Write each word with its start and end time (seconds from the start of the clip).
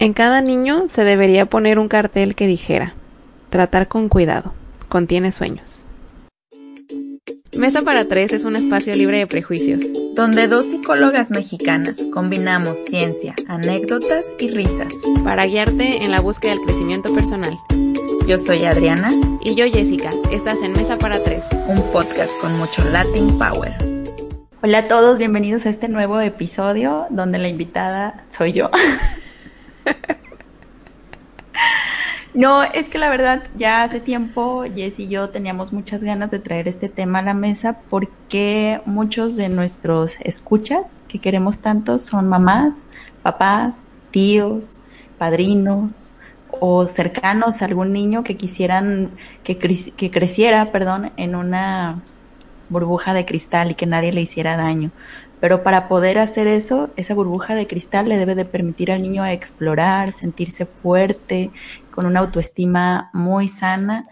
En 0.00 0.12
cada 0.12 0.42
niño 0.42 0.84
se 0.86 1.02
debería 1.02 1.46
poner 1.46 1.80
un 1.80 1.88
cartel 1.88 2.36
que 2.36 2.46
dijera, 2.46 2.94
tratar 3.50 3.88
con 3.88 4.08
cuidado, 4.08 4.54
contiene 4.88 5.32
sueños. 5.32 5.84
Mesa 7.56 7.82
para 7.82 8.04
tres 8.04 8.30
es 8.30 8.44
un 8.44 8.54
espacio 8.54 8.94
libre 8.94 9.18
de 9.18 9.26
prejuicios, 9.26 9.82
donde 10.14 10.46
dos 10.46 10.66
psicólogas 10.66 11.32
mexicanas 11.32 11.96
combinamos 12.14 12.76
ciencia, 12.86 13.34
anécdotas 13.48 14.24
y 14.38 14.46
risas 14.46 14.92
para 15.24 15.46
guiarte 15.46 16.04
en 16.04 16.12
la 16.12 16.20
búsqueda 16.20 16.52
del 16.52 16.60
crecimiento 16.60 17.12
personal. 17.12 17.58
Yo 18.28 18.38
soy 18.38 18.66
Adriana. 18.66 19.10
Y 19.40 19.54
yo 19.54 19.64
Jessica. 19.64 20.10
Estás 20.30 20.58
en 20.62 20.74
Mesa 20.74 20.98
para 20.98 21.22
Tres. 21.24 21.42
Un 21.66 21.82
podcast 21.90 22.30
con 22.40 22.56
mucho 22.58 22.84
Latin 22.92 23.36
Power. 23.38 23.72
Hola 24.62 24.78
a 24.78 24.86
todos, 24.86 25.18
bienvenidos 25.18 25.66
a 25.66 25.70
este 25.70 25.88
nuevo 25.88 26.20
episodio 26.20 27.06
donde 27.10 27.38
la 27.38 27.48
invitada 27.48 28.24
soy 28.28 28.52
yo. 28.52 28.70
No, 32.34 32.62
es 32.62 32.88
que 32.88 32.98
la 32.98 33.08
verdad 33.08 33.44
ya 33.56 33.82
hace 33.82 34.00
tiempo 34.00 34.64
Jess 34.72 35.00
y 35.00 35.08
yo 35.08 35.30
teníamos 35.30 35.72
muchas 35.72 36.02
ganas 36.04 36.30
de 36.30 36.38
traer 36.38 36.68
este 36.68 36.88
tema 36.88 37.18
a 37.20 37.22
la 37.22 37.34
mesa 37.34 37.80
porque 37.88 38.80
muchos 38.84 39.34
de 39.34 39.48
nuestros 39.48 40.14
escuchas 40.20 41.04
que 41.08 41.20
queremos 41.20 41.58
tanto 41.58 41.98
son 41.98 42.28
mamás, 42.28 42.90
papás, 43.22 43.90
tíos, 44.10 44.78
padrinos 45.16 46.12
o 46.48 46.86
cercanos 46.86 47.60
a 47.60 47.64
algún 47.64 47.92
niño 47.92 48.22
que 48.24 48.36
quisieran 48.36 49.16
que, 49.42 49.58
que 49.58 50.10
creciera, 50.10 50.70
perdón, 50.70 51.12
en 51.16 51.34
una 51.34 52.04
burbuja 52.68 53.14
de 53.14 53.24
cristal 53.24 53.70
y 53.70 53.74
que 53.74 53.86
nadie 53.86 54.12
le 54.12 54.20
hiciera 54.20 54.56
daño. 54.56 54.90
Pero 55.40 55.62
para 55.62 55.88
poder 55.88 56.18
hacer 56.18 56.48
eso, 56.48 56.90
esa 56.96 57.14
burbuja 57.14 57.54
de 57.54 57.66
cristal 57.66 58.08
le 58.08 58.18
debe 58.18 58.34
de 58.34 58.44
permitir 58.44 58.90
al 58.90 59.02
niño 59.02 59.24
explorar, 59.24 60.12
sentirse 60.12 60.66
fuerte, 60.66 61.50
con 61.92 62.06
una 62.06 62.20
autoestima 62.20 63.10
muy 63.12 63.48
sana, 63.48 64.08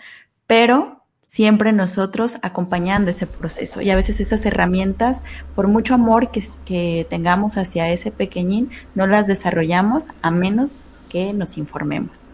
pero 0.46 1.02
siempre 1.22 1.72
nosotros 1.72 2.38
acompañando 2.42 3.10
ese 3.10 3.26
proceso. 3.26 3.80
Y 3.80 3.90
a 3.90 3.96
veces 3.96 4.20
esas 4.20 4.46
herramientas, 4.46 5.22
por 5.56 5.66
mucho 5.66 5.94
amor 5.94 6.30
que, 6.30 6.42
que 6.64 7.06
tengamos 7.10 7.56
hacia 7.56 7.90
ese 7.90 8.12
pequeñín, 8.12 8.70
no 8.94 9.06
las 9.06 9.26
desarrollamos 9.26 10.08
a 10.22 10.30
menos 10.30 10.76
que 11.08 11.32
nos 11.32 11.58
informemos. 11.58 12.28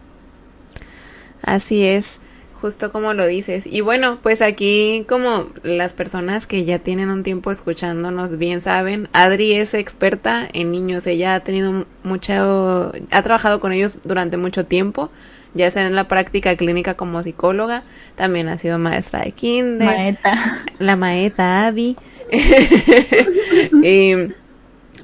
Así 1.43 1.85
es 1.85 2.21
justo 2.63 2.93
como 2.93 3.13
lo 3.13 3.27
dices. 3.27 3.67
Y 3.67 3.81
bueno, 3.81 4.21
pues 4.23 4.41
aquí 4.41 5.05
como 5.09 5.49
las 5.65 5.93
personas 5.93 6.47
que 6.47 6.65
ya 6.65 6.79
tienen 6.79 7.11
un 7.11 7.25
tiempo 7.25 7.51
escuchándonos 7.51 8.39
bien 8.39 8.61
saben, 8.61 9.09
Adri 9.13 9.55
es 9.55 9.75
experta 9.75 10.49
en 10.53 10.71
niños, 10.71 11.07
ella 11.09 11.35
ha 11.35 11.41
tenido 11.41 11.87
mucho, 12.05 12.93
ha 13.11 13.23
trabajado 13.23 13.59
con 13.59 13.73
ellos 13.73 13.99
durante 14.05 14.37
mucho 14.37 14.65
tiempo, 14.65 15.11
ya 15.55 15.73
sea 15.73 15.89
en 15.89 15.97
la 15.97 16.07
práctica 16.07 16.55
clínica 16.57 16.95
como 16.95 17.21
psicóloga, 17.25 17.83
también 18.15 18.49
ha 18.49 18.57
sido 18.57 18.79
maestra 18.79 19.23
de 19.23 19.33
kinder. 19.33 19.89
Maeta. 19.89 20.63
La 20.79 20.95
maeta 20.95 21.67
Abby. 21.67 21.97
y 23.83 24.15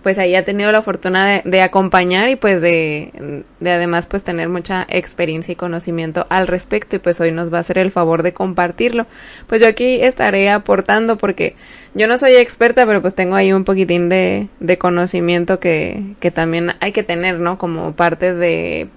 pues 0.09 0.19
ahí 0.19 0.35
ha 0.37 0.43
tenido 0.43 0.73
la 0.73 0.81
fortuna 0.81 1.43
de, 1.45 1.61
acompañar 1.61 2.31
y 2.31 2.37
pues 2.37 2.63
de, 2.63 3.45
de, 3.61 3.71
además 3.71 4.07
pues 4.07 4.25
tener 4.25 4.49
mucha 4.49 4.87
experiencia 4.89 5.53
y 5.53 5.55
conocimiento 5.55 6.27
al 6.31 6.47
respecto 6.47 6.97
y 6.97 6.99
pues 6.99 7.21
hoy 7.21 7.31
nos 7.31 7.53
va 7.53 7.59
a 7.59 7.61
hacer 7.61 7.77
el 7.77 7.91
favor 7.91 8.23
de 8.23 8.33
compartirlo. 8.33 9.05
Pues 9.49 9.61
yo 9.61 9.69
aquí 9.69 10.01
estaré 10.01 10.49
aportando 10.49 11.19
porque 11.19 11.57
yo 11.93 12.09
no 12.09 12.17
soy 12.17 12.37
experta 12.37 12.87
pero 12.87 13.03
pues 13.03 13.15
tengo 13.17 13.37
ahí 13.37 13.53
un 13.53 13.65
poquitín 13.65 14.09
de, 14.09 14.49
de 14.61 14.79
conocimiento 14.79 15.61
que, 15.61 16.03
que 16.21 16.31
también 16.31 16.73
hay 16.81 16.93
que 16.93 17.03
tener, 17.03 17.39
¿no? 17.39 17.59
Como 17.59 17.93
parte 17.93 18.33
de 18.33 18.89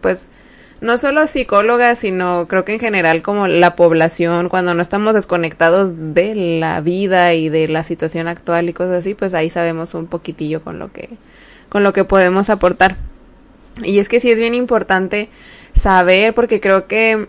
pues 0.00 0.28
no 0.80 0.96
solo 0.96 1.26
psicólogas, 1.26 1.98
sino 1.98 2.48
creo 2.48 2.64
que 2.64 2.74
en 2.74 2.80
general 2.80 3.22
como 3.22 3.48
la 3.48 3.76
población, 3.76 4.48
cuando 4.48 4.74
no 4.74 4.80
estamos 4.80 5.14
desconectados 5.14 5.92
de 6.14 6.34
la 6.34 6.80
vida 6.80 7.34
y 7.34 7.48
de 7.48 7.68
la 7.68 7.82
situación 7.82 8.28
actual 8.28 8.68
y 8.68 8.72
cosas 8.72 9.00
así, 9.00 9.14
pues 9.14 9.34
ahí 9.34 9.50
sabemos 9.50 9.94
un 9.94 10.06
poquitillo 10.06 10.62
con 10.62 10.78
lo 10.78 10.92
que, 10.92 11.10
con 11.68 11.82
lo 11.82 11.92
que 11.92 12.04
podemos 12.04 12.48
aportar. 12.48 12.96
Y 13.84 13.98
es 13.98 14.08
que 14.08 14.20
sí 14.20 14.30
es 14.30 14.38
bien 14.38 14.54
importante 14.54 15.28
saber, 15.74 16.34
porque 16.34 16.60
creo 16.60 16.86
que 16.86 17.28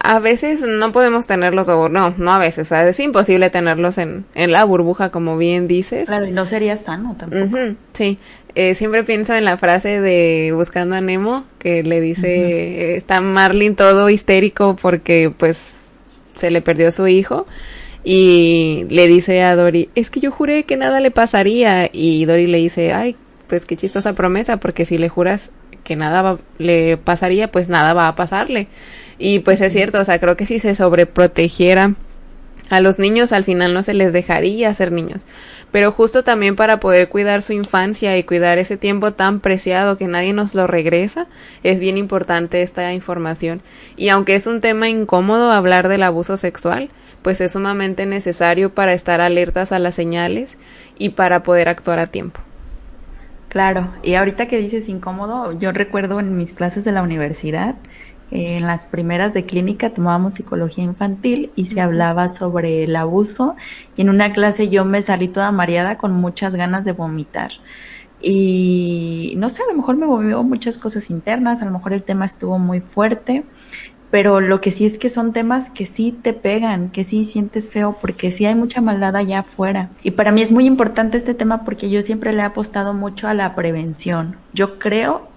a 0.00 0.18
veces 0.20 0.60
no 0.60 0.92
podemos 0.92 1.26
tenerlos, 1.26 1.68
o 1.68 1.88
no, 1.88 2.14
no 2.16 2.32
a 2.32 2.38
veces, 2.38 2.70
es 2.72 3.00
imposible 3.00 3.50
tenerlos 3.50 3.98
en, 3.98 4.24
en 4.34 4.52
la 4.52 4.64
burbuja, 4.64 5.10
como 5.10 5.36
bien 5.36 5.68
dices. 5.68 6.06
Claro, 6.06 6.26
y 6.26 6.30
no 6.30 6.46
sería 6.46 6.76
sano 6.76 7.16
tampoco. 7.18 7.76
sí, 7.92 8.18
eh, 8.54 8.74
siempre 8.74 9.04
pienso 9.04 9.34
en 9.34 9.44
la 9.44 9.56
frase 9.56 10.00
de 10.00 10.52
Buscando 10.54 10.96
a 10.96 11.00
Nemo, 11.00 11.44
que 11.58 11.82
le 11.82 12.00
dice, 12.00 12.96
está 12.96 13.20
Marlin 13.20 13.76
todo 13.76 14.10
histérico 14.10 14.76
porque 14.80 15.32
pues 15.36 15.90
se 16.34 16.50
le 16.50 16.62
perdió 16.62 16.90
su 16.92 17.06
hijo. 17.06 17.46
Y 18.04 18.86
le 18.88 19.06
dice 19.06 19.42
a 19.42 19.54
Dory, 19.54 19.90
es 19.94 20.10
que 20.10 20.20
yo 20.20 20.30
juré 20.30 20.64
que 20.64 20.76
nada 20.76 21.00
le 21.00 21.10
pasaría. 21.10 21.90
Y 21.92 22.24
Dory 22.24 22.46
le 22.46 22.58
dice, 22.58 22.92
ay, 22.92 23.16
pues 23.48 23.64
qué 23.64 23.76
chistosa 23.76 24.14
promesa, 24.14 24.58
porque 24.58 24.86
si 24.86 24.98
le 24.98 25.08
juras 25.08 25.50
que 25.84 25.96
nada 25.96 26.38
le 26.58 26.96
pasaría, 26.96 27.50
pues 27.50 27.68
nada 27.68 27.94
va 27.94 28.08
a 28.08 28.16
pasarle. 28.16 28.68
Y 29.18 29.40
pues 29.40 29.60
es 29.60 29.72
cierto, 29.72 30.00
o 30.00 30.04
sea, 30.04 30.18
creo 30.18 30.36
que 30.36 30.46
si 30.46 30.58
se 30.58 30.74
sobreprotegiera 30.74 31.94
a 32.70 32.80
los 32.80 32.98
niños, 32.98 33.32
al 33.32 33.44
final 33.44 33.74
no 33.74 33.82
se 33.82 33.94
les 33.94 34.12
dejaría 34.12 34.72
ser 34.74 34.92
niños 34.92 35.26
pero 35.70 35.92
justo 35.92 36.24
también 36.24 36.56
para 36.56 36.80
poder 36.80 37.08
cuidar 37.08 37.42
su 37.42 37.52
infancia 37.52 38.16
y 38.16 38.24
cuidar 38.24 38.58
ese 38.58 38.76
tiempo 38.76 39.12
tan 39.12 39.40
preciado 39.40 39.98
que 39.98 40.08
nadie 40.08 40.32
nos 40.32 40.54
lo 40.54 40.66
regresa, 40.66 41.26
es 41.62 41.78
bien 41.78 41.98
importante 41.98 42.62
esta 42.62 42.92
información. 42.94 43.60
Y 43.96 44.08
aunque 44.08 44.34
es 44.34 44.46
un 44.46 44.60
tema 44.60 44.88
incómodo 44.88 45.52
hablar 45.52 45.88
del 45.88 46.02
abuso 46.02 46.36
sexual, 46.36 46.88
pues 47.22 47.40
es 47.40 47.52
sumamente 47.52 48.06
necesario 48.06 48.72
para 48.74 48.92
estar 48.92 49.20
alertas 49.20 49.72
a 49.72 49.78
las 49.78 49.94
señales 49.94 50.56
y 50.98 51.10
para 51.10 51.42
poder 51.42 51.68
actuar 51.68 51.98
a 51.98 52.06
tiempo. 52.06 52.40
Claro, 53.48 53.92
y 54.02 54.14
ahorita 54.14 54.46
que 54.46 54.58
dices 54.58 54.88
incómodo, 54.88 55.58
yo 55.58 55.72
recuerdo 55.72 56.20
en 56.20 56.36
mis 56.36 56.52
clases 56.52 56.84
de 56.84 56.92
la 56.92 57.02
universidad 57.02 57.76
en 58.30 58.66
las 58.66 58.86
primeras 58.86 59.34
de 59.34 59.44
clínica 59.44 59.90
tomábamos 59.90 60.34
psicología 60.34 60.84
infantil 60.84 61.50
y 61.56 61.66
se 61.66 61.80
hablaba 61.80 62.28
sobre 62.28 62.84
el 62.84 62.94
abuso 62.96 63.56
y 63.96 64.02
en 64.02 64.10
una 64.10 64.32
clase 64.32 64.68
yo 64.68 64.84
me 64.84 65.02
salí 65.02 65.28
toda 65.28 65.50
mareada 65.52 65.96
con 65.98 66.12
muchas 66.12 66.54
ganas 66.54 66.84
de 66.84 66.92
vomitar. 66.92 67.52
Y 68.20 69.34
no 69.36 69.48
sé, 69.48 69.62
a 69.62 69.70
lo 69.70 69.76
mejor 69.76 69.96
me 69.96 70.06
movió 70.06 70.42
muchas 70.42 70.76
cosas 70.76 71.08
internas, 71.08 71.62
a 71.62 71.64
lo 71.64 71.70
mejor 71.70 71.92
el 71.92 72.02
tema 72.02 72.26
estuvo 72.26 72.58
muy 72.58 72.80
fuerte, 72.80 73.44
pero 74.10 74.40
lo 74.40 74.60
que 74.60 74.70
sí 74.70 74.86
es 74.86 74.98
que 74.98 75.10
son 75.10 75.32
temas 75.32 75.70
que 75.70 75.86
sí 75.86 76.12
te 76.12 76.32
pegan, 76.32 76.90
que 76.90 77.04
sí 77.04 77.24
sientes 77.24 77.68
feo, 77.68 77.96
porque 78.00 78.30
sí 78.30 78.46
hay 78.46 78.54
mucha 78.54 78.80
maldad 78.80 79.14
allá 79.16 79.40
afuera. 79.40 79.90
Y 80.02 80.12
para 80.12 80.32
mí 80.32 80.42
es 80.42 80.50
muy 80.50 80.66
importante 80.66 81.16
este 81.16 81.34
tema 81.34 81.64
porque 81.64 81.90
yo 81.90 82.02
siempre 82.02 82.32
le 82.32 82.40
he 82.40 82.44
apostado 82.44 82.94
mucho 82.94 83.28
a 83.28 83.34
la 83.34 83.54
prevención. 83.54 84.36
Yo 84.52 84.78
creo 84.78 85.28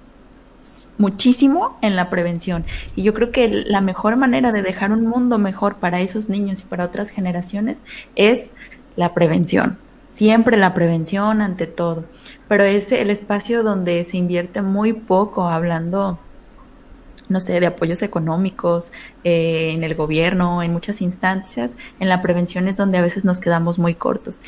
muchísimo 0.98 1.78
en 1.82 1.96
la 1.96 2.10
prevención. 2.10 2.66
Y 2.96 3.04
yo 3.04 3.14
creo 3.14 3.32
que 3.32 3.48
la 3.48 3.82
mejor 3.82 4.16
manera 4.16 4.52
de 4.52 4.62
dejar 4.62 4.92
un 4.92 5.08
mundo 5.08 5.38
mejor 5.38 5.76
para 5.76 6.00
esos 6.02 6.30
niños 6.30 6.62
y 6.62 6.64
para 6.64 6.86
otras 6.86 7.10
generaciones 7.10 7.82
es 8.16 8.52
la 8.96 9.14
prevención. 9.14 9.78
Siempre 10.10 10.58
la 10.58 10.74
prevención 10.74 11.42
ante 11.42 11.68
todo. 11.68 12.06
Pero 12.48 12.64
es 12.64 12.92
el 12.92 13.10
espacio 13.10 13.64
donde 13.64 14.04
se 14.04 14.18
invierte 14.18 14.62
muy 14.62 14.94
poco 14.94 15.48
hablando 15.48 16.20
no 17.32 17.40
sé, 17.40 17.60
de 17.60 17.68
apoyos 17.68 18.02
económicos 18.02 18.92
eh, 19.24 19.72
en 19.74 19.84
el 19.84 19.96
gobierno, 19.96 20.62
en 20.62 20.74
muchas 20.74 21.02
instancias, 21.02 21.78
en 22.02 22.10
la 22.10 22.22
prevención 22.22 22.68
es 22.68 22.76
donde 22.76 22.98
a 22.98 23.02
veces 23.02 23.24
nos 23.24 23.40
quedamos 23.40 23.80
muy 23.80 23.96
cortos. 23.96 24.40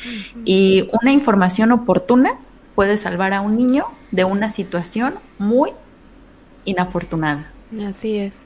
Y 0.44 0.90
una 1.00 1.10
información 1.10 1.72
oportuna 1.72 2.34
puede 2.74 2.98
salvar 2.98 3.32
a 3.32 3.40
un 3.40 3.56
niño 3.56 3.86
de 4.10 4.24
una 4.24 4.50
situación 4.50 5.14
muy 5.38 5.70
inafortunada. 6.64 7.50
Así 7.86 8.18
es. 8.18 8.44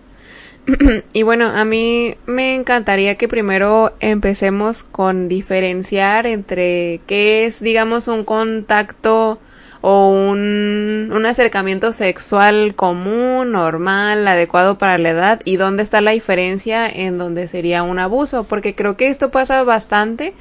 y 1.13 1.23
bueno, 1.23 1.47
a 1.47 1.65
mí 1.65 2.17
me 2.27 2.55
encantaría 2.55 3.17
que 3.17 3.29
primero 3.29 3.95
empecemos 4.01 4.83
con 4.83 5.29
diferenciar 5.29 6.27
entre 6.27 7.01
qué 7.07 7.47
es, 7.47 7.61
digamos, 7.61 8.09
un 8.09 8.25
contacto 8.25 9.39
o 9.81 10.11
un, 10.11 11.11
un 11.15 11.27
acercamiento 11.27 11.93
sexual 11.93 12.75
común, 12.75 13.53
normal, 13.53 14.27
adecuado 14.27 14.77
para 14.77 14.99
la 14.99 15.11
edad 15.11 15.41
y 15.45 15.57
dónde 15.57 15.85
está 15.85 16.01
la 16.01 16.11
diferencia 16.11 16.89
en 16.89 17.17
donde 17.17 17.49
sería 17.49 17.83
un 17.83 17.99
abuso, 17.99 18.45
porque 18.45 18.75
creo 18.75 18.97
que 18.97 19.09
esto 19.09 19.31
pasa 19.31 19.63
bastante 19.63 20.35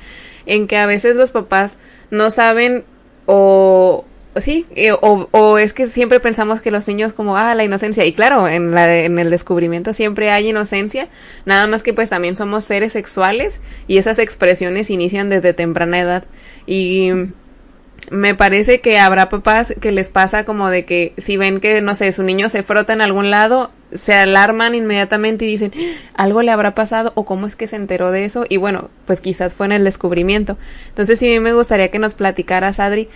en 0.46 0.68
que 0.68 0.78
a 0.78 0.88
veces 0.88 1.16
los 1.16 1.32
papás 1.32 1.78
no 2.10 2.32
saben 2.32 2.84
o 3.28 4.06
sí, 4.36 4.66
eh, 4.76 4.92
o, 4.92 5.28
o, 5.32 5.58
es 5.58 5.74
que 5.74 5.88
siempre 5.88 6.20
pensamos 6.20 6.62
que 6.62 6.72
los 6.72 6.88
niños 6.88 7.14
como, 7.14 7.38
ah, 7.38 7.56
la 7.56 7.64
inocencia, 7.64 8.06
y 8.06 8.14
claro, 8.14 8.48
en, 8.48 8.72
la, 8.72 8.98
en 8.98 9.18
el 9.20 9.30
descubrimiento 9.30 9.94
siempre 9.94 10.30
hay 10.32 10.50
inocencia, 10.50 11.08
nada 11.46 11.68
más 11.68 11.84
que 11.84 11.94
pues 11.94 12.10
también 12.10 12.36
somos 12.36 12.64
seres 12.64 12.94
sexuales 12.94 13.62
y 13.88 13.98
esas 13.98 14.20
expresiones 14.20 14.90
inician 14.90 15.30
desde 15.30 15.54
temprana 15.54 16.00
edad. 16.00 16.26
Y 16.66 17.12
me 18.10 18.36
parece 18.36 18.80
que 18.80 19.00
habrá 19.00 19.30
papás 19.30 19.74
que 19.80 19.92
les 19.92 20.10
pasa 20.10 20.46
como 20.46 20.70
de 20.70 20.86
que 20.86 21.14
si 21.18 21.38
ven 21.38 21.60
que, 21.60 21.82
no 21.82 21.96
sé, 21.96 22.12
su 22.12 22.24
niño 22.24 22.50
se 22.50 22.64
frota 22.64 22.94
en 22.94 23.02
algún 23.02 23.32
lado, 23.32 23.72
se 23.94 24.14
alarman 24.14 24.76
inmediatamente 24.76 25.46
y 25.46 25.48
dicen, 25.48 25.72
algo 26.14 26.42
le 26.42 26.52
habrá 26.52 26.76
pasado 26.76 27.12
o 27.16 27.26
cómo 27.26 27.48
es 27.48 27.56
que 27.56 27.68
se 27.68 27.76
enteró 27.76 28.12
de 28.12 28.26
eso 28.26 28.46
y 28.48 28.58
bueno, 28.58 28.90
pues 29.06 29.22
quizás 29.22 29.54
fue 29.54 29.66
en 29.68 29.72
el 29.72 29.84
descubrimiento. 29.84 30.58
Entonces 30.90 31.20
sí 31.20 31.40
me 31.40 31.54
gustaría 31.54 31.90
que 31.90 32.00
nos 32.00 32.14
platicaras, 32.14 32.80
Adri, 32.80 33.10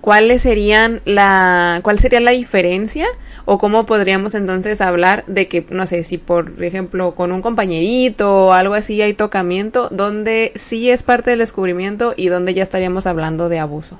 cuáles 0.00 0.42
serían 0.42 1.00
la, 1.04 1.80
cuál 1.82 1.98
sería 1.98 2.20
la 2.20 2.32
diferencia 2.32 3.06
o 3.44 3.58
cómo 3.58 3.86
podríamos 3.86 4.34
entonces 4.34 4.80
hablar 4.80 5.24
de 5.26 5.48
que, 5.48 5.64
no 5.70 5.86
sé, 5.86 6.04
si 6.04 6.18
por 6.18 6.62
ejemplo 6.62 7.14
con 7.14 7.32
un 7.32 7.42
compañerito 7.42 8.46
o 8.46 8.52
algo 8.52 8.74
así 8.74 9.00
hay 9.02 9.14
tocamiento, 9.14 9.88
donde 9.90 10.52
sí 10.56 10.90
es 10.90 11.02
parte 11.02 11.30
del 11.30 11.38
descubrimiento 11.38 12.14
y 12.16 12.28
donde 12.28 12.54
ya 12.54 12.62
estaríamos 12.62 13.06
hablando 13.06 13.48
de 13.48 13.58
abuso. 13.58 13.98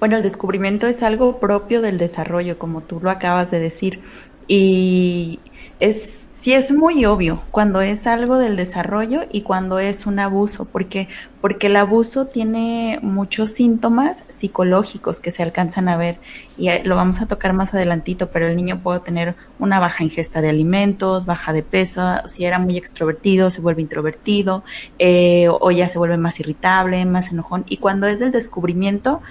Bueno, 0.00 0.16
el 0.16 0.22
descubrimiento 0.22 0.88
es 0.88 1.02
algo 1.02 1.38
propio 1.38 1.80
del 1.80 1.98
desarrollo, 1.98 2.58
como 2.58 2.80
tú 2.82 3.00
lo 3.00 3.10
acabas 3.10 3.50
de 3.50 3.60
decir. 3.60 4.00
Y 4.46 5.40
es 5.80 6.24
sí 6.44 6.52
es 6.52 6.72
muy 6.72 7.06
obvio 7.06 7.40
cuando 7.50 7.80
es 7.80 8.06
algo 8.06 8.36
del 8.36 8.54
desarrollo 8.56 9.22
y 9.32 9.40
cuando 9.40 9.78
es 9.78 10.04
un 10.04 10.18
abuso, 10.18 10.66
porque 10.66 11.08
porque 11.40 11.68
el 11.68 11.76
abuso 11.76 12.26
tiene 12.26 12.98
muchos 13.00 13.52
síntomas 13.52 14.24
psicológicos 14.28 15.20
que 15.20 15.30
se 15.30 15.42
alcanzan 15.42 15.88
a 15.88 15.96
ver 15.96 16.18
y 16.58 16.68
eh, 16.68 16.82
lo 16.84 16.96
vamos 16.96 17.22
a 17.22 17.26
tocar 17.26 17.54
más 17.54 17.72
adelantito, 17.72 18.28
pero 18.28 18.46
el 18.46 18.56
niño 18.56 18.82
puede 18.82 19.00
tener 19.00 19.36
una 19.58 19.80
baja 19.80 20.04
ingesta 20.04 20.42
de 20.42 20.50
alimentos, 20.50 21.24
baja 21.24 21.54
de 21.54 21.62
peso, 21.62 22.18
si 22.26 22.44
era 22.44 22.58
muy 22.58 22.76
extrovertido 22.76 23.48
se 23.48 23.62
vuelve 23.62 23.80
introvertido 23.80 24.64
eh, 24.98 25.48
o 25.48 25.70
ya 25.70 25.88
se 25.88 25.96
vuelve 25.96 26.18
más 26.18 26.40
irritable, 26.40 27.06
más 27.06 27.32
enojón 27.32 27.64
y 27.68 27.78
cuando 27.78 28.06
es 28.06 28.18
del 28.18 28.32
descubrimiento 28.32 29.22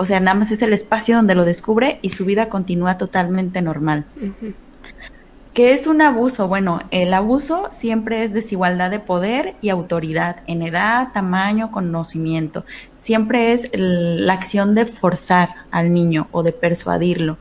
o 0.00 0.06
sea, 0.06 0.18
nada 0.18 0.34
más 0.34 0.50
es 0.50 0.62
el 0.62 0.72
espacio 0.72 1.16
donde 1.16 1.34
lo 1.34 1.44
descubre 1.44 1.98
y 2.00 2.08
su 2.08 2.24
vida 2.24 2.48
continúa 2.48 2.96
totalmente 2.96 3.60
normal. 3.60 4.06
¿Qué 5.52 5.74
es 5.74 5.86
un 5.86 6.00
abuso? 6.00 6.48
Bueno, 6.48 6.80
el 6.90 7.12
abuso 7.12 7.68
siempre 7.70 8.24
es 8.24 8.32
desigualdad 8.32 8.90
de 8.90 8.98
poder 8.98 9.56
y 9.60 9.68
autoridad 9.68 10.36
en 10.46 10.62
edad, 10.62 11.08
tamaño, 11.12 11.70
conocimiento. 11.70 12.64
Siempre 12.94 13.52
es 13.52 13.68
la 13.74 14.32
acción 14.32 14.74
de 14.74 14.86
forzar 14.86 15.50
al 15.70 15.92
niño 15.92 16.28
o 16.32 16.42
de 16.42 16.52
persuadirlo. 16.52 17.36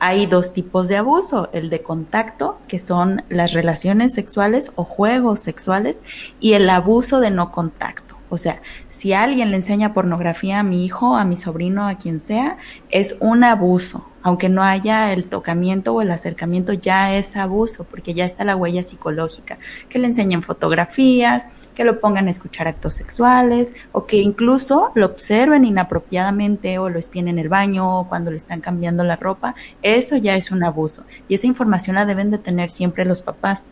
Hay 0.00 0.26
dos 0.26 0.52
tipos 0.52 0.88
de 0.88 0.96
abuso, 0.96 1.50
el 1.52 1.70
de 1.70 1.82
contacto, 1.82 2.58
que 2.66 2.80
son 2.80 3.22
las 3.28 3.52
relaciones 3.52 4.12
sexuales 4.12 4.72
o 4.74 4.82
juegos 4.82 5.38
sexuales, 5.38 6.02
y 6.40 6.54
el 6.54 6.68
abuso 6.68 7.20
de 7.20 7.30
no 7.30 7.52
contacto. 7.52 8.11
O 8.32 8.38
sea, 8.38 8.62
si 8.88 9.12
alguien 9.12 9.50
le 9.50 9.58
enseña 9.58 9.92
pornografía 9.92 10.60
a 10.60 10.62
mi 10.62 10.86
hijo, 10.86 11.16
a 11.16 11.24
mi 11.26 11.36
sobrino, 11.36 11.86
a 11.86 11.96
quien 11.96 12.18
sea, 12.18 12.56
es 12.88 13.14
un 13.20 13.44
abuso. 13.44 14.08
Aunque 14.22 14.48
no 14.48 14.62
haya 14.62 15.12
el 15.12 15.26
tocamiento 15.26 15.92
o 15.92 16.00
el 16.00 16.10
acercamiento, 16.10 16.72
ya 16.72 17.14
es 17.14 17.36
abuso, 17.36 17.84
porque 17.84 18.14
ya 18.14 18.24
está 18.24 18.44
la 18.44 18.56
huella 18.56 18.82
psicológica. 18.82 19.58
Que 19.90 19.98
le 19.98 20.06
enseñen 20.06 20.42
fotografías, 20.42 21.46
que 21.74 21.84
lo 21.84 22.00
pongan 22.00 22.26
a 22.26 22.30
escuchar 22.30 22.68
actos 22.68 22.94
sexuales, 22.94 23.74
o 23.92 24.06
que 24.06 24.16
incluso 24.16 24.92
lo 24.94 25.04
observen 25.04 25.66
inapropiadamente 25.66 26.78
o 26.78 26.88
lo 26.88 26.98
espien 26.98 27.28
en 27.28 27.38
el 27.38 27.50
baño 27.50 27.98
o 27.98 28.08
cuando 28.08 28.30
le 28.30 28.38
están 28.38 28.62
cambiando 28.62 29.04
la 29.04 29.16
ropa. 29.16 29.54
Eso 29.82 30.16
ya 30.16 30.36
es 30.36 30.50
un 30.50 30.64
abuso. 30.64 31.04
Y 31.28 31.34
esa 31.34 31.46
información 31.46 31.96
la 31.96 32.06
deben 32.06 32.30
de 32.30 32.38
tener 32.38 32.70
siempre 32.70 33.04
los 33.04 33.20
papás. 33.20 33.68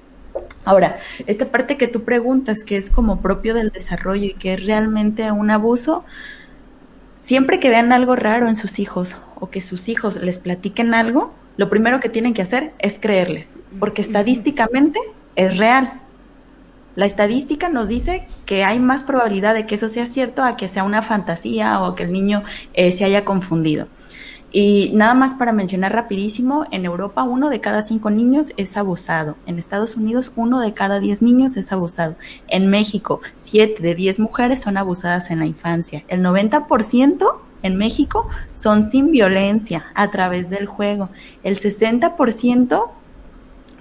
Ahora, 0.65 0.99
esta 1.27 1.47
parte 1.47 1.77
que 1.77 1.89
tú 1.89 2.05
preguntas, 2.05 2.65
que 2.65 2.77
es 2.77 2.91
como 2.91 3.21
propio 3.21 3.55
del 3.55 3.71
desarrollo 3.71 4.27
y 4.27 4.35
que 4.35 4.55
es 4.55 4.65
realmente 4.65 5.33
un 5.33 5.51
abuso, 5.51 6.05
siempre 7.21 7.61
que 7.61 7.71
vean 7.71 7.93
algo 7.93 8.17
raro 8.17 8.49
en 8.49 8.57
sus 8.57 8.79
hijos 8.79 9.17
o 9.39 9.51
que 9.51 9.61
sus 9.61 9.89
hijos 9.89 10.17
les 10.17 10.39
platiquen 10.39 10.95
algo, 10.95 11.35
lo 11.57 11.69
primero 11.69 12.01
que 12.01 12.09
tienen 12.09 12.35
que 12.35 12.43
hacer 12.43 12.73
es 12.79 12.99
creerles, 12.99 13.59
porque 13.79 14.03
estadísticamente 14.03 14.99
es 15.37 15.59
real. 15.59 16.01
La 16.97 17.07
estadística 17.07 17.69
nos 17.69 17.89
dice 17.89 18.27
que 18.47 18.65
hay 18.65 18.81
más 18.81 19.05
probabilidad 19.05 19.55
de 19.55 19.67
que 19.67 19.77
eso 19.77 19.89
sea 19.89 20.07
cierto 20.07 20.43
a 20.43 20.57
que 20.57 20.69
sea 20.69 20.85
una 20.85 21.03
fantasía 21.03 21.81
o 21.81 21.95
que 21.95 22.03
el 22.03 22.13
niño 22.13 22.45
eh, 22.75 22.93
se 22.93 23.05
haya 23.05 23.25
confundido. 23.25 23.89
Y 24.53 24.91
nada 24.95 25.15
más 25.15 25.35
para 25.35 25.53
mencionar 25.53 25.93
rapidísimo, 25.93 26.67
en 26.73 26.85
Europa 26.85 27.23
uno 27.23 27.51
de 27.51 27.61
cada 27.61 27.83
cinco 27.83 28.11
niños 28.11 28.53
es 28.57 28.77
abusado. 28.77 29.37
En 29.47 29.59
Estados 29.59 29.97
Unidos 29.97 30.33
uno 30.35 30.61
de 30.61 30.75
cada 30.75 30.99
diez 30.99 31.23
niños 31.23 31.57
es 31.57 31.71
abusado. 31.73 32.17
En 32.49 32.69
México 32.69 33.21
siete 33.39 33.83
de 33.83 33.95
diez 33.95 34.19
mujeres 34.19 34.61
son 34.61 34.77
abusadas 34.77 35.31
en 35.31 35.39
la 35.39 35.47
infancia. 35.47 36.03
El 36.09 36.23
90% 36.23 37.37
en 37.63 37.77
México 37.77 38.29
son 38.55 38.83
sin 38.83 39.13
violencia 39.13 39.87
a 39.95 40.11
través 40.11 40.51
del 40.51 40.67
juego. 40.67 41.11
El 41.45 41.57
60% 41.57 42.91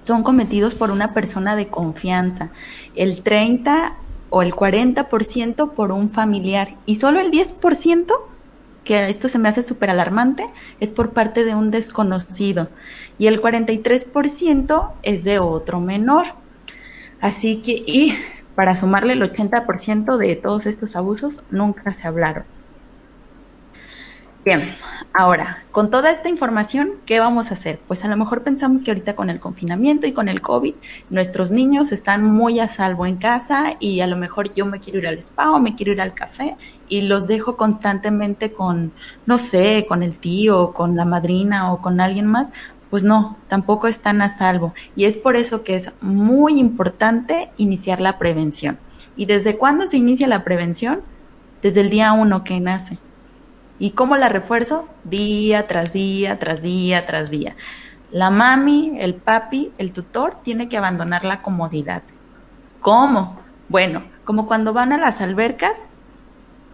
son 0.00 0.22
cometidos 0.22 0.74
por 0.74 0.90
una 0.90 1.14
persona 1.14 1.56
de 1.56 1.66
confianza. 1.68 2.50
El 2.94 3.22
30 3.22 3.94
o 4.30 4.42
el 4.42 4.54
40% 4.54 5.72
por 5.72 5.90
un 5.90 6.10
familiar. 6.10 6.76
Y 6.86 6.96
solo 6.96 7.18
el 7.20 7.32
10% 7.32 8.12
que 8.84 9.08
esto 9.08 9.28
se 9.28 9.38
me 9.38 9.48
hace 9.48 9.62
súper 9.62 9.90
alarmante, 9.90 10.46
es 10.80 10.90
por 10.90 11.10
parte 11.10 11.44
de 11.44 11.54
un 11.54 11.70
desconocido 11.70 12.68
y 13.18 13.26
el 13.26 13.40
43% 13.40 14.92
es 15.02 15.24
de 15.24 15.38
otro 15.38 15.80
menor. 15.80 16.26
Así 17.20 17.60
que, 17.60 17.72
y 17.72 18.14
para 18.54 18.76
sumarle 18.76 19.12
el 19.12 19.22
80% 19.22 20.16
de 20.16 20.36
todos 20.36 20.66
estos 20.66 20.96
abusos, 20.96 21.44
nunca 21.50 21.92
se 21.92 22.08
hablaron. 22.08 22.44
Bien, 24.44 24.74
ahora, 25.12 25.64
con 25.72 25.90
toda 25.90 26.10
esta 26.10 26.28
información, 26.28 26.92
¿qué 27.06 27.20
vamos 27.20 27.50
a 27.50 27.54
hacer? 27.54 27.80
Pues 27.86 28.04
a 28.04 28.08
lo 28.08 28.16
mejor 28.16 28.42
pensamos 28.42 28.82
que 28.82 28.90
ahorita 28.90 29.16
con 29.16 29.30
el 29.30 29.40
confinamiento 29.40 30.06
y 30.06 30.12
con 30.12 30.28
el 30.28 30.40
COVID, 30.40 30.74
nuestros 31.10 31.50
niños 31.50 31.92
están 31.92 32.24
muy 32.24 32.60
a 32.60 32.68
salvo 32.68 33.06
en 33.06 33.16
casa 33.16 33.76
y 33.80 34.00
a 34.00 34.06
lo 34.06 34.16
mejor 34.16 34.54
yo 34.54 34.66
me 34.66 34.80
quiero 34.80 34.98
ir 34.98 35.06
al 35.06 35.18
spa 35.18 35.50
o 35.50 35.58
me 35.58 35.74
quiero 35.74 35.92
ir 35.92 36.00
al 36.00 36.14
café 36.14 36.56
y 36.88 37.02
los 37.02 37.26
dejo 37.26 37.56
constantemente 37.56 38.52
con, 38.52 38.92
no 39.26 39.38
sé, 39.38 39.86
con 39.88 40.02
el 40.02 40.18
tío, 40.18 40.72
con 40.72 40.96
la 40.96 41.04
madrina 41.04 41.72
o 41.72 41.80
con 41.80 42.00
alguien 42.00 42.26
más. 42.26 42.52
Pues 42.90 43.04
no, 43.04 43.36
tampoco 43.48 43.86
están 43.86 44.20
a 44.20 44.36
salvo. 44.36 44.74
Y 44.96 45.04
es 45.04 45.16
por 45.16 45.36
eso 45.36 45.62
que 45.62 45.76
es 45.76 45.92
muy 46.00 46.58
importante 46.58 47.50
iniciar 47.56 48.00
la 48.00 48.18
prevención. 48.18 48.78
¿Y 49.16 49.26
desde 49.26 49.56
cuándo 49.56 49.86
se 49.86 49.96
inicia 49.96 50.26
la 50.26 50.42
prevención? 50.42 51.02
Desde 51.62 51.82
el 51.82 51.90
día 51.90 52.12
uno 52.12 52.42
que 52.42 52.58
nace 52.58 52.98
¿Y 53.80 53.92
cómo 53.92 54.16
la 54.16 54.28
refuerzo? 54.28 54.86
Día 55.04 55.66
tras 55.66 55.92
día, 55.92 56.38
tras 56.38 56.62
día, 56.62 57.06
tras 57.06 57.30
día. 57.30 57.56
La 58.12 58.30
mami, 58.30 58.92
el 58.98 59.14
papi, 59.14 59.72
el 59.78 59.92
tutor 59.92 60.36
tiene 60.44 60.68
que 60.68 60.76
abandonar 60.76 61.24
la 61.24 61.42
comodidad. 61.42 62.02
¿Cómo? 62.80 63.40
Bueno, 63.68 64.04
como 64.24 64.46
cuando 64.46 64.74
van 64.74 64.92
a 64.92 64.98
las 64.98 65.22
albercas, 65.22 65.86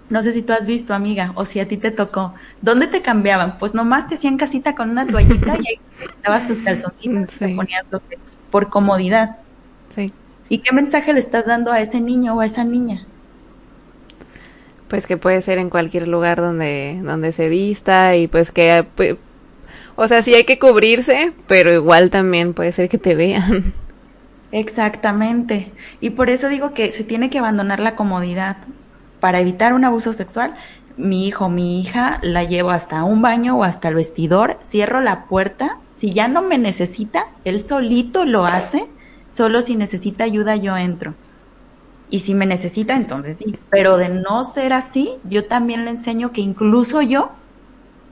no 0.09 0.23
sé 0.23 0.33
si 0.33 0.43
tú 0.43 0.53
has 0.53 0.67
visto, 0.67 0.95
amiga, 0.95 1.33
o 1.37 1.45
si 1.45 1.61
a 1.61 1.69
ti 1.69 1.77
te 1.77 1.93
tocó. 1.93 2.35
¿Dónde 2.61 2.89
te 2.89 3.03
cambiaban? 3.03 3.57
Pues 3.59 3.73
nomás 3.73 4.09
te 4.09 4.17
hacían 4.17 4.37
casita 4.37 4.75
con 4.75 4.91
una 4.91 5.07
toallita 5.07 5.57
y 5.57 5.67
ahí 5.69 5.81
dabas 6.25 6.47
tus 6.47 6.59
calzoncitos 6.59 7.37
y 7.37 7.39
te 7.39 7.55
ponías 7.55 7.85
los 7.91 8.03
dedos 8.09 8.37
por 8.51 8.69
comodidad. 8.69 9.37
Sí. 9.91 10.13
¿Y 10.49 10.59
qué 10.59 10.73
mensaje 10.73 11.13
le 11.13 11.21
estás 11.21 11.47
dando 11.47 11.71
a 11.71 11.81
ese 11.81 12.01
niño 12.01 12.35
o 12.35 12.41
a 12.41 12.47
esa 12.47 12.65
niña? 12.65 13.07
Pues 14.89 15.07
que 15.07 15.17
puede 15.17 15.43
ser 15.43 15.59
en 15.59 15.71
cualquier 15.71 16.07
lugar 16.07 16.41
donde, 16.41 17.01
donde 17.03 17.33
se 17.33 17.49
vista 17.49 18.17
y 18.17 18.29
pues 18.29 18.53
que, 18.53 18.87
o 19.97 20.07
sea, 20.09 20.23
sí 20.23 20.35
hay 20.35 20.45
que 20.45 20.59
cubrirse, 20.59 21.33
pero 21.47 21.73
igual 21.73 22.11
también 22.11 22.55
puede 22.55 22.73
ser 22.73 22.89
que 22.89 22.99
te 22.99 23.15
vean. 23.15 23.73
Exactamente. 24.53 25.73
Y 26.01 26.11
por 26.11 26.31
eso 26.31 26.49
digo 26.49 26.73
que 26.73 26.93
se 26.93 27.05
tiene 27.05 27.31
que 27.31 27.39
abandonar 27.39 27.81
la 27.81 27.97
comodidad. 27.97 28.59
Para 29.21 29.41
evitar 29.41 29.73
un 29.73 29.85
abuso 29.85 30.13
sexual, 30.13 30.55
mi 30.97 31.27
hijo, 31.27 31.49
mi 31.49 31.81
hija, 31.81 32.21
la 32.23 32.45
llevo 32.45 32.71
hasta 32.71 33.05
un 33.05 33.23
baño 33.23 33.59
o 33.59 33.65
hasta 33.65 33.89
el 33.89 33.95
vestidor, 33.97 34.59
cierro 34.63 35.01
la 35.01 35.25
puerta. 35.25 35.79
Si 35.91 36.13
ya 36.13 36.29
no 36.29 36.43
me 36.43 36.59
necesita, 36.59 37.27
él 37.45 37.65
solito 37.65 38.25
lo 38.25 38.45
hace. 38.45 38.87
Solo 39.31 39.63
si 39.63 39.77
necesita 39.77 40.25
ayuda 40.25 40.57
yo 40.57 40.77
entro. 40.77 41.15
Y 42.09 42.21
si 42.21 42.35
me 42.35 42.47
necesita, 42.47 42.95
entonces 42.95 43.39
sí. 43.39 43.59
Pero 43.71 43.97
de 43.97 44.09
no 44.09 44.43
ser 44.43 44.73
así, 44.73 45.15
yo 45.25 45.47
también 45.47 45.85
le 45.85 45.91
enseño 45.91 46.33
que 46.33 46.41
incluso 46.41 47.03
yo 47.03 47.31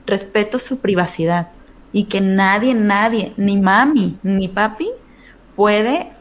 respeto 0.05 0.59
su 0.59 0.79
privacidad 0.79 1.49
y 1.93 2.05
que 2.05 2.19
nadie, 2.19 2.73
nadie, 2.73 3.33
ni 3.37 3.59
mami, 3.59 4.17
ni 4.21 4.49
papi 4.49 4.89
puede 5.55 6.11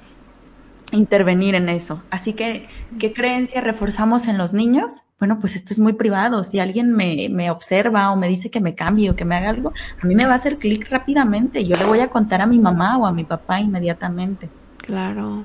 intervenir 0.93 1.57
en 1.57 1.69
eso. 1.69 2.03
Así 2.11 2.35
que, 2.35 2.69
¿qué 2.99 3.13
creencia 3.13 3.61
reforzamos 3.61 4.29
en 4.29 4.39
los 4.39 4.53
niños? 4.53 5.03
Bueno, 5.19 5.39
pues 5.41 5.57
esto 5.57 5.73
es 5.73 5.79
muy 5.79 5.95
privado. 5.95 6.45
Si 6.45 6.61
alguien 6.61 6.93
me, 6.93 7.29
me 7.31 7.51
observa 7.51 8.13
o 8.13 8.17
me 8.17 8.29
dice 8.29 8.51
que 8.51 8.61
me 8.61 8.75
cambie 8.75 9.11
o 9.11 9.17
que 9.17 9.25
me 9.25 9.37
haga 9.37 9.51
algo, 9.51 9.73
a 10.01 10.07
mí 10.07 10.15
me 10.15 10.27
va 10.27 10.35
a 10.35 10.37
hacer 10.37 10.59
clic 10.59 10.89
rápidamente. 10.91 11.65
Yo 11.67 11.77
le 11.77 11.85
voy 11.85 12.01
a 12.01 12.09
contar 12.09 12.41
a 12.41 12.47
mi 12.47 12.59
mamá 12.59 12.97
o 12.99 13.07
a 13.07 13.13
mi 13.13 13.25
papá 13.25 13.61
inmediatamente. 13.61 14.49
Claro. 14.79 15.45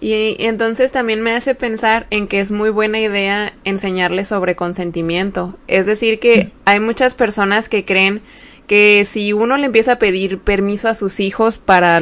Y 0.00 0.36
entonces 0.40 0.92
también 0.92 1.22
me 1.22 1.32
hace 1.32 1.54
pensar 1.54 2.06
en 2.10 2.28
que 2.28 2.40
es 2.40 2.50
muy 2.50 2.70
buena 2.70 3.00
idea 3.00 3.52
enseñarles 3.64 4.28
sobre 4.28 4.54
consentimiento. 4.54 5.56
Es 5.68 5.86
decir, 5.86 6.18
que 6.18 6.50
hay 6.64 6.80
muchas 6.80 7.14
personas 7.14 7.68
que 7.68 7.84
creen 7.84 8.20
que 8.66 9.06
si 9.10 9.32
uno 9.32 9.56
le 9.56 9.66
empieza 9.66 9.92
a 9.92 9.98
pedir 9.98 10.38
permiso 10.38 10.88
a 10.88 10.94
sus 10.94 11.20
hijos 11.20 11.58
para 11.58 12.00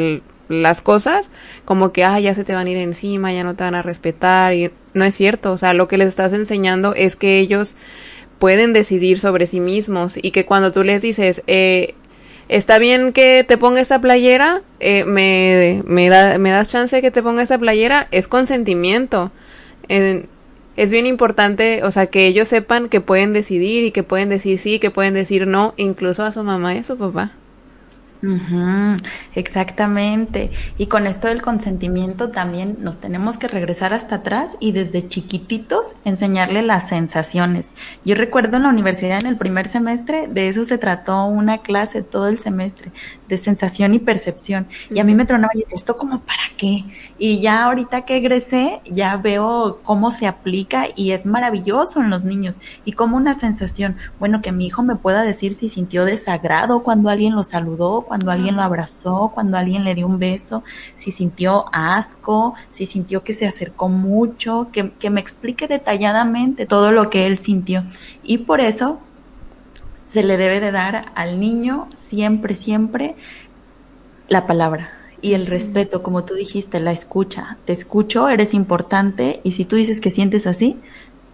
las 0.49 0.81
cosas, 0.81 1.31
como 1.65 1.93
que, 1.93 2.05
ah, 2.05 2.19
ya 2.21 2.35
se 2.35 2.45
te 2.45 2.55
van 2.55 2.67
a 2.67 2.71
ir 2.71 2.79
encima, 2.79 3.33
ya 3.33 3.45
no 3.45 3.55
te 3.55 3.65
van 3.65 3.75
a 3.75 3.83
respetar, 3.83 4.55
y 4.55 4.71
no 4.93 5.05
es 5.05 5.15
cierto, 5.15 5.53
o 5.53 5.59
sea, 5.59 5.75
lo 5.75 5.89
que 5.89 5.99
les 5.99 6.09
estás 6.09 6.33
enseñando 6.33 6.95
es 6.95 7.17
que 7.17 7.39
ellos 7.39 7.77
pueden 8.39 8.73
decidir 8.73 9.19
sobre 9.19 9.47
sí 9.47 9.61
mismos 9.61 10.19
y 10.21 10.31
que 10.33 10.45
cuando 10.45 10.73
tú 10.73 10.83
les 10.83 11.01
dices, 11.01 11.43
eh, 11.47 11.95
está 12.49 12.79
bien 12.79 13.13
que 13.13 13.45
te 13.47 13.59
ponga 13.59 13.81
esta 13.81 14.01
playera, 14.01 14.63
eh, 14.81 15.05
me, 15.05 15.83
me, 15.87 16.09
da, 16.09 16.39
me 16.39 16.51
das 16.51 16.71
chance 16.71 16.97
de 16.97 17.03
que 17.03 17.11
te 17.11 17.23
ponga 17.23 17.43
esta 17.43 17.59
playera, 17.59 18.09
es 18.11 18.29
consentimiento. 18.29 19.31
es 19.89 20.91
bien 20.91 21.07
importante, 21.07 21.83
o 21.85 21.91
sea, 21.91 22.07
que 22.07 22.27
ellos 22.27 22.49
sepan 22.49 22.89
que 22.89 23.01
pueden 23.01 23.33
decidir 23.33 23.85
y 23.85 23.91
que 23.93 24.03
pueden 24.03 24.29
decir 24.29 24.59
sí, 24.59 24.79
que 24.79 24.91
pueden 24.91 25.15
decir 25.15 25.47
no, 25.47 25.75
incluso 25.77 26.25
a 26.25 26.33
su 26.33 26.43
mamá 26.43 26.75
y 26.75 26.79
a 26.79 26.85
su 26.85 26.97
papá 26.97 27.33
exactamente. 29.35 30.51
Y 30.79 30.87
con 30.87 31.07
esto 31.07 31.29
del 31.29 31.43
consentimiento 31.43 32.31
también 32.31 32.79
nos 32.81 33.01
tenemos 33.01 33.39
que 33.39 33.49
regresar 33.49 33.93
hasta 33.93 34.17
atrás 34.17 34.57
y 34.61 34.73
desde 34.73 35.07
chiquititos 35.09 35.95
enseñarle 36.05 36.63
las 36.63 36.89
sensaciones. 36.89 37.67
Yo 38.05 38.15
recuerdo 38.15 38.57
en 38.57 38.65
la 38.65 38.69
universidad 38.69 39.21
en 39.21 39.27
el 39.27 39.37
primer 39.37 39.69
semestre, 39.69 40.29
de 40.29 40.49
eso 40.49 40.65
se 40.65 40.79
trató 40.79 41.27
una 41.27 41.59
clase 41.59 42.03
todo 42.03 42.29
el 42.29 42.39
semestre, 42.39 42.93
de 43.29 43.39
sensación 43.39 43.95
y 43.95 43.99
percepción. 43.99 44.67
Y 44.91 44.99
a 44.99 45.05
mí 45.05 45.15
me 45.15 45.27
tronaba 45.27 45.53
y 45.55 45.59
decía, 45.59 45.77
¿esto 45.77 45.97
como 45.97 46.21
para 46.21 46.43
qué? 46.57 46.85
Y 47.19 47.41
ya 47.41 47.65
ahorita 47.65 48.03
que 48.03 48.17
egresé, 48.17 48.81
ya 48.85 49.17
veo 49.17 49.81
cómo 49.83 50.11
se 50.11 50.27
aplica 50.27 50.87
y 50.95 51.13
es 51.13 51.27
maravilloso 51.27 52.01
en 52.01 52.11
los 52.11 52.25
niños. 52.25 52.61
Y 52.85 52.93
como 52.93 53.17
una 53.17 53.35
sensación, 53.35 53.97
bueno, 54.19 54.43
que 54.43 54.53
mi 54.53 54.67
hijo 54.67 54.83
me 54.83 54.97
pueda 54.97 55.23
decir 55.23 55.55
si 55.55 55.69
sintió 55.69 56.05
desagrado 56.05 56.83
cuando 56.83 57.09
alguien 57.09 57.35
lo 57.35 57.43
saludó, 57.43 58.03
cuando 58.15 58.31
alguien 58.31 58.55
lo 58.55 58.63
abrazó, 58.63 59.33
cuando 59.35 59.57
alguien 59.57 59.83
le 59.83 59.97
dio 59.97 60.07
un 60.07 60.21
beso, 60.21 60.63
si 60.95 61.11
sintió 61.11 61.65
asco, 61.73 62.55
si 62.71 62.87
sintió 62.87 63.25
que 63.25 63.33
se 63.33 63.45
acercó 63.45 63.89
mucho, 63.89 64.69
que, 64.71 64.93
que 64.93 65.11
me 65.11 65.21
explique 65.21 65.67
detalladamente 65.67 66.65
todo 66.65 66.93
lo 66.93 67.11
que 67.11 67.27
él 67.27 67.39
sintió. 67.39 67.83
Y 68.23 68.39
por 68.39 68.61
eso 68.61 69.01
se 70.05 70.23
le 70.23 70.37
debe 70.37 70.61
de 70.61 70.71
dar 70.71 71.11
al 71.17 71.41
niño 71.41 71.89
siempre, 71.93 72.55
siempre 72.55 73.17
la 74.29 74.47
palabra 74.47 74.93
y 75.21 75.35
el 75.35 75.47
respeto, 75.47 76.05
como 76.05 76.25
tú 76.25 76.35
dijiste, 76.35 76.79
la 76.79 76.93
escucha. 76.93 77.59
Te 77.65 77.73
escucho, 77.73 78.29
eres 78.29 78.55
importante 78.55 79.41
y 79.43 79.51
si 79.53 79.65
tú 79.65 79.75
dices 79.75 80.01
que 80.01 80.13
sientes 80.13 80.47
así, 80.47 80.79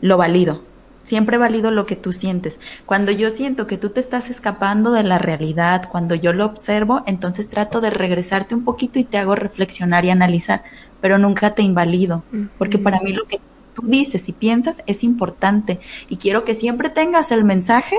lo 0.00 0.16
valido. 0.16 0.62
Siempre 1.02 1.38
valido 1.38 1.70
lo 1.70 1.86
que 1.86 1.96
tú 1.96 2.12
sientes. 2.12 2.60
Cuando 2.86 3.10
yo 3.10 3.30
siento 3.30 3.66
que 3.66 3.78
tú 3.78 3.90
te 3.90 4.00
estás 4.00 4.30
escapando 4.30 4.92
de 4.92 5.02
la 5.02 5.18
realidad, 5.18 5.88
cuando 5.90 6.14
yo 6.14 6.32
lo 6.32 6.44
observo, 6.44 7.02
entonces 7.06 7.48
trato 7.48 7.80
de 7.80 7.90
regresarte 7.90 8.54
un 8.54 8.64
poquito 8.64 8.98
y 8.98 9.04
te 9.04 9.18
hago 9.18 9.34
reflexionar 9.34 10.04
y 10.04 10.10
analizar, 10.10 10.62
pero 11.00 11.18
nunca 11.18 11.54
te 11.54 11.62
invalido, 11.62 12.22
porque 12.58 12.78
para 12.78 13.00
mí 13.00 13.12
lo 13.12 13.24
que 13.24 13.40
tú 13.74 13.82
dices 13.86 14.28
y 14.28 14.32
piensas 14.32 14.82
es 14.86 15.02
importante 15.02 15.80
y 16.08 16.16
quiero 16.16 16.44
que 16.44 16.54
siempre 16.54 16.90
tengas 16.90 17.32
el 17.32 17.44
mensaje 17.44 17.96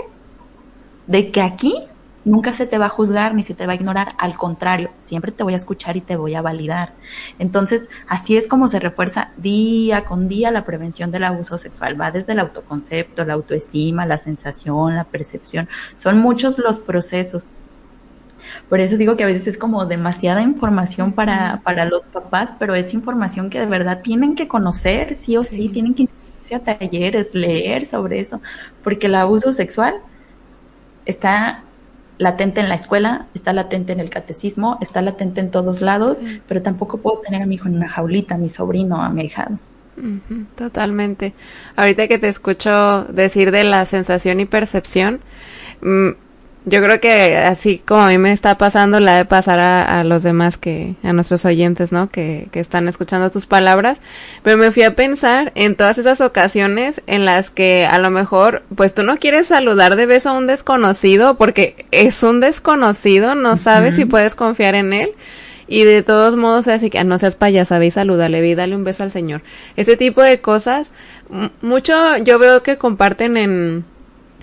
de 1.08 1.32
que 1.32 1.42
aquí 1.42 1.76
nunca 2.24 2.54
se 2.54 2.66
te 2.66 2.78
va 2.78 2.86
a 2.86 2.90
juzgar 2.90 3.34
ni 3.34 3.44
se 3.44 3.54
te 3.54 3.66
va 3.66 3.74
a 3.74 3.76
ignorar, 3.76 4.10
al 4.18 4.36
contrario, 4.36 4.92
siempre 4.98 5.32
te 5.32 5.44
voy 5.44 5.54
a 5.54 5.58
escuchar 5.58 5.98
y 5.98 6.02
te 6.02 6.16
voy 6.16 6.36
a 6.36 6.42
validar. 6.42 6.94
Entonces, 7.40 7.90
así 8.08 8.38
es 8.38 8.48
como 8.48 8.68
se 8.68 8.80
refuerza 8.80 9.32
día 9.38 10.06
con 10.06 10.28
día 10.28 10.52
la 10.52 10.66
prevención 10.66 11.12
del 11.12 11.24
abuso 11.24 11.58
sexual. 11.58 12.00
Va 12.00 12.12
desde 12.12 12.34
el 12.34 12.40
autoconcepto, 12.40 13.26
la 13.26 13.34
autoestima, 13.34 14.06
la 14.06 14.18
sensación, 14.18 14.96
la 14.96 15.06
percepción. 15.06 15.68
Son 15.96 16.20
muchos 16.20 16.58
los 16.58 16.80
procesos. 16.80 17.48
Por 18.70 18.80
eso 18.80 18.98
digo 18.98 19.16
que 19.16 19.24
a 19.24 19.28
veces 19.28 19.48
es 19.48 19.58
como 19.58 19.86
demasiada 19.86 20.42
información 20.42 21.14
para, 21.14 21.62
para 21.64 21.86
los 21.86 22.06
papás, 22.06 22.54
pero 22.60 22.76
es 22.76 22.94
información 22.94 23.50
que 23.50 23.60
de 23.60 23.66
verdad 23.66 24.02
tienen 24.02 24.36
que 24.36 24.48
conocer, 24.48 25.16
sí 25.16 25.38
o 25.38 25.44
sí, 25.44 25.70
tienen 25.70 25.94
que 25.94 26.04
inscribirse 26.04 26.56
a 26.56 26.60
talleres, 26.60 27.34
leer 27.34 27.86
sobre 27.86 28.20
eso, 28.20 28.42
porque 28.84 29.08
el 29.08 29.16
abuso 29.16 29.54
sexual 29.54 29.96
está 31.06 31.64
latente 32.18 32.62
en 32.62 32.70
la 32.70 32.76
escuela, 32.76 33.28
está 33.34 33.54
latente 33.54 33.94
en 33.94 34.00
el 34.00 34.10
catecismo, 34.10 34.78
está 34.82 35.02
latente 35.02 35.42
en 35.42 35.52
todos 35.52 35.82
lados, 35.82 36.20
pero 36.48 36.62
tampoco 36.62 36.98
puedo 36.98 37.20
tener 37.20 37.42
a 37.42 37.46
mi 37.46 37.56
hijo 37.56 37.68
en 37.68 37.76
una 37.76 37.90
jaulita, 37.90 38.36
a 38.36 38.38
mi 38.38 38.50
sobrino, 38.50 39.02
a 39.02 39.10
mi 39.10 39.26
hijado. 39.26 39.58
totalmente. 40.56 41.34
Ahorita 41.76 42.08
que 42.08 42.18
te 42.18 42.30
escucho 42.30 43.06
decir 43.06 43.52
de 43.52 43.64
la 43.64 43.86
sensación 43.86 44.40
y 44.40 44.46
percepción, 44.46 45.22
mm, 45.82 46.10
yo 46.64 46.82
creo 46.82 47.00
que 47.00 47.38
así 47.38 47.80
como 47.80 48.02
a 48.02 48.10
mí 48.10 48.20
me 48.20 48.32
está 48.32 48.58
pasando, 48.58 49.00
la 49.00 49.18
de 49.18 49.26
pasar 49.26 49.60
a, 49.60 50.04
los 50.04 50.22
demás 50.22 50.58
que, 50.58 50.96
a 51.04 51.12
nuestros 51.12 51.44
oyentes, 51.46 51.92
¿no? 51.92 52.10
Que, 52.10 52.50
que 52.52 52.60
están 52.60 52.88
escuchando 52.88 53.32
tus 53.32 53.48
palabras. 53.48 54.00
Pero 54.44 54.58
me 54.58 54.72
fui 54.72 54.84
a 54.84 54.96
pensar 54.96 55.52
en 55.56 55.76
todas 55.76 55.98
esas 55.98 56.22
ocasiones 56.22 57.02
en 57.08 57.26
las 57.26 57.50
que 57.50 57.88
a 57.90 57.98
lo 57.98 58.12
mejor, 58.12 58.62
pues 58.76 58.94
tú 58.94 59.02
no 59.02 59.18
quieres 59.18 59.48
saludar 59.48 59.96
de 59.96 60.06
beso 60.06 60.30
a 60.30 60.34
un 60.34 60.46
desconocido 60.46 61.36
porque 61.36 61.88
es 61.90 62.22
un 62.22 62.40
desconocido, 62.40 63.34
no 63.34 63.58
sabes 63.58 63.96
si 63.96 64.06
puedes 64.06 64.36
confiar 64.36 64.76
en 64.76 64.94
él. 64.94 65.12
Y 65.68 65.86
de 65.86 66.04
todos 66.04 66.36
modos, 66.36 66.68
así 66.68 66.90
que 66.90 67.00
ah, 67.00 67.06
no 67.06 67.18
seas 67.18 67.36
payasa, 67.36 67.80
ve 67.80 67.88
y 67.88 67.92
salúdale, 67.92 68.42
ve 68.42 68.50
y 68.50 68.56
dale 68.56 68.76
un 68.76 68.84
beso 68.84 69.04
al 69.04 69.12
Señor. 69.12 69.42
Ese 69.78 69.96
tipo 69.96 70.22
de 70.22 70.42
cosas, 70.42 70.92
mucho 71.62 72.18
yo 72.18 72.38
veo 72.40 72.62
que 72.62 72.78
comparten 72.78 73.38
en, 73.38 73.86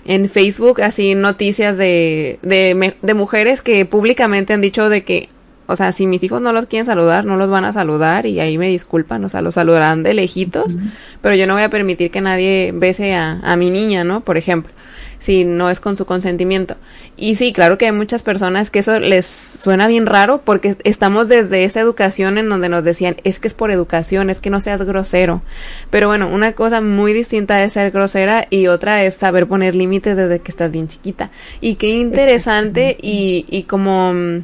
en 0.09 0.27
Facebook 0.27 0.81
así 0.81 1.13
noticias 1.13 1.77
de, 1.77 2.39
de, 2.41 2.95
de, 2.99 3.13
mujeres 3.13 3.61
que 3.61 3.85
públicamente 3.85 4.53
han 4.53 4.59
dicho 4.61 4.89
de 4.89 5.03
que, 5.03 5.29
o 5.67 5.75
sea, 5.75 5.91
si 5.91 6.07
mis 6.07 6.23
hijos 6.23 6.41
no 6.41 6.51
los 6.51 6.65
quieren 6.65 6.87
saludar, 6.87 7.25
no 7.25 7.37
los 7.37 7.51
van 7.51 7.63
a 7.63 7.73
saludar 7.73 8.25
y 8.25 8.39
ahí 8.39 8.57
me 8.57 8.69
disculpan, 8.69 9.23
o 9.23 9.29
sea, 9.29 9.43
los 9.43 9.53
saludarán 9.53 10.01
de 10.01 10.15
lejitos, 10.15 10.77
pero 11.21 11.35
yo 11.35 11.45
no 11.45 11.53
voy 11.53 11.61
a 11.61 11.69
permitir 11.69 12.09
que 12.09 12.21
nadie 12.21 12.71
bese 12.73 13.13
a, 13.13 13.39
a 13.43 13.55
mi 13.55 13.69
niña, 13.69 14.03
¿no? 14.03 14.21
Por 14.21 14.37
ejemplo 14.37 14.73
si 15.19 15.43
no 15.43 15.69
es 15.69 15.79
con 15.79 15.95
su 15.95 16.05
consentimiento. 16.05 16.75
Y 17.17 17.35
sí, 17.35 17.53
claro 17.53 17.77
que 17.77 17.85
hay 17.85 17.91
muchas 17.91 18.23
personas 18.23 18.69
que 18.69 18.79
eso 18.79 18.99
les 18.99 19.25
suena 19.25 19.87
bien 19.87 20.05
raro 20.05 20.41
porque 20.43 20.77
estamos 20.83 21.29
desde 21.29 21.65
esa 21.65 21.81
educación 21.81 22.37
en 22.37 22.49
donde 22.49 22.69
nos 22.69 22.83
decían, 22.83 23.17
es 23.23 23.39
que 23.39 23.49
es 23.49 23.53
por 23.53 23.71
educación, 23.71 24.29
es 24.29 24.39
que 24.39 24.49
no 24.49 24.61
seas 24.61 24.81
grosero. 24.83 25.41
Pero 25.89 26.07
bueno, 26.07 26.29
una 26.29 26.53
cosa 26.53 26.81
muy 26.81 27.13
distinta 27.13 27.61
es 27.63 27.73
ser 27.73 27.91
grosera 27.91 28.47
y 28.49 28.67
otra 28.67 29.03
es 29.03 29.15
saber 29.15 29.47
poner 29.47 29.75
límites 29.75 30.15
desde 30.15 30.39
que 30.39 30.51
estás 30.51 30.71
bien 30.71 30.87
chiquita. 30.87 31.29
Y 31.61 31.75
qué 31.75 31.89
interesante 31.89 32.97
y, 33.01 33.45
y 33.49 33.63
como 33.63 34.13
mm, 34.13 34.43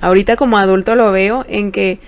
ahorita 0.00 0.36
como 0.36 0.58
adulto 0.58 0.94
lo 0.96 1.12
veo 1.12 1.44
en 1.48 1.70
que 1.72 2.00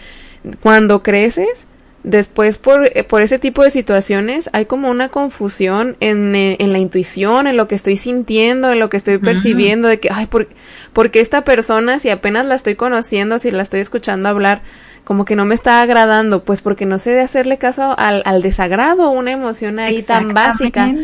cuando 0.61 1.03
creces, 1.03 1.69
Después, 2.05 2.59
por, 2.59 2.91
eh, 2.95 3.05
por 3.05 3.23
ese 3.23 3.39
tipo 3.39 3.63
de 3.63 3.71
situaciones, 3.71 4.51
hay 4.53 4.67
como 4.67 4.91
una 4.91 5.09
confusión 5.09 5.97
en, 6.01 6.35
eh, 6.35 6.57
en, 6.59 6.73
la 6.73 6.79
intuición, 6.79 7.47
en 7.47 7.57
lo 7.57 7.69
que 7.69 7.77
estoy 7.77 7.97
sintiendo, 7.97 8.73
en 8.73 8.81
lo 8.81 8.91
que 8.91 8.97
estoy 8.97 9.19
percibiendo, 9.19 9.87
de 9.87 10.01
que, 10.01 10.09
ay, 10.13 10.27
¿por, 10.27 10.49
porque 10.93 11.21
esta 11.21 11.45
persona, 11.45 12.01
si 12.01 12.11
apenas 12.11 12.45
la 12.47 12.57
estoy 12.57 12.75
conociendo, 12.75 13.39
si 13.39 13.53
la 13.53 13.63
estoy 13.63 13.81
escuchando 13.81 14.29
hablar, 14.29 14.63
como 15.05 15.25
que 15.25 15.37
no 15.37 15.45
me 15.45 15.55
está 15.55 15.83
agradando, 15.83 16.45
pues 16.45 16.61
porque 16.61 16.87
no 16.87 16.99
sé 16.99 17.11
de 17.11 17.21
hacerle 17.21 17.59
caso 17.59 17.95
al, 17.99 18.23
al 18.25 18.41
desagrado, 18.41 19.11
una 19.11 19.33
emoción 19.33 19.79
ahí 19.79 20.03
tan 20.03 20.33
básica. 20.33 20.95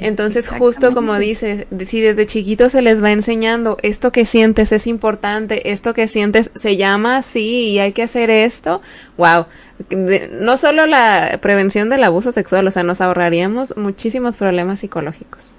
Entonces, 0.00 0.48
justo 0.48 0.94
como 0.94 1.18
dices, 1.18 1.66
si 1.86 2.00
desde 2.00 2.26
chiquito 2.26 2.70
se 2.70 2.82
les 2.82 3.02
va 3.02 3.10
enseñando, 3.10 3.76
esto 3.82 4.12
que 4.12 4.26
sientes 4.26 4.70
es 4.70 4.86
importante, 4.86 5.72
esto 5.72 5.92
que 5.92 6.06
sientes 6.06 6.50
se 6.54 6.76
llama 6.76 7.16
así 7.16 7.70
y 7.70 7.78
hay 7.80 7.92
que 7.92 8.04
hacer 8.04 8.30
esto, 8.30 8.80
wow. 9.16 9.46
No 9.90 10.56
solo 10.56 10.86
la 10.86 11.38
prevención 11.42 11.88
del 11.90 12.04
abuso 12.04 12.32
sexual, 12.32 12.66
o 12.66 12.70
sea, 12.70 12.82
nos 12.82 13.00
ahorraríamos 13.00 13.76
muchísimos 13.76 14.36
problemas 14.36 14.80
psicológicos. 14.80 15.57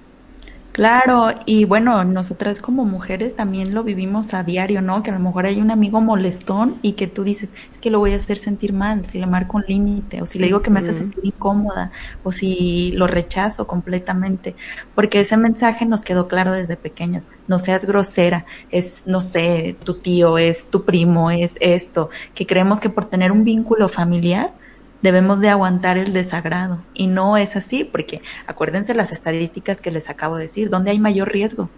Claro, 0.80 1.32
y 1.46 1.66
bueno, 1.66 2.06
nosotras 2.06 2.62
como 2.62 2.86
mujeres 2.86 3.36
también 3.36 3.74
lo 3.74 3.84
vivimos 3.84 4.34
a 4.34 4.44
diario, 4.44 4.82
¿no? 4.82 5.04
Que 5.04 5.12
a 5.12 5.14
lo 5.14 5.20
mejor 5.20 5.46
hay 5.46 5.60
un 5.60 5.72
amigo 5.72 6.00
molestón 6.00 6.80
y 6.82 6.94
que 6.94 7.06
tú 7.06 7.26
dices, 7.26 7.54
es 7.74 7.82
que 7.82 7.90
lo 7.90 8.00
voy 8.00 8.14
a 8.14 8.16
hacer 8.16 8.38
sentir 8.38 8.72
mal, 8.72 9.06
si 9.06 9.20
le 9.20 9.28
marco 9.28 9.58
un 9.58 9.66
límite, 9.68 10.22
o 10.22 10.26
si 10.26 10.40
le 10.40 10.46
digo 10.46 10.62
que 10.62 10.70
me 10.70 10.80
hace 10.80 10.94
sentir 10.94 11.20
incómoda, 11.26 11.92
o 12.24 12.32
si 12.32 12.94
lo 12.94 13.08
rechazo 13.08 13.68
completamente, 13.68 14.56
porque 14.96 15.20
ese 15.20 15.36
mensaje 15.36 15.86
nos 15.86 16.02
quedó 16.02 16.30
claro 16.30 16.54
desde 16.54 16.78
pequeñas, 16.78 17.28
no 17.48 17.60
seas 17.60 17.84
grosera, 17.84 18.46
es, 18.70 19.06
no 19.06 19.20
sé, 19.20 19.78
tu 19.84 19.96
tío, 19.96 20.38
es 20.38 20.70
tu 20.70 20.86
primo, 20.86 21.30
es 21.30 21.58
esto, 21.60 22.10
que 22.34 22.46
creemos 22.48 22.80
que 22.80 22.90
por 22.90 23.04
tener 23.04 23.34
un 23.34 23.44
vínculo 23.44 23.90
familiar, 23.90 24.54
debemos 25.02 25.40
de 25.40 25.50
aguantar 25.50 25.98
el 25.98 26.14
desagrado. 26.14 26.80
Y 26.94 27.08
no 27.08 27.38
es 27.38 27.56
así, 27.56 27.84
porque 27.84 28.22
acuérdense 28.48 28.94
las 28.94 29.12
estadísticas 29.12 29.82
que 29.82 29.92
les 29.92 30.10
acabo 30.10 30.38
de 30.38 30.44
decir, 30.44 30.70
¿dónde 30.70 30.92
hay 30.92 31.00
mayor 31.00 31.32
riesgo? 31.32 31.70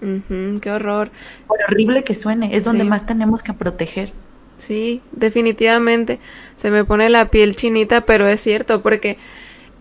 qué 0.00 0.70
horror. 0.70 1.10
Por 1.46 1.58
horrible 1.68 2.04
que 2.04 2.14
suene, 2.14 2.56
es 2.56 2.64
donde 2.64 2.84
más 2.84 3.04
tenemos 3.04 3.42
que 3.42 3.52
proteger. 3.52 4.12
Sí, 4.56 5.02
definitivamente. 5.12 6.18
Se 6.56 6.70
me 6.70 6.84
pone 6.84 7.08
la 7.10 7.30
piel 7.30 7.56
chinita, 7.56 8.02
pero 8.02 8.26
es 8.26 8.40
cierto, 8.40 8.82
porque 8.82 9.18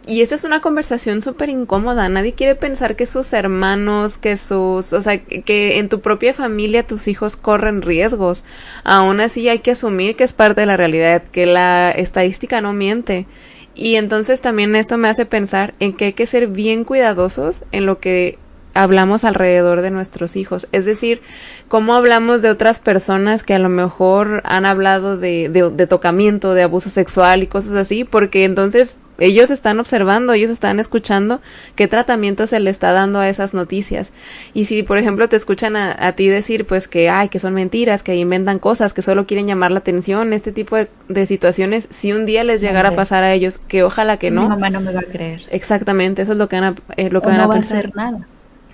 y 0.09 0.23
esta 0.23 0.33
es 0.33 0.43
una 0.43 0.59
conversación 0.59 1.21
súper 1.21 1.49
incómoda. 1.49 2.09
Nadie 2.09 2.33
quiere 2.33 2.55
pensar 2.55 2.95
que 2.95 3.05
sus 3.05 3.31
hermanos, 3.31 4.17
que 4.17 4.37
sus, 4.37 4.91
o 4.91 5.01
sea, 5.03 5.19
que 5.19 5.77
en 5.77 5.87
tu 5.87 6.01
propia 6.01 6.33
familia 6.33 6.85
tus 6.85 7.07
hijos 7.07 7.35
corren 7.35 7.83
riesgos. 7.83 8.43
Aún 8.83 9.21
así 9.21 9.47
hay 9.49 9.59
que 9.59 9.71
asumir 9.71 10.15
que 10.15 10.23
es 10.23 10.33
parte 10.33 10.61
de 10.61 10.67
la 10.67 10.77
realidad, 10.77 11.21
que 11.21 11.45
la 11.45 11.91
estadística 11.91 12.59
no 12.59 12.73
miente. 12.73 13.27
Y 13.75 13.97
entonces 13.97 14.41
también 14.41 14.75
esto 14.75 14.97
me 14.97 15.09
hace 15.09 15.27
pensar 15.27 15.75
en 15.79 15.93
que 15.93 16.05
hay 16.05 16.13
que 16.13 16.25
ser 16.25 16.47
bien 16.47 16.85
cuidadosos 16.85 17.63
en 17.71 17.85
lo 17.85 17.99
que 17.99 18.39
hablamos 18.73 19.23
alrededor 19.23 19.81
de 19.81 19.91
nuestros 19.91 20.35
hijos. 20.35 20.67
Es 20.71 20.85
decir, 20.85 21.21
cómo 21.67 21.95
hablamos 21.95 22.41
de 22.41 22.49
otras 22.49 22.79
personas 22.79 23.43
que 23.43 23.53
a 23.53 23.59
lo 23.59 23.69
mejor 23.69 24.41
han 24.45 24.65
hablado 24.65 25.17
de, 25.17 25.49
de, 25.49 25.69
de, 25.69 25.87
tocamiento, 25.87 26.53
de 26.53 26.63
abuso 26.63 26.89
sexual 26.89 27.43
y 27.43 27.47
cosas 27.47 27.73
así, 27.73 28.03
porque 28.03 28.45
entonces 28.45 28.99
ellos 29.17 29.49
están 29.49 29.79
observando, 29.81 30.31
ellos 30.31 30.49
están 30.49 30.79
escuchando 30.79 31.41
qué 31.75 31.87
tratamiento 31.89 32.47
se 32.47 32.59
le 32.61 32.69
está 32.69 32.93
dando 32.93 33.19
a 33.19 33.27
esas 33.27 33.53
noticias. 33.53 34.13
Y 34.53 34.65
si, 34.65 34.83
por 34.83 34.97
ejemplo, 34.97 35.27
te 35.27 35.35
escuchan 35.35 35.75
a, 35.75 35.93
a 35.99 36.13
ti 36.13 36.29
decir, 36.29 36.65
pues, 36.65 36.87
que, 36.87 37.09
ay, 37.09 37.27
que 37.27 37.39
son 37.39 37.53
mentiras, 37.53 38.01
que 38.01 38.15
inventan 38.15 38.59
cosas, 38.59 38.93
que 38.93 39.01
solo 39.01 39.27
quieren 39.27 39.45
llamar 39.47 39.71
la 39.71 39.79
atención, 39.79 40.31
este 40.31 40.53
tipo 40.53 40.77
de, 40.77 40.89
de 41.09 41.25
situaciones, 41.25 41.87
si 41.91 42.13
un 42.13 42.25
día 42.25 42.43
les 42.45 42.61
llegara 42.61 42.89
a 42.89 42.95
pasar 42.95 43.23
a 43.25 43.33
ellos, 43.33 43.59
que 43.67 43.83
ojalá 43.83 44.17
que 44.17 44.31
no. 44.31 44.43
Mi 44.43 44.49
mamá 44.49 44.69
no 44.69 44.79
me 44.79 44.93
va 44.93 45.01
a 45.01 45.03
creer. 45.03 45.41
Exactamente, 45.51 46.21
eso 46.21 46.31
es 46.31 46.37
lo 46.37 46.47
que 46.47 46.59
van 46.59 46.73
a, 46.73 46.75
eh, 46.95 47.09
lo 47.09 47.21
que 47.21 47.27
o 47.27 47.31
van 47.31 47.37
no 47.37 47.43
a 47.43 47.47
va 47.47 47.55
a 47.55 47.57
pensar. 47.57 47.77
hacer 47.79 47.95
nada. 47.95 48.27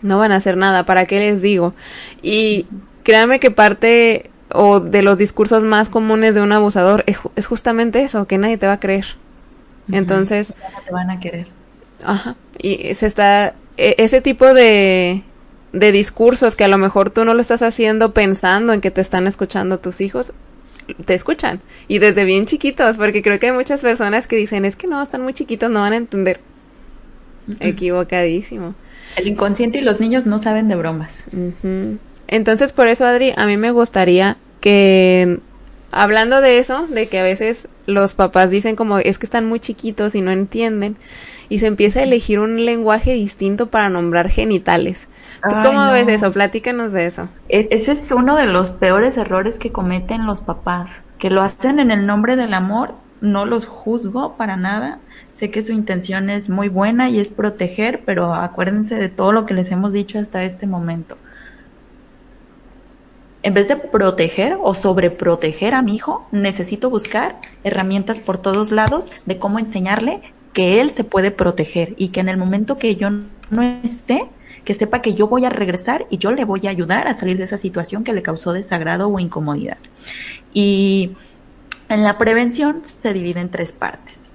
No 0.05 0.17
van 0.19 0.31
a 0.31 0.38
hacer 0.38 0.57
nada, 0.57 0.85
¿para 0.85 1.05
qué 1.05 1.19
les 1.19 1.41
digo? 1.41 1.74
Y 2.21 2.67
créanme 3.03 3.39
que 3.39 3.51
parte 3.51 4.29
o 4.51 4.79
de 4.79 5.01
los 5.01 5.17
discursos 5.17 5.63
más 5.63 5.89
comunes 5.89 6.35
de 6.35 6.41
un 6.41 6.51
abusador 6.51 7.03
es, 7.07 7.17
es 7.35 7.47
justamente 7.47 8.01
eso, 8.03 8.27
que 8.27 8.38
nadie 8.38 8.57
te 8.57 8.67
va 8.67 8.74
a 8.74 8.79
creer. 8.79 9.05
Entonces, 9.91 10.53
No 10.74 10.81
te 10.85 10.91
van 10.91 11.09
a 11.12 11.19
querer. 11.19 11.47
ajá, 12.03 12.35
y 12.62 12.93
se 12.95 13.07
está 13.07 13.55
e- 13.77 13.95
ese 13.97 14.21
tipo 14.21 14.53
de 14.53 15.24
de 15.74 15.91
discursos 15.91 16.55
que 16.55 16.63
a 16.63 16.69
lo 16.69 16.77
mejor 16.77 17.09
tú 17.09 17.25
no 17.25 17.33
lo 17.33 17.41
estás 17.41 17.62
haciendo 17.62 18.13
pensando 18.13 18.71
en 18.71 18.79
que 18.79 18.91
te 18.91 19.01
están 19.01 19.27
escuchando 19.27 19.79
tus 19.79 20.00
hijos, 20.00 20.31
te 21.05 21.13
escuchan 21.15 21.62
y 21.89 22.00
desde 22.00 22.24
bien 22.24 22.45
chiquitos, 22.45 22.95
porque 22.97 23.21
creo 23.21 23.39
que 23.39 23.47
hay 23.47 23.51
muchas 23.51 23.81
personas 23.81 24.25
que 24.27 24.38
dicen, 24.38 24.63
es 24.65 24.75
que 24.77 24.88
no, 24.88 25.01
están 25.01 25.21
muy 25.24 25.33
chiquitos, 25.33 25.69
no 25.69 25.81
van 25.81 25.93
a 25.93 25.97
entender. 25.97 26.39
Equivocadísimo. 27.59 28.75
El 29.15 29.27
inconsciente 29.27 29.79
y 29.79 29.81
los 29.81 30.00
niños 30.00 30.25
no 30.25 30.39
saben 30.39 30.67
de 30.67 30.75
bromas. 30.75 31.24
Entonces, 32.27 32.72
por 32.74 32.88
eso, 32.88 33.05
Adri, 33.05 33.34
a 33.38 33.45
mí 33.45 33.57
me 33.57 33.72
gustaría 33.72 34.38
que, 34.60 35.39
hablando 35.91 36.41
de 36.41 36.57
eso, 36.60 36.88
de 36.88 37.07
que 37.07 37.19
a 37.19 37.24
veces 37.24 37.67
los 37.86 38.13
papás 38.13 38.50
dicen 38.50 38.75
como, 38.75 38.98
es 38.98 39.17
que 39.17 39.25
están 39.25 39.48
muy 39.48 39.60
chiquitos 39.60 40.15
y 40.15 40.22
no 40.22 40.31
entienden, 40.31 40.98
y 41.48 41.60
se 41.60 41.67
empieza 41.67 42.00
a 42.00 42.03
elegir 42.03 42.39
un 42.39 42.65
lenguaje 42.65 43.13
distinto 43.13 43.67
para 43.67 43.89
nombrar 43.89 44.29
genitales. 44.29 45.07
¿Tú 45.48 45.55
Ay, 45.55 45.63
cómo 45.63 45.86
no. 45.86 45.91
ves 45.91 46.07
eso? 46.07 46.31
Platícanos 46.31 46.91
de 46.91 47.05
eso. 47.05 47.29
Es- 47.50 47.67
ese 47.69 47.91
es 47.91 48.12
uno 48.12 48.36
de 48.36 48.48
los 48.48 48.72
peores 48.72 49.15
errores 49.17 49.60
que 49.60 49.72
cometen 49.72 50.25
los 50.25 50.41
papás, 50.41 51.01
que 51.19 51.29
lo 51.29 51.43
hacen 51.43 51.79
en 51.79 51.91
el 51.91 52.07
nombre 52.07 52.36
del 52.36 52.55
amor. 52.55 52.95
No 53.21 53.45
los 53.45 53.65
juzgo 53.65 54.36
para 54.38 54.58
nada. 54.58 54.99
Sé 55.32 55.51
que 55.51 55.63
su 55.63 55.71
intención 55.71 56.30
es 56.30 56.49
muy 56.49 56.69
buena 56.69 57.10
y 57.10 57.19
es 57.19 57.30
proteger, 57.30 58.04
pero 58.06 58.34
acuérdense 58.34 58.95
de 58.95 59.10
todo 59.10 59.32
lo 59.32 59.45
que 59.45 59.54
les 59.54 59.71
hemos 59.71 59.93
dicho 59.93 60.19
hasta 60.19 60.43
este 60.43 60.67
momento. 60.67 61.17
En 63.45 63.54
vez 63.54 63.67
de 63.67 63.75
proteger 63.75 64.58
o 64.60 64.73
sobreproteger 64.73 65.75
a 65.75 65.84
mi 65.84 65.95
hijo, 65.95 66.28
necesito 66.32 66.89
buscar 66.89 67.39
herramientas 67.63 68.19
por 68.19 68.39
todos 68.39 68.71
lados 68.71 69.12
de 69.28 69.38
cómo 69.38 69.60
enseñarle 69.60 70.34
que 70.51 70.82
él 70.82 70.89
se 70.89 71.04
puede 71.04 71.30
proteger 71.30 71.93
y 71.97 72.10
que 72.10 72.21
en 72.21 72.30
el 72.30 72.38
momento 72.38 72.80
que 72.80 72.95
yo 72.95 73.10
no 73.12 73.62
esté, 73.84 74.25
que 74.63 74.73
sepa 74.73 75.04
que 75.04 75.13
yo 75.13 75.28
voy 75.28 75.45
a 75.45 75.51
regresar 75.51 76.08
y 76.10 76.17
yo 76.17 76.32
le 76.32 76.43
voy 76.43 76.62
a 76.65 76.71
ayudar 76.71 77.08
a 77.08 77.13
salir 77.13 77.38
de 77.38 77.43
esa 77.43 77.60
situación 77.60 78.04
que 78.04 78.13
le 78.13 78.23
causó 78.23 78.51
desagrado 78.51 79.10
o 79.10 79.19
incomodidad. 79.19 79.78
Y 80.51 81.12
en 81.89 82.04
la 82.04 82.17
prevención 82.17 82.82
se 82.84 83.13
divide 83.13 83.39
en 83.39 83.50
tres 83.50 83.71
partes. 83.71 84.26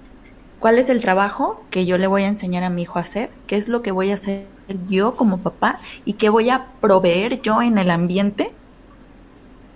¿Cuál 0.60 0.78
es 0.78 0.90
el 0.90 1.00
trabajo 1.00 1.64
que 1.70 1.86
yo 1.86 1.96
le 1.96 2.06
voy 2.06 2.24
a 2.24 2.28
enseñar 2.28 2.64
a 2.64 2.70
mi 2.70 2.82
hijo 2.82 2.98
a 2.98 3.02
hacer? 3.02 3.30
¿Qué 3.46 3.56
es 3.56 3.68
lo 3.68 3.80
que 3.82 3.92
voy 3.92 4.10
a 4.10 4.14
hacer 4.14 4.46
yo 4.88 5.16
como 5.16 5.38
papá? 5.38 5.78
¿Y 6.04 6.14
qué 6.14 6.28
voy 6.28 6.50
a 6.50 6.66
proveer 6.80 7.40
yo 7.40 7.62
en 7.62 7.78
el 7.78 7.90
ambiente? 7.90 8.52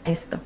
Esto. 0.04 0.40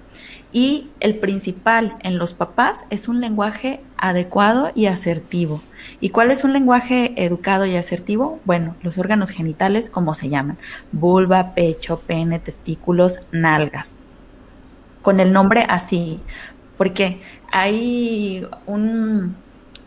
Y 0.53 0.88
el 1.01 1.17
principal 1.17 1.97
en 2.01 2.19
los 2.19 2.33
papás 2.33 2.85
es 2.88 3.09
un 3.09 3.21
lenguaje 3.21 3.81
adecuado 3.97 4.71
y 4.75 4.87
asertivo. 4.87 5.61
¿Y 6.01 6.11
cuál 6.11 6.31
es 6.31 6.45
un 6.45 6.53
lenguaje 6.53 7.12
educado 7.17 7.67
y 7.67 7.77
asertivo? 7.77 8.38
Bueno, 8.45 8.77
los 8.83 8.97
órganos 8.97 9.31
genitales, 9.31 9.91
como 9.91 10.14
se 10.14 10.29
llaman? 10.29 10.57
Vulva, 10.93 11.55
pecho, 11.55 11.99
pene, 11.99 12.38
testículos, 12.38 13.21
nalgas. 13.33 14.03
Con 15.03 15.21
el 15.21 15.33
nombre 15.33 15.67
así. 15.69 16.21
Porque 16.79 17.21
hay 17.53 18.47
un, 18.67 19.35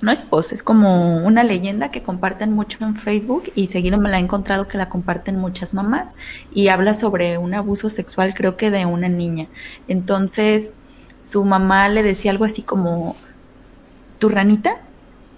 no 0.01 0.11
es 0.11 0.21
post, 0.21 0.51
es 0.51 0.61
como 0.61 1.17
una 1.25 1.43
leyenda 1.43 1.89
que 1.89 2.03
comparten 2.03 2.53
mucho 2.53 2.77
en 2.81 2.95
Facebook 2.95 3.43
y 3.55 3.67
seguido 3.67 3.97
me 3.97 4.09
la 4.09 4.17
he 4.17 4.21
encontrado 4.21 4.67
que 4.67 4.77
la 4.77 4.89
comparten 4.89 5.37
muchas 5.37 5.73
mamás 5.73 6.13
y 6.53 6.67
habla 6.67 6.93
sobre 6.93 7.37
un 7.37 7.53
abuso 7.53 7.89
sexual 7.89 8.33
creo 8.35 8.57
que 8.57 8.71
de 8.71 8.85
una 8.85 9.09
niña. 9.09 9.47
Entonces 9.87 10.73
su 11.19 11.45
mamá 11.45 11.87
le 11.89 12.03
decía 12.03 12.31
algo 12.31 12.45
así 12.45 12.63
como, 12.63 13.15
¿tu 14.19 14.29
ranita? 14.29 14.77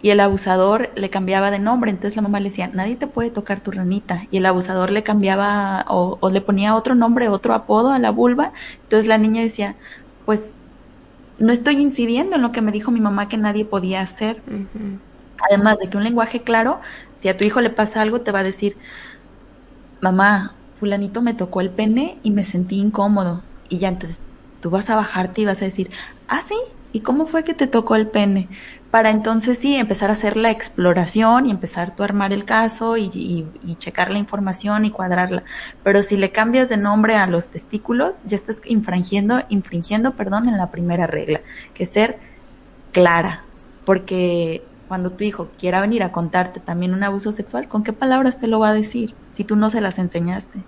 Y 0.02 0.10
el 0.10 0.20
abusador 0.20 0.90
le 0.96 1.10
cambiaba 1.10 1.50
de 1.52 1.60
nombre, 1.60 1.90
entonces 1.92 2.16
la 2.18 2.22
mamá 2.24 2.40
le 2.40 2.50
decía, 2.50 2.70
nadie 2.74 2.96
te 2.98 3.08
puede 3.08 3.30
tocar 3.32 3.62
tu 3.62 3.72
ranita. 3.72 4.28
Y 4.32 4.38
el 4.38 4.46
abusador 4.46 4.92
le 4.92 5.04
cambiaba 5.04 5.86
o, 5.88 6.18
o 6.20 6.30
le 6.30 6.42
ponía 6.42 6.76
otro 6.76 6.94
nombre, 6.96 7.30
otro 7.30 7.54
apodo 7.54 7.92
a 7.92 8.00
la 8.00 8.12
vulva. 8.12 8.52
Entonces 8.84 9.08
la 9.08 9.18
niña 9.18 9.42
decía, 9.42 9.78
pues 10.26 10.60
no 11.40 11.52
estoy 11.52 11.80
incidiendo 11.80 12.36
en 12.36 12.42
lo 12.42 12.52
que 12.52 12.62
me 12.62 12.72
dijo 12.72 12.92
mi 12.92 13.02
mamá 13.02 13.28
que 13.30 13.38
nadie 13.38 13.66
podía 13.66 14.02
hacer. 14.02 14.42
Además 15.50 15.78
de 15.80 15.90
que 15.90 15.98
un 15.98 16.04
lenguaje 16.04 16.42
claro, 16.42 16.80
si 17.18 17.28
a 17.28 17.38
tu 17.38 17.44
hijo 17.44 17.62
le 17.62 17.70
pasa 17.70 18.02
algo, 18.02 18.22
te 18.22 18.32
va 18.32 18.40
a 18.40 18.44
decir, 18.44 18.78
mamá, 20.02 20.54
fulanito 20.80 21.22
me 21.22 21.34
tocó 21.34 21.62
el 21.62 21.70
pene 21.70 22.18
y 22.24 22.32
me 22.32 22.44
sentí 22.44 22.78
incómodo. 22.78 23.42
Y 23.70 23.80
ya 23.80 23.90
entonces 23.90 24.22
tú 24.62 24.70
vas 24.70 24.90
a 24.90 24.96
bajarte 24.96 25.42
y 25.42 25.46
vas 25.46 25.62
a 25.62 25.66
decir, 25.66 25.92
ah, 26.28 26.42
sí, 26.42 26.56
¿y 26.92 27.02
cómo 27.02 27.28
fue 27.28 27.44
que 27.44 27.54
te 27.54 27.68
tocó 27.68 27.96
el 27.96 28.08
pene? 28.08 28.48
Para 28.94 29.10
entonces 29.10 29.58
sí, 29.60 29.76
empezar 29.76 30.12
a 30.12 30.14
hacer 30.14 30.38
la 30.38 30.52
exploración 30.52 31.48
y 31.48 31.52
empezar 31.52 31.96
a 32.00 32.04
armar 32.04 32.32
el 32.32 32.46
caso 32.46 32.96
y, 32.98 33.06
y- 33.14 33.52
y 33.64 33.76
checar 33.78 34.12
la 34.12 34.20
información 34.20 34.86
y 34.86 34.92
cuadrarla. 34.92 35.44
Pero 35.84 36.04
si 36.04 36.16
le 36.18 36.32
cambias 36.32 36.70
de 36.70 36.78
nombre 36.78 37.16
a 37.16 37.26
los 37.28 37.50
testículos, 37.50 38.18
ya 38.24 38.36
estás 38.36 38.62
infringiendo, 38.66 39.42
infringiendo, 39.50 40.16
perdón, 40.16 40.48
en 40.48 40.58
la 40.58 40.70
primera 40.72 41.08
regla, 41.08 41.42
que 41.74 41.84
es 41.86 41.92
ser 41.94 42.22
clara, 42.92 43.50
porque 43.86 44.72
cuando 44.86 45.16
tu 45.16 45.24
hijo 45.26 45.56
quiera 45.58 45.82
venir 45.82 46.04
a 46.04 46.12
contarte 46.14 46.60
también 46.62 46.94
un 46.94 47.04
abuso 47.04 47.32
sexual, 47.34 47.68
¿con 47.70 47.84
qué 47.84 47.94
palabras 47.94 48.40
te 48.40 48.48
lo 48.48 48.60
va 48.60 48.70
a 48.70 48.74
decir 48.76 49.18
si 49.32 49.46
tú 49.46 49.56
no 49.58 49.70
se 49.72 49.82
las 49.82 50.00
enseñaste? 50.00 50.68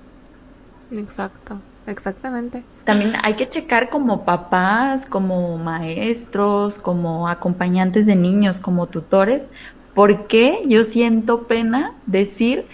Exacto, 0.89 1.63
exactamente. 1.88 2.63
También 2.84 3.13
hay 3.24 3.36
que 3.36 3.48
checar 3.48 3.89
como 3.89 4.26
papás, 4.26 5.06
como 5.06 5.58
maestros, 5.58 6.78
como 6.78 7.28
acompañantes 7.28 8.06
de 8.06 8.15
niños, 8.15 8.60
como 8.60 8.88
tutores, 8.88 9.50
por 9.93 10.28
qué 10.28 10.62
yo 10.67 10.84
siento 10.84 11.48
pena 11.48 11.93
decir 12.06 12.67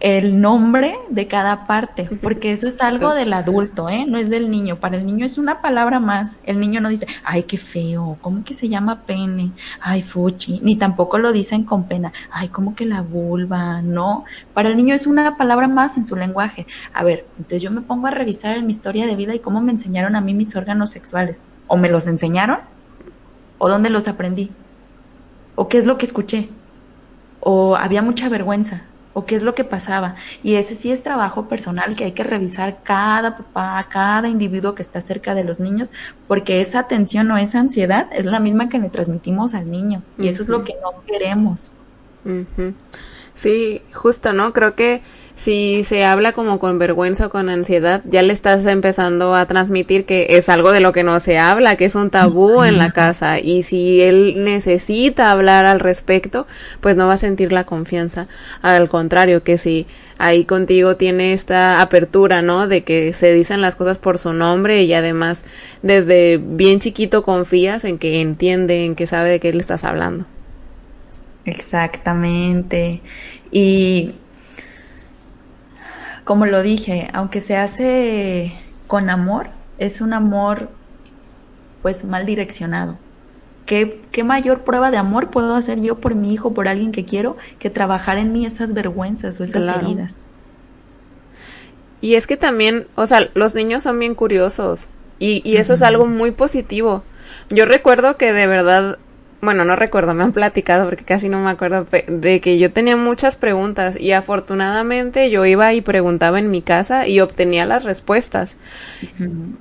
el 0.00 0.40
nombre 0.40 0.96
de 1.10 1.26
cada 1.26 1.66
parte, 1.66 2.08
porque 2.22 2.52
eso 2.52 2.68
es 2.68 2.80
algo 2.80 3.14
del 3.14 3.32
adulto, 3.32 3.88
¿eh? 3.88 4.06
No 4.06 4.18
es 4.18 4.30
del 4.30 4.50
niño. 4.50 4.78
Para 4.78 4.96
el 4.96 5.06
niño 5.06 5.26
es 5.26 5.38
una 5.38 5.60
palabra 5.60 5.98
más. 5.98 6.36
El 6.44 6.60
niño 6.60 6.80
no 6.80 6.88
dice, 6.88 7.06
ay, 7.24 7.44
qué 7.44 7.56
feo, 7.56 8.16
¿cómo 8.20 8.44
que 8.44 8.54
se 8.54 8.68
llama 8.68 9.02
pene? 9.02 9.50
Ay, 9.80 10.02
fuchi. 10.02 10.60
Ni 10.62 10.76
tampoco 10.76 11.18
lo 11.18 11.32
dicen 11.32 11.64
con 11.64 11.84
pena, 11.84 12.12
ay, 12.30 12.48
¿cómo 12.48 12.76
que 12.76 12.86
la 12.86 13.02
vulva? 13.02 13.82
No. 13.82 14.24
Para 14.54 14.68
el 14.68 14.76
niño 14.76 14.94
es 14.94 15.06
una 15.06 15.36
palabra 15.36 15.66
más 15.66 15.96
en 15.96 16.04
su 16.04 16.14
lenguaje. 16.14 16.66
A 16.92 17.02
ver, 17.02 17.26
entonces 17.36 17.62
yo 17.62 17.70
me 17.70 17.80
pongo 17.80 18.06
a 18.06 18.10
revisar 18.10 18.56
en 18.56 18.66
mi 18.66 18.72
historia 18.72 19.06
de 19.06 19.16
vida 19.16 19.34
y 19.34 19.40
cómo 19.40 19.60
me 19.60 19.72
enseñaron 19.72 20.14
a 20.14 20.20
mí 20.20 20.32
mis 20.32 20.54
órganos 20.54 20.90
sexuales. 20.90 21.44
¿O 21.66 21.76
me 21.76 21.88
los 21.88 22.06
enseñaron? 22.06 22.58
¿O 23.58 23.68
dónde 23.68 23.90
los 23.90 24.06
aprendí? 24.06 24.50
¿O 25.56 25.68
qué 25.68 25.78
es 25.78 25.86
lo 25.86 25.98
que 25.98 26.06
escuché? 26.06 26.50
¿O 27.40 27.74
había 27.74 28.00
mucha 28.00 28.28
vergüenza? 28.28 28.82
O 29.12 29.26
qué 29.26 29.36
es 29.36 29.42
lo 29.42 29.54
que 29.54 29.64
pasaba. 29.64 30.16
Y 30.42 30.54
ese 30.54 30.74
sí 30.74 30.90
es 30.90 31.02
trabajo 31.02 31.48
personal 31.48 31.96
que 31.96 32.04
hay 32.04 32.12
que 32.12 32.24
revisar 32.24 32.82
cada 32.82 33.36
papá, 33.36 33.84
cada 33.88 34.28
individuo 34.28 34.74
que 34.74 34.82
está 34.82 35.00
cerca 35.00 35.34
de 35.34 35.44
los 35.44 35.60
niños, 35.60 35.92
porque 36.26 36.60
esa 36.60 36.80
atención 36.80 37.30
o 37.30 37.38
esa 37.38 37.60
ansiedad 37.60 38.08
es 38.12 38.24
la 38.24 38.40
misma 38.40 38.68
que 38.68 38.78
le 38.78 38.90
transmitimos 38.90 39.54
al 39.54 39.70
niño. 39.70 40.02
Y 40.18 40.28
eso 40.28 40.42
es 40.42 40.48
lo 40.48 40.64
que 40.64 40.74
no 40.82 41.04
queremos. 41.06 41.72
Sí, 43.34 43.82
justo, 43.92 44.32
¿no? 44.32 44.52
Creo 44.52 44.74
que 44.74 45.02
si 45.38 45.84
se 45.84 46.04
habla 46.04 46.32
como 46.32 46.58
con 46.58 46.80
vergüenza 46.80 47.26
o 47.26 47.30
con 47.30 47.48
ansiedad, 47.48 48.02
ya 48.04 48.22
le 48.22 48.32
estás 48.32 48.66
empezando 48.66 49.36
a 49.36 49.46
transmitir 49.46 50.04
que 50.04 50.26
es 50.30 50.48
algo 50.48 50.72
de 50.72 50.80
lo 50.80 50.92
que 50.92 51.04
no 51.04 51.20
se 51.20 51.38
habla, 51.38 51.76
que 51.76 51.84
es 51.84 51.94
un 51.94 52.10
tabú 52.10 52.64
en 52.64 52.76
la 52.76 52.90
casa 52.90 53.38
y 53.38 53.62
si 53.62 54.02
él 54.02 54.42
necesita 54.42 55.30
hablar 55.30 55.64
al 55.64 55.78
respecto, 55.78 56.48
pues 56.80 56.96
no 56.96 57.06
va 57.06 57.12
a 57.12 57.18
sentir 57.18 57.52
la 57.52 57.62
confianza. 57.62 58.26
Al 58.62 58.88
contrario, 58.88 59.44
que 59.44 59.58
si 59.58 59.86
ahí 60.18 60.44
contigo 60.44 60.96
tiene 60.96 61.32
esta 61.34 61.80
apertura, 61.80 62.42
¿no? 62.42 62.66
De 62.66 62.82
que 62.82 63.12
se 63.12 63.32
dicen 63.32 63.60
las 63.60 63.76
cosas 63.76 63.96
por 63.96 64.18
su 64.18 64.32
nombre 64.32 64.82
y 64.82 64.92
además 64.92 65.44
desde 65.82 66.38
bien 66.42 66.80
chiquito 66.80 67.22
confías 67.22 67.84
en 67.84 67.98
que 67.98 68.20
entiende, 68.20 68.84
en 68.84 68.96
que 68.96 69.06
sabe 69.06 69.30
de 69.30 69.38
qué 69.38 69.52
le 69.52 69.60
estás 69.60 69.84
hablando. 69.84 70.26
Exactamente. 71.44 73.02
Y 73.52 74.14
como 76.28 76.44
lo 76.44 76.62
dije, 76.62 77.08
aunque 77.14 77.40
se 77.40 77.56
hace 77.56 78.52
con 78.86 79.08
amor, 79.08 79.46
es 79.78 80.02
un 80.02 80.12
amor 80.12 80.68
pues 81.80 82.04
mal 82.04 82.26
direccionado. 82.26 82.98
¿Qué, 83.64 84.02
¿Qué, 84.12 84.24
mayor 84.24 84.62
prueba 84.62 84.90
de 84.90 84.98
amor 84.98 85.30
puedo 85.30 85.54
hacer 85.54 85.80
yo 85.80 86.00
por 86.00 86.14
mi 86.14 86.34
hijo, 86.34 86.52
por 86.52 86.68
alguien 86.68 86.92
que 86.92 87.06
quiero, 87.06 87.38
que 87.58 87.70
trabajar 87.70 88.18
en 88.18 88.34
mí 88.34 88.44
esas 88.44 88.74
vergüenzas 88.74 89.40
o 89.40 89.44
esas 89.44 89.74
heridas? 89.74 90.18
Y 92.02 92.16
es 92.16 92.26
que 92.26 92.36
también, 92.36 92.88
o 92.94 93.06
sea, 93.06 93.30
los 93.32 93.54
niños 93.54 93.84
son 93.84 93.98
bien 93.98 94.14
curiosos 94.14 94.90
y, 95.18 95.40
y 95.50 95.56
eso 95.56 95.72
es 95.72 95.80
algo 95.80 96.04
muy 96.04 96.32
positivo. 96.32 97.04
Yo 97.48 97.64
recuerdo 97.64 98.18
que 98.18 98.34
de 98.34 98.46
verdad 98.46 98.98
bueno, 99.40 99.64
no 99.64 99.76
recuerdo, 99.76 100.14
me 100.14 100.24
han 100.24 100.32
platicado 100.32 100.88
porque 100.88 101.04
casi 101.04 101.28
no 101.28 101.38
me 101.38 101.50
acuerdo 101.50 101.86
de 102.08 102.40
que 102.40 102.58
yo 102.58 102.72
tenía 102.72 102.96
muchas 102.96 103.36
preguntas 103.36 103.98
y 103.98 104.12
afortunadamente 104.12 105.30
yo 105.30 105.46
iba 105.46 105.72
y 105.74 105.80
preguntaba 105.80 106.38
en 106.38 106.50
mi 106.50 106.60
casa 106.60 107.06
y 107.06 107.20
obtenía 107.20 107.64
las 107.64 107.84
respuestas. 107.84 108.56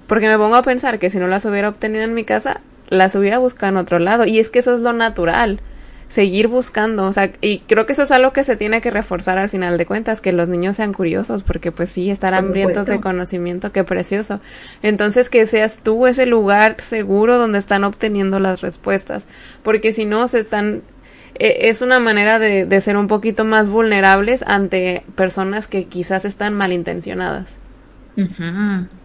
Porque 0.07 0.27
me 0.27 0.37
pongo 0.37 0.55
a 0.55 0.63
pensar 0.63 0.97
que 0.97 1.09
si 1.09 1.19
no 1.19 1.27
las 1.27 1.45
hubiera 1.45 1.69
obtenido 1.69 2.03
en 2.03 2.15
mi 2.15 2.23
casa, 2.23 2.61
las 2.89 3.13
hubiera 3.15 3.37
buscado 3.37 3.71
en 3.71 3.77
otro 3.77 3.99
lado. 3.99 4.25
Y 4.25 4.39
es 4.39 4.49
que 4.49 4.59
eso 4.59 4.73
es 4.73 4.81
lo 4.81 4.93
natural 4.93 5.61
seguir 6.09 6.47
buscando, 6.47 7.05
o 7.05 7.13
sea, 7.13 7.31
y 7.41 7.59
creo 7.59 7.85
que 7.85 7.93
eso 7.93 8.03
es 8.03 8.11
algo 8.11 8.31
que 8.31 8.43
se 8.43 8.55
tiene 8.55 8.81
que 8.81 8.91
reforzar 8.91 9.37
al 9.37 9.49
final 9.49 9.77
de 9.77 9.85
cuentas, 9.85 10.21
que 10.21 10.31
los 10.31 10.47
niños 10.47 10.77
sean 10.77 10.93
curiosos, 10.93 11.43
porque 11.43 11.71
pues 11.71 11.89
sí, 11.89 12.09
estar 12.09 12.33
hambrientos 12.33 12.87
de 12.87 13.01
conocimiento, 13.01 13.71
qué 13.71 13.83
precioso. 13.83 14.39
Entonces, 14.81 15.29
que 15.29 15.45
seas 15.45 15.79
tú 15.79 16.07
ese 16.07 16.25
lugar 16.25 16.77
seguro 16.79 17.37
donde 17.37 17.59
están 17.59 17.83
obteniendo 17.83 18.39
las 18.39 18.61
respuestas, 18.61 19.27
porque 19.63 19.91
si 19.91 20.05
no, 20.05 20.27
se 20.27 20.39
están 20.39 20.81
e, 21.39 21.69
es 21.69 21.81
una 21.81 21.99
manera 21.99 22.39
de, 22.39 22.65
de 22.65 22.81
ser 22.81 22.97
un 22.97 23.07
poquito 23.07 23.45
más 23.45 23.69
vulnerables 23.69 24.43
ante 24.47 25.03
personas 25.15 25.67
que 25.67 25.85
quizás 25.85 26.25
están 26.25 26.53
malintencionadas. 26.53 27.57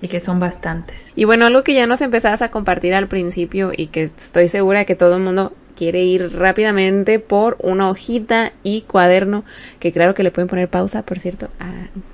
Y 0.00 0.08
que 0.08 0.20
son 0.20 0.40
bastantes. 0.40 1.12
Y 1.14 1.24
bueno, 1.24 1.44
algo 1.44 1.62
que 1.62 1.74
ya 1.74 1.86
nos 1.86 2.00
empezabas 2.00 2.40
a 2.40 2.50
compartir 2.50 2.94
al 2.94 3.08
principio 3.08 3.70
y 3.76 3.88
que 3.88 4.04
estoy 4.04 4.48
segura 4.48 4.86
que 4.86 4.94
todo 4.94 5.16
el 5.16 5.22
mundo 5.22 5.52
quiere 5.76 6.02
ir 6.02 6.36
rápidamente 6.36 7.18
por 7.18 7.56
una 7.60 7.88
hojita 7.88 8.52
y 8.62 8.82
cuaderno, 8.82 9.44
que 9.78 9.92
claro 9.92 10.14
que 10.14 10.22
le 10.22 10.30
pueden 10.30 10.48
poner 10.48 10.68
pausa, 10.68 11.02
por 11.02 11.18
cierto, 11.18 11.48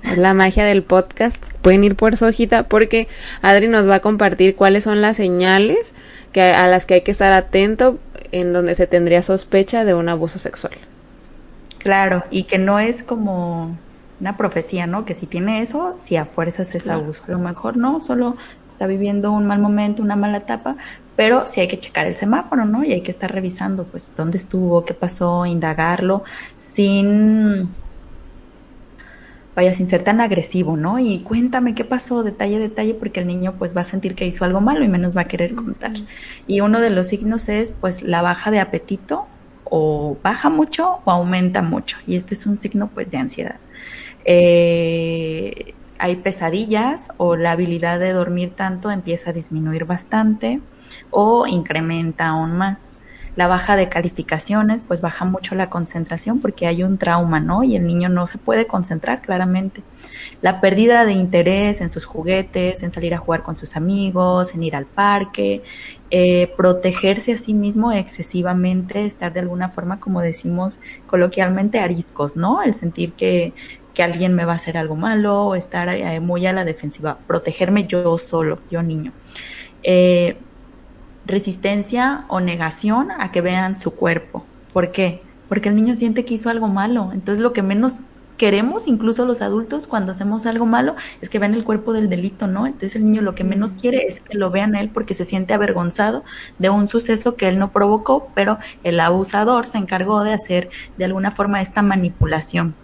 es 0.03 0.17
la 0.17 0.33
magia 0.33 0.65
del 0.65 0.83
podcast, 0.83 1.37
pueden 1.61 1.83
ir 1.83 1.95
por 1.95 2.17
su 2.17 2.25
hojita 2.25 2.63
porque 2.63 3.07
Adri 3.41 3.67
nos 3.67 3.87
va 3.89 3.95
a 3.95 3.99
compartir 3.99 4.55
cuáles 4.55 4.83
son 4.83 5.01
las 5.01 5.17
señales 5.17 5.93
que, 6.31 6.41
a 6.41 6.67
las 6.67 6.85
que 6.85 6.95
hay 6.95 7.01
que 7.01 7.11
estar 7.11 7.31
atento 7.31 7.99
en 8.31 8.53
donde 8.53 8.75
se 8.75 8.87
tendría 8.87 9.23
sospecha 9.23 9.85
de 9.85 9.93
un 9.93 10.09
abuso 10.09 10.39
sexual. 10.39 10.73
Claro, 11.79 12.23
y 12.29 12.43
que 12.43 12.57
no 12.57 12.79
es 12.79 13.03
como 13.03 13.77
una 14.19 14.35
profecía, 14.35 14.85
¿no? 14.85 15.05
Que 15.05 15.15
si 15.15 15.25
tiene 15.25 15.61
eso, 15.61 15.95
si 15.97 16.17
a 16.17 16.25
fuerzas 16.25 16.75
es 16.75 16.87
abuso. 16.87 17.23
A 17.27 17.31
lo 17.31 17.39
mejor 17.39 17.77
no, 17.77 18.01
solo 18.01 18.35
está 18.67 18.85
viviendo 18.85 19.31
un 19.31 19.45
mal 19.45 19.59
momento, 19.59 20.01
una 20.01 20.15
mala 20.15 20.39
etapa, 20.39 20.75
pero 21.19 21.49
sí 21.49 21.59
hay 21.59 21.67
que 21.67 21.77
checar 21.77 22.07
el 22.07 22.15
semáforo, 22.15 22.63
¿no? 22.63 22.85
Y 22.85 22.93
hay 22.93 23.01
que 23.01 23.11
estar 23.11 23.29
revisando, 23.29 23.83
pues, 23.83 24.09
dónde 24.15 24.37
estuvo, 24.37 24.85
qué 24.85 24.93
pasó, 24.93 25.45
indagarlo, 25.45 26.23
sin, 26.57 27.67
vaya, 29.53 29.73
sin 29.73 29.89
ser 29.89 30.01
tan 30.03 30.21
agresivo, 30.21 30.77
¿no? 30.77 30.97
Y 30.97 31.19
cuéntame 31.19 31.75
qué 31.75 31.83
pasó, 31.83 32.23
detalle, 32.23 32.57
detalle, 32.57 32.93
porque 32.93 33.19
el 33.19 33.27
niño, 33.27 33.55
pues, 33.59 33.75
va 33.75 33.81
a 33.81 33.83
sentir 33.83 34.15
que 34.15 34.25
hizo 34.25 34.45
algo 34.45 34.61
malo 34.61 34.81
y 34.85 34.87
menos 34.87 35.17
va 35.17 35.23
a 35.23 35.27
querer 35.27 35.55
contar. 35.55 35.91
Y 36.47 36.61
uno 36.61 36.79
de 36.79 36.89
los 36.89 37.07
signos 37.07 37.49
es, 37.49 37.73
pues, 37.81 38.01
la 38.01 38.21
baja 38.21 38.49
de 38.49 38.61
apetito, 38.61 39.27
o 39.65 40.17
baja 40.23 40.49
mucho 40.49 41.01
o 41.03 41.11
aumenta 41.11 41.61
mucho. 41.61 41.97
Y 42.07 42.15
este 42.15 42.33
es 42.33 42.45
un 42.45 42.55
signo, 42.55 42.87
pues, 42.93 43.11
de 43.11 43.17
ansiedad. 43.17 43.59
Eh, 44.23 45.73
hay 45.99 46.15
pesadillas 46.15 47.09
o 47.17 47.35
la 47.35 47.51
habilidad 47.51 47.99
de 47.99 48.13
dormir 48.13 48.53
tanto 48.55 48.89
empieza 48.89 49.29
a 49.29 49.33
disminuir 49.33 49.85
bastante 49.85 50.61
o 51.11 51.45
incrementa 51.45 52.27
aún 52.27 52.53
más. 52.57 52.93
La 53.35 53.47
baja 53.47 53.75
de 53.77 53.87
calificaciones, 53.87 54.83
pues 54.83 55.01
baja 55.01 55.23
mucho 55.23 55.55
la 55.55 55.69
concentración 55.69 56.39
porque 56.39 56.67
hay 56.67 56.83
un 56.83 56.97
trauma, 56.97 57.39
¿no? 57.39 57.63
Y 57.63 57.75
el 57.75 57.85
niño 57.85 58.09
no 58.09 58.27
se 58.27 58.37
puede 58.37 58.65
concentrar 58.65 59.21
claramente. 59.21 59.81
La 60.41 60.59
pérdida 60.59 61.05
de 61.05 61.13
interés 61.13 61.79
en 61.79 61.89
sus 61.89 62.05
juguetes, 62.05 62.83
en 62.83 62.91
salir 62.91 63.13
a 63.13 63.17
jugar 63.17 63.43
con 63.43 63.55
sus 63.55 63.75
amigos, 63.75 64.55
en 64.55 64.63
ir 64.63 64.75
al 64.75 64.85
parque, 64.85 65.63
eh, 66.11 66.51
protegerse 66.57 67.33
a 67.33 67.37
sí 67.37 67.53
mismo 67.53 67.91
excesivamente, 67.91 69.05
estar 69.05 69.31
de 69.31 69.41
alguna 69.41 69.69
forma, 69.69 69.99
como 69.99 70.21
decimos 70.21 70.79
coloquialmente, 71.07 71.79
ariscos, 71.79 72.35
¿no? 72.35 72.61
El 72.61 72.73
sentir 72.73 73.13
que, 73.13 73.53
que 73.99 74.03
alguien 74.03 74.33
me 74.33 74.45
va 74.45 74.53
a 74.53 74.55
hacer 74.55 74.77
algo 74.77 74.95
malo, 74.95 75.47
o 75.47 75.55
estar 75.55 75.89
eh, 75.89 76.21
muy 76.21 76.45
a 76.45 76.53
la 76.53 76.63
defensiva, 76.63 77.17
protegerme 77.27 77.85
yo 77.85 78.17
solo, 78.17 78.59
yo 78.71 78.81
niño. 78.81 79.11
Eh, 79.83 80.37
resistencia 81.25 82.23
o 82.29 82.39
negación 82.39 83.11
a 83.11 83.33
que 83.33 83.41
vean 83.41 83.75
su 83.75 83.91
cuerpo. 83.91 84.45
¿Por 84.71 84.93
qué? 84.93 85.21
Porque 85.49 85.67
el 85.67 85.75
niño 85.75 85.97
siente 85.97 86.23
que 86.23 86.35
hizo 86.35 86.49
algo 86.49 86.69
malo. 86.69 87.09
Entonces 87.11 87.41
lo 87.41 87.51
que 87.51 87.61
menos 87.61 87.99
queremos, 88.37 88.87
incluso 88.87 89.25
los 89.25 89.41
adultos, 89.41 89.85
cuando 89.85 90.13
hacemos 90.13 90.45
algo 90.45 90.65
malo, 90.65 90.95
es 91.19 91.27
que 91.27 91.37
vean 91.37 91.53
el 91.53 91.65
cuerpo 91.65 91.91
del 91.91 92.07
delito, 92.07 92.47
¿no? 92.47 92.67
Entonces 92.67 92.95
el 92.95 93.03
niño 93.03 93.21
lo 93.21 93.35
que 93.35 93.43
menos 93.43 93.75
quiere 93.75 94.05
es 94.05 94.21
que 94.21 94.37
lo 94.37 94.49
vean 94.49 94.75
a 94.77 94.79
él 94.79 94.91
porque 94.93 95.13
se 95.13 95.25
siente 95.25 95.53
avergonzado 95.53 96.23
de 96.57 96.69
un 96.69 96.87
suceso 96.87 97.35
que 97.35 97.49
él 97.49 97.59
no 97.59 97.73
provocó, 97.73 98.29
pero 98.33 98.59
el 98.85 98.97
abusador 99.01 99.67
se 99.67 99.77
encargó 99.77 100.23
de 100.23 100.31
hacer 100.31 100.69
de 100.97 101.03
alguna 101.03 101.31
forma 101.31 101.59
esta 101.59 101.81
manipulación. 101.81 102.75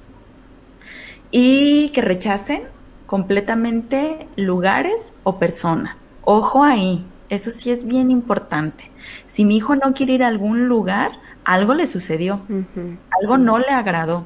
Y 1.38 1.90
que 1.90 2.00
rechacen 2.00 2.62
completamente 3.08 4.26
lugares 4.38 5.12
o 5.26 5.38
personas. 5.38 6.14
Ojo 6.24 6.64
ahí, 6.64 7.06
eso 7.28 7.52
sí 7.52 7.72
es 7.72 7.86
bien 7.86 8.10
importante. 8.10 8.90
Si 9.28 9.44
mi 9.44 9.58
hijo 9.58 9.76
no 9.76 9.94
quiere 9.94 10.14
ir 10.14 10.24
a 10.24 10.30
algún 10.30 10.70
lugar, 10.70 11.12
algo 11.44 11.74
le 11.74 11.88
sucedió, 11.88 12.40
algo 13.22 13.38
no 13.38 13.60
le 13.60 13.68
agradó, 13.68 14.24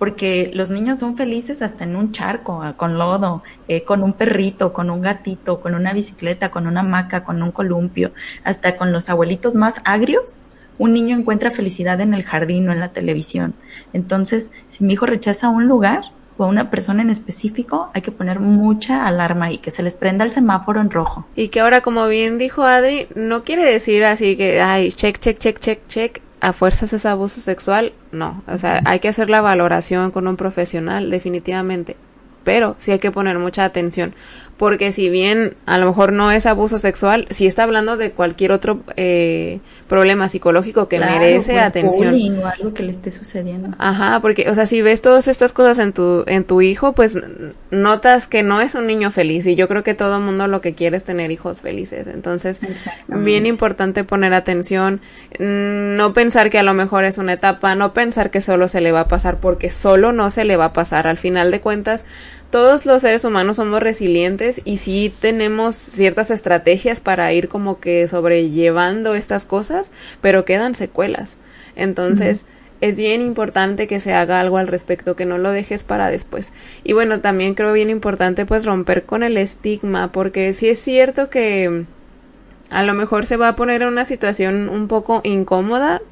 porque 0.00 0.50
los 0.52 0.70
niños 0.70 0.98
son 0.98 1.16
felices 1.16 1.62
hasta 1.62 1.84
en 1.84 1.94
un 1.94 2.10
charco, 2.10 2.62
ah, 2.64 2.72
con 2.76 2.98
lodo, 2.98 3.44
eh, 3.68 3.84
con 3.84 4.02
un 4.02 4.12
perrito, 4.12 4.72
con 4.72 4.90
un 4.90 5.02
gatito, 5.02 5.60
con 5.60 5.76
una 5.76 5.92
bicicleta, 5.92 6.50
con 6.50 6.66
una 6.66 6.80
hamaca, 6.80 7.22
con 7.22 7.44
un 7.44 7.52
columpio, 7.52 8.10
hasta 8.42 8.76
con 8.76 8.90
los 8.90 9.08
abuelitos 9.08 9.54
más 9.54 9.80
agrios. 9.84 10.38
Un 10.78 10.94
niño 10.94 11.16
encuentra 11.16 11.52
felicidad 11.52 12.00
en 12.00 12.12
el 12.12 12.24
jardín 12.24 12.68
o 12.68 12.72
en 12.72 12.80
la 12.80 12.88
televisión. 12.88 13.54
Entonces, 13.92 14.50
si 14.68 14.82
mi 14.82 14.94
hijo 14.94 15.06
rechaza 15.06 15.48
un 15.48 15.68
lugar, 15.68 16.02
o 16.36 16.44
a 16.44 16.46
una 16.46 16.70
persona 16.70 17.02
en 17.02 17.10
específico, 17.10 17.90
hay 17.94 18.02
que 18.02 18.10
poner 18.10 18.40
mucha 18.40 19.06
alarma 19.06 19.52
y 19.52 19.58
que 19.58 19.70
se 19.70 19.82
les 19.82 19.96
prenda 19.96 20.24
el 20.24 20.32
semáforo 20.32 20.80
en 20.80 20.90
rojo. 20.90 21.26
Y 21.36 21.48
que 21.48 21.60
ahora, 21.60 21.80
como 21.80 22.06
bien 22.08 22.38
dijo 22.38 22.64
Adri, 22.64 23.06
no 23.14 23.44
quiere 23.44 23.64
decir 23.64 24.04
así 24.04 24.36
que, 24.36 24.60
ay, 24.60 24.92
check, 24.92 25.18
check, 25.18 25.38
check, 25.38 25.60
check, 25.60 25.86
check, 25.86 26.20
a 26.40 26.52
fuerzas 26.52 26.92
es 26.92 27.06
abuso 27.06 27.40
sexual, 27.40 27.92
no. 28.12 28.42
O 28.46 28.58
sea, 28.58 28.82
hay 28.84 29.00
que 29.00 29.08
hacer 29.08 29.30
la 29.30 29.40
valoración 29.40 30.10
con 30.10 30.28
un 30.28 30.36
profesional, 30.36 31.10
definitivamente. 31.10 31.96
Pero 32.44 32.76
sí 32.78 32.90
hay 32.90 32.98
que 32.98 33.10
poner 33.10 33.38
mucha 33.38 33.64
atención 33.64 34.14
porque 34.56 34.92
si 34.92 35.08
bien 35.08 35.56
a 35.66 35.78
lo 35.78 35.86
mejor 35.86 36.12
no 36.12 36.30
es 36.30 36.46
abuso 36.46 36.78
sexual, 36.78 37.26
si 37.30 37.46
está 37.46 37.64
hablando 37.64 37.96
de 37.96 38.12
cualquier 38.12 38.52
otro 38.52 38.80
eh, 38.96 39.58
problema 39.88 40.28
psicológico 40.28 40.88
que 40.88 41.00
merece 41.00 41.58
atención. 41.58 42.38
O 42.38 42.46
algo 42.46 42.72
que 42.72 42.84
le 42.84 42.90
esté 42.90 43.10
sucediendo. 43.10 43.70
Ajá, 43.78 44.20
porque, 44.20 44.48
o 44.48 44.54
sea, 44.54 44.66
si 44.66 44.80
ves 44.80 45.02
todas 45.02 45.26
estas 45.28 45.52
cosas 45.52 45.78
en 45.78 45.92
tu, 45.92 46.24
en 46.26 46.44
tu 46.44 46.62
hijo, 46.62 46.92
pues 46.92 47.18
notas 47.70 48.28
que 48.28 48.42
no 48.42 48.60
es 48.60 48.74
un 48.74 48.86
niño 48.86 49.10
feliz. 49.10 49.46
Y 49.46 49.56
yo 49.56 49.66
creo 49.66 49.82
que 49.82 49.94
todo 49.94 50.16
el 50.16 50.22
mundo 50.22 50.46
lo 50.46 50.60
que 50.60 50.74
quiere 50.74 50.96
es 50.96 51.04
tener 51.04 51.32
hijos 51.32 51.60
felices. 51.60 52.06
Entonces, 52.06 52.58
bien 53.08 53.46
importante 53.46 54.04
poner 54.04 54.34
atención, 54.34 55.00
mm, 55.38 55.96
no 55.96 56.12
pensar 56.12 56.50
que 56.50 56.58
a 56.58 56.62
lo 56.62 56.74
mejor 56.74 57.04
es 57.04 57.18
una 57.18 57.32
etapa, 57.32 57.74
no 57.74 57.92
pensar 57.92 58.30
que 58.30 58.40
solo 58.40 58.68
se 58.68 58.80
le 58.80 58.92
va 58.92 59.00
a 59.00 59.08
pasar, 59.08 59.38
porque 59.40 59.70
solo 59.70 60.12
no 60.12 60.30
se 60.30 60.44
le 60.44 60.56
va 60.56 60.66
a 60.66 60.72
pasar. 60.72 61.06
Al 61.08 61.18
final 61.18 61.50
de 61.50 61.60
cuentas, 61.60 62.04
todos 62.54 62.86
los 62.86 63.02
seres 63.02 63.24
humanos 63.24 63.56
somos 63.56 63.80
resilientes 63.80 64.62
y 64.64 64.76
sí 64.76 65.12
tenemos 65.18 65.74
ciertas 65.74 66.30
estrategias 66.30 67.00
para 67.00 67.32
ir 67.32 67.48
como 67.48 67.80
que 67.80 68.06
sobrellevando 68.06 69.16
estas 69.16 69.44
cosas, 69.44 69.90
pero 70.20 70.44
quedan 70.44 70.76
secuelas. 70.76 71.36
Entonces, 71.74 72.44
es 72.80 72.94
bien 72.94 73.22
importante 73.22 73.88
que 73.88 73.98
se 73.98 74.14
haga 74.14 74.38
algo 74.38 74.58
al 74.58 74.68
respecto, 74.68 75.16
que 75.16 75.26
no 75.26 75.36
lo 75.36 75.50
dejes 75.50 75.82
para 75.82 76.10
después. 76.10 76.52
Y 76.84 76.92
bueno, 76.92 77.18
también 77.18 77.56
creo 77.56 77.72
bien 77.72 77.90
importante 77.90 78.46
pues 78.46 78.64
romper 78.64 79.02
con 79.02 79.24
el 79.24 79.36
estigma, 79.36 80.12
porque 80.12 80.52
sí 80.52 80.68
es 80.68 80.78
cierto 80.78 81.30
que 81.30 81.86
a 82.70 82.84
lo 82.84 82.94
mejor 82.94 83.26
se 83.26 83.36
va 83.36 83.48
a 83.48 83.56
poner 83.56 83.82
en 83.82 83.88
una 83.88 84.04
situación 84.04 84.68
un 84.68 84.86
poco 84.86 85.22
incómoda, 85.24 86.02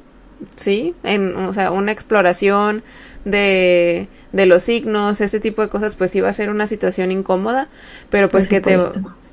sí, 0.55 0.95
en, 1.03 1.35
o 1.35 1.53
sea, 1.53 1.71
una 1.71 1.91
exploración 1.91 2.83
de, 3.25 4.07
de 4.31 4.45
los 4.45 4.63
signos, 4.63 5.21
ese 5.21 5.39
tipo 5.39 5.61
de 5.61 5.69
cosas, 5.69 5.95
pues 5.95 6.15
iba 6.15 6.29
a 6.29 6.33
ser 6.33 6.49
una 6.49 6.67
situación 6.67 7.11
incómoda, 7.11 7.69
pero 8.09 8.29
pues 8.29 8.47
que 8.47 8.61
te, 8.61 8.77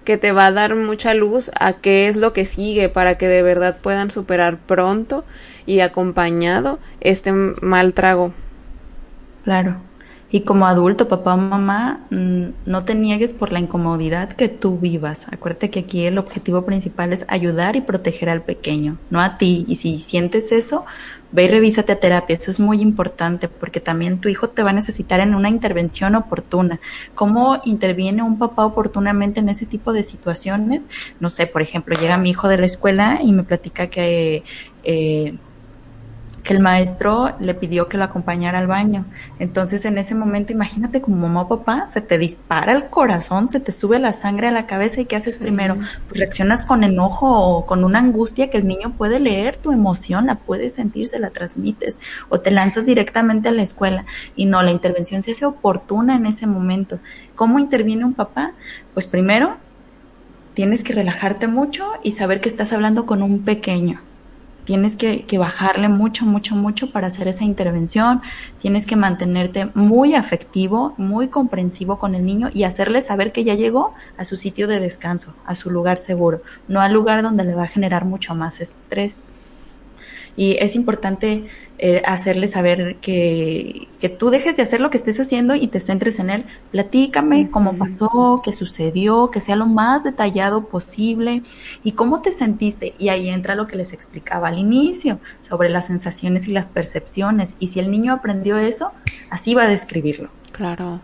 que 0.05 0.16
te 0.16 0.33
va 0.33 0.46
a 0.46 0.53
dar 0.53 0.77
mucha 0.77 1.14
luz 1.14 1.51
a 1.59 1.75
qué 1.75 2.09
es 2.09 2.16
lo 2.16 2.33
que 2.33 2.46
sigue 2.46 2.88
para 2.88 3.14
que 3.14 3.29
de 3.29 3.42
verdad 3.42 3.79
puedan 3.81 4.11
superar 4.11 4.59
pronto 4.59 5.25
y 5.66 5.81
acompañado 5.81 6.79
este 7.01 7.33
mal 7.33 7.94
trago. 7.94 8.33
Claro. 9.44 9.89
Y 10.33 10.43
como 10.43 10.66
adulto, 10.66 11.09
papá 11.09 11.35
o 11.35 11.37
mamá, 11.37 12.07
mm, 12.11 12.45
no 12.66 12.85
te 12.85 12.95
niegues 12.95 13.33
por 13.33 13.53
la 13.53 13.59
incomodidad 13.59 14.31
que 14.33 14.49
tú 14.49 14.79
vivas. 14.79 15.27
Acuérdate 15.31 15.71
que 15.71 15.81
aquí 15.81 16.05
el 16.05 16.19
objetivo 16.19 16.64
principal 16.64 17.12
es 17.12 17.25
ayudar 17.29 17.75
y 17.75 17.81
proteger 17.81 18.29
al 18.29 18.43
pequeño, 18.43 18.97
no 19.11 19.21
a 19.21 19.38
ti. 19.38 19.64
Y 19.66 19.77
si 19.77 19.99
sientes 19.99 20.53
eso, 20.53 20.85
ve 21.33 21.45
y 21.45 21.49
revísate 21.49 21.93
a 21.93 22.01
terapia. 22.01 22.37
Eso 22.37 22.51
es 22.53 22.61
muy 22.61 22.81
importante 22.81 23.49
porque 23.49 23.81
también 23.81 24.21
tu 24.21 24.29
hijo 24.29 24.49
te 24.49 24.62
va 24.62 24.71
a 24.71 24.75
necesitar 24.75 25.19
en 25.21 25.35
una 25.35 25.49
intervención 25.49 26.14
oportuna. 26.14 26.81
¿Cómo 27.16 27.61
interviene 27.64 28.23
un 28.23 28.38
papá 28.38 28.64
oportunamente 28.64 29.40
en 29.40 29.49
ese 29.49 29.66
tipo 29.66 29.93
de 29.93 30.05
situaciones? 30.05 30.87
No 31.19 31.31
sé, 31.31 31.49
por 31.49 31.62
ejemplo, 31.62 31.97
llega 31.99 32.16
mi 32.19 32.31
hijo 32.31 32.49
de 32.49 32.59
la 32.59 32.66
escuela 32.66 33.21
y 33.23 33.33
me 33.33 33.43
platica 33.43 33.88
que 33.88 34.45
eh, 34.85 35.35
que 36.42 36.55
el 36.55 36.61
maestro 36.61 37.35
le 37.38 37.55
pidió 37.55 37.88
que 37.88 37.98
lo 37.98 38.05
acompañara 38.05 38.59
al 38.59 38.66
baño. 38.66 39.05
Entonces, 39.38 39.85
en 39.85 39.98
ese 39.98 40.14
momento, 40.14 40.53
imagínate 40.53 41.00
como 41.00 41.16
mamá 41.16 41.42
o 41.42 41.48
papá, 41.48 41.88
se 41.88 42.00
te 42.00 42.18
dispara 42.18 42.72
el 42.72 42.87
corazón, 42.88 43.48
se 43.48 43.61
te 43.61 43.72
sube 43.72 43.98
la 43.98 44.12
sangre 44.12 44.48
a 44.48 44.50
la 44.50 44.66
cabeza 44.66 45.00
y 45.00 45.05
¿qué 45.05 45.16
haces 45.16 45.38
primero? 45.38 45.76
Pues 46.09 46.20
reaccionas 46.20 46.64
con 46.64 46.85
enojo 46.85 47.29
o 47.31 47.66
con 47.66 47.85
una 47.85 47.98
angustia 47.98 48.50
que 48.50 48.59
el 48.59 48.66
niño 48.66 48.92
puede 48.96 49.20
leer 49.20 49.57
tu 49.57 49.72
emoción, 49.72 50.26
la 50.26 50.37
puede 50.37 50.70
sentir, 50.70 51.07
se 51.07 51.18
la 51.18 51.31
transmites 51.31 51.98
o 52.29 52.40
te 52.40 52.50
lanzas 52.50 52.87
directamente 52.87 53.48
a 53.48 53.53
la 53.53 53.62
escuela 53.62 54.05
y 54.37 54.46
no, 54.46 54.62
la 54.62 54.70
intervención 54.70 55.22
se 55.22 55.33
hace 55.33 55.44
oportuna 55.44 56.16
en 56.16 56.26
ese 56.26 56.46
momento. 56.46 56.98
¿Cómo 57.35 57.59
interviene 57.59 58.05
un 58.05 58.14
papá? 58.14 58.53
Pues 58.94 59.07
primero, 59.07 59.57
tienes 60.55 60.83
que 60.83 60.92
relajarte 60.92 61.48
mucho 61.48 61.92
y 62.03 62.12
saber 62.12 62.40
que 62.40 62.48
estás 62.48 62.72
hablando 62.72 63.07
con 63.07 63.22
un 63.22 63.44
pequeño 63.44 64.00
tienes 64.71 64.95
que, 64.95 65.37
bajarle 65.37 65.89
mucho, 65.89 66.25
mucho, 66.25 66.55
mucho 66.55 66.93
para 66.93 67.09
hacer 67.09 67.27
esa 67.27 67.43
intervención, 67.43 68.23
tienes 68.61 68.87
que 68.87 68.95
mantenerte 68.95 69.69
muy 69.75 70.15
afectivo, 70.15 70.95
muy 70.97 71.27
comprensivo 71.27 71.99
con 71.99 72.15
el 72.15 72.25
niño 72.25 72.51
y 72.55 72.63
hacerle 72.63 73.03
saber 73.03 73.33
que 73.33 73.43
ya 73.43 73.55
llegó 73.55 73.95
a 74.17 74.25
su 74.25 74.37
sitio 74.37 74.69
de 74.69 74.79
descanso, 74.79 75.35
a 75.45 75.57
su 75.57 75.71
lugar 75.71 75.99
seguro, 75.99 76.41
no 76.69 76.81
al 76.81 76.93
lugar 76.93 77.25
donde 77.25 77.43
le 77.43 77.57
va 77.57 77.65
a 77.65 77.67
generar 77.67 78.05
mucho 78.05 78.37
más 78.37 78.61
estrés. 78.61 79.19
Y 80.37 80.57
es 80.61 80.75
importante 80.77 81.47
eh, 81.79 82.03
hacerle 82.05 82.49
saber 82.49 82.97
que, 82.97 83.88
que, 84.01 84.09
tú 84.09 84.31
dejes 84.31 84.57
de 84.57 84.62
hacer 84.62 84.81
lo 84.81 84.90
que 84.90 84.97
estés 84.97 85.19
haciendo 85.19 85.55
y 85.55 85.66
te 85.66 85.81
centres 85.81 86.19
en 86.19 86.31
él. 86.31 86.45
Platícame 86.71 87.51
cómo 87.51 87.75
pasó, 87.75 88.40
qué 88.45 88.53
sucedió, 88.53 89.31
que 89.31 89.40
sea 89.40 89.57
lo 89.57 89.66
más 89.66 90.05
detallado 90.05 90.66
posible 90.66 91.43
y 91.83 91.93
cómo 91.93 92.23
te 92.23 92.33
sentiste. 92.33 92.95
Y 92.99 93.09
ahí 93.09 93.29
entra 93.29 93.55
lo 93.55 93.66
que 93.66 93.77
les 93.77 93.93
explicaba 93.93 94.49
al 94.49 94.59
inicio 94.59 95.21
sobre 95.49 95.69
las 95.69 95.87
sensaciones 95.87 96.49
y 96.49 96.53
las 96.53 96.71
percepciones. 96.71 97.57
Y 97.59 97.69
si 97.69 97.81
el 97.81 97.90
niño 97.90 98.12
aprendió 98.12 98.59
eso, 98.59 98.93
así 99.31 99.55
va 99.55 99.64
a 99.64 99.69
describirlo. 99.69 100.31
Claro 100.53 101.01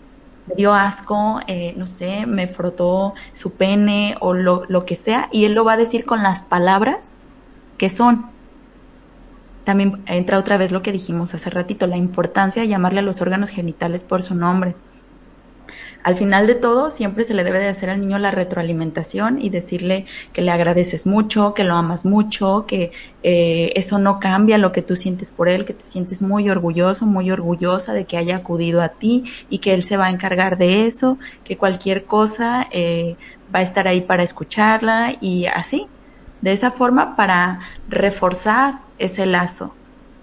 me 0.46 0.54
dio 0.54 0.74
asco, 0.74 1.40
eh, 1.46 1.74
no 1.76 1.86
sé, 1.86 2.24
me 2.26 2.48
frotó 2.48 3.14
su 3.32 3.52
pene 3.54 4.16
o 4.20 4.32
lo, 4.32 4.64
lo 4.68 4.84
que 4.84 4.94
sea, 4.94 5.28
y 5.32 5.44
él 5.44 5.54
lo 5.54 5.64
va 5.64 5.72
a 5.72 5.76
decir 5.76 6.04
con 6.04 6.22
las 6.22 6.42
palabras 6.42 7.14
que 7.78 7.90
son 7.90 8.26
también 9.66 10.00
entra 10.06 10.38
otra 10.38 10.56
vez 10.58 10.70
lo 10.70 10.80
que 10.80 10.92
dijimos 10.92 11.34
hace 11.34 11.50
ratito, 11.50 11.88
la 11.88 11.96
importancia 11.96 12.62
de 12.62 12.68
llamarle 12.68 13.00
a 13.00 13.02
los 13.02 13.20
órganos 13.20 13.50
genitales 13.50 14.04
por 14.04 14.22
su 14.22 14.36
nombre. 14.36 14.76
Al 16.04 16.14
final 16.14 16.46
de 16.46 16.54
todo, 16.54 16.92
siempre 16.92 17.24
se 17.24 17.34
le 17.34 17.42
debe 17.42 17.58
de 17.58 17.66
hacer 17.66 17.90
al 17.90 18.00
niño 18.00 18.16
la 18.20 18.30
retroalimentación 18.30 19.42
y 19.42 19.50
decirle 19.50 20.06
que 20.32 20.40
le 20.40 20.52
agradeces 20.52 21.04
mucho, 21.04 21.52
que 21.52 21.64
lo 21.64 21.74
amas 21.74 22.04
mucho, 22.04 22.64
que 22.68 22.92
eh, 23.24 23.72
eso 23.74 23.98
no 23.98 24.20
cambia 24.20 24.56
lo 24.56 24.70
que 24.70 24.82
tú 24.82 24.94
sientes 24.94 25.32
por 25.32 25.48
él, 25.48 25.64
que 25.64 25.74
te 25.74 25.82
sientes 25.82 26.22
muy 26.22 26.48
orgulloso, 26.48 27.04
muy 27.04 27.32
orgullosa 27.32 27.92
de 27.92 28.04
que 28.04 28.18
haya 28.18 28.36
acudido 28.36 28.82
a 28.82 28.90
ti 28.90 29.24
y 29.50 29.58
que 29.58 29.74
él 29.74 29.82
se 29.82 29.96
va 29.96 30.06
a 30.06 30.10
encargar 30.10 30.58
de 30.58 30.86
eso, 30.86 31.18
que 31.42 31.56
cualquier 31.56 32.04
cosa 32.04 32.68
eh, 32.70 33.16
va 33.52 33.58
a 33.58 33.62
estar 33.62 33.88
ahí 33.88 34.00
para 34.00 34.22
escucharla 34.22 35.16
y 35.20 35.46
así, 35.46 35.88
de 36.40 36.52
esa 36.52 36.70
forma 36.70 37.16
para 37.16 37.58
reforzar 37.88 38.85
ese 38.98 39.26
lazo. 39.26 39.74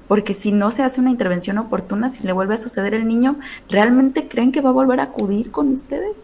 Porque 0.07 0.33
si 0.33 0.51
no 0.51 0.71
se 0.71 0.83
hace 0.83 0.99
una 0.99 1.11
intervención 1.11 1.57
oportuna, 1.57 2.09
si 2.09 2.23
le 2.23 2.33
vuelve 2.33 2.55
a 2.55 2.57
suceder 2.57 2.93
el 2.93 3.07
niño, 3.07 3.39
¿realmente 3.69 4.27
creen 4.27 4.51
que 4.51 4.61
va 4.61 4.69
a 4.69 4.73
volver 4.73 4.99
a 4.99 5.03
acudir 5.03 5.51
con 5.51 5.69
ustedes? 5.69 6.15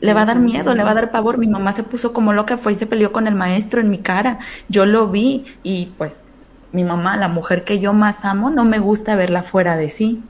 Le 0.00 0.14
va 0.14 0.22
a 0.22 0.26
dar 0.26 0.38
miedo, 0.38 0.74
le 0.74 0.82
va 0.82 0.90
a 0.90 0.94
dar 0.94 1.10
pavor. 1.10 1.38
Mi 1.38 1.48
mamá 1.48 1.72
se 1.72 1.82
puso 1.82 2.12
como 2.12 2.32
loca, 2.32 2.58
fue 2.58 2.72
y 2.72 2.76
se 2.76 2.86
peleó 2.86 3.12
con 3.12 3.26
el 3.26 3.34
maestro 3.34 3.80
en 3.80 3.90
mi 3.90 3.98
cara. 3.98 4.38
Yo 4.68 4.86
lo 4.86 5.08
vi 5.08 5.44
y 5.62 5.92
pues 5.96 6.24
mi 6.72 6.84
mamá, 6.84 7.16
la 7.16 7.28
mujer 7.28 7.64
que 7.64 7.78
yo 7.78 7.92
más 7.92 8.24
amo, 8.24 8.50
no 8.50 8.64
me 8.64 8.78
gusta 8.78 9.16
verla 9.16 9.42
fuera 9.42 9.76
de 9.76 9.90
sí. 9.90 10.22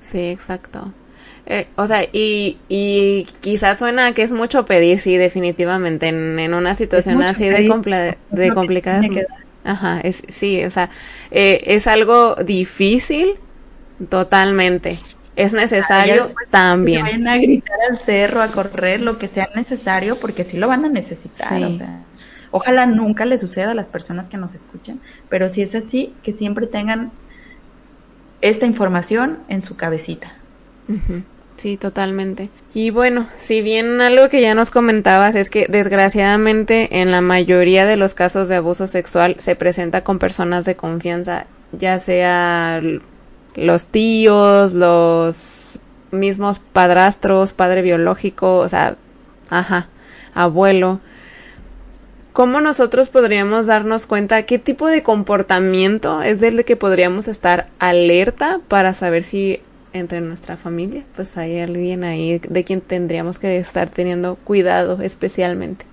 Sí, 0.00 0.30
exacto. 0.30 0.92
Eh, 1.48 1.68
o 1.76 1.86
sea, 1.86 2.02
y, 2.12 2.58
y 2.68 3.28
quizás 3.40 3.78
suena 3.78 4.12
que 4.12 4.22
es 4.22 4.32
mucho 4.32 4.66
pedir, 4.66 4.98
sí, 4.98 5.16
definitivamente, 5.16 6.08
en, 6.08 6.54
una 6.54 6.74
situación 6.74 7.22
así 7.22 7.48
de, 7.48 8.16
de 8.30 8.52
complicada. 8.52 9.00
Ajá, 9.62 10.00
es, 10.00 10.22
sí, 10.28 10.64
o 10.64 10.70
sea, 10.70 10.90
eh, 11.30 11.60
es 11.66 11.86
algo 11.86 12.34
difícil 12.36 13.34
totalmente. 14.08 14.98
Es 15.36 15.52
necesario 15.52 16.32
también. 16.50 17.04
Que 17.04 17.12
vayan 17.12 17.28
a 17.28 17.36
gritar 17.36 17.78
al 17.90 17.98
cerro, 17.98 18.42
a 18.42 18.48
correr, 18.48 19.02
lo 19.02 19.18
que 19.18 19.28
sea 19.28 19.48
necesario, 19.54 20.16
porque 20.16 20.44
sí 20.44 20.56
lo 20.56 20.68
van 20.68 20.84
a 20.84 20.88
necesitar. 20.88 21.62
O 21.62 21.72
sea, 21.72 22.00
ojalá 22.50 22.86
nunca 22.86 23.24
le 23.24 23.38
suceda 23.38 23.72
a 23.72 23.74
las 23.74 23.88
personas 23.88 24.28
que 24.28 24.36
nos 24.36 24.54
escuchan, 24.54 25.00
pero 25.28 25.48
si 25.48 25.62
es 25.62 25.74
así, 25.74 26.14
que 26.22 26.32
siempre 26.32 26.66
tengan 26.66 27.12
esta 28.40 28.66
información 28.66 29.38
en 29.48 29.62
su 29.62 29.76
cabecita. 29.76 30.32
Sí, 31.56 31.78
totalmente. 31.78 32.50
Y 32.74 32.90
bueno, 32.90 33.26
si 33.38 33.62
bien 33.62 34.00
algo 34.02 34.28
que 34.28 34.42
ya 34.42 34.54
nos 34.54 34.70
comentabas 34.70 35.34
es 35.34 35.48
que 35.48 35.66
desgraciadamente 35.68 37.00
en 37.00 37.10
la 37.10 37.22
mayoría 37.22 37.86
de 37.86 37.96
los 37.96 38.12
casos 38.12 38.48
de 38.48 38.56
abuso 38.56 38.86
sexual 38.86 39.36
se 39.38 39.56
presenta 39.56 40.04
con 40.04 40.18
personas 40.18 40.66
de 40.66 40.76
confianza, 40.76 41.46
ya 41.72 41.98
sea 41.98 42.82
los 43.54 43.86
tíos, 43.88 44.74
los 44.74 45.78
mismos 46.10 46.58
padrastros, 46.58 47.54
padre 47.54 47.80
biológico, 47.80 48.58
o 48.58 48.68
sea, 48.68 48.96
ajá, 49.48 49.88
abuelo. 50.34 51.00
¿Cómo 52.34 52.60
nosotros 52.60 53.08
podríamos 53.08 53.66
darnos 53.66 54.04
cuenta 54.04 54.42
qué 54.42 54.58
tipo 54.58 54.88
de 54.88 55.02
comportamiento 55.02 56.20
es 56.20 56.38
del 56.38 56.66
que 56.66 56.76
podríamos 56.76 57.28
estar 57.28 57.68
alerta 57.78 58.60
para 58.68 58.92
saber 58.92 59.24
si 59.24 59.62
entre 59.98 60.20
nuestra 60.20 60.56
familia, 60.56 61.04
pues 61.14 61.36
hay 61.36 61.60
alguien 61.60 62.04
ahí 62.04 62.38
de 62.38 62.64
quien 62.64 62.80
tendríamos 62.80 63.38
que 63.38 63.58
estar 63.58 63.88
teniendo 63.88 64.36
cuidado 64.36 65.00
especialmente. 65.02 65.86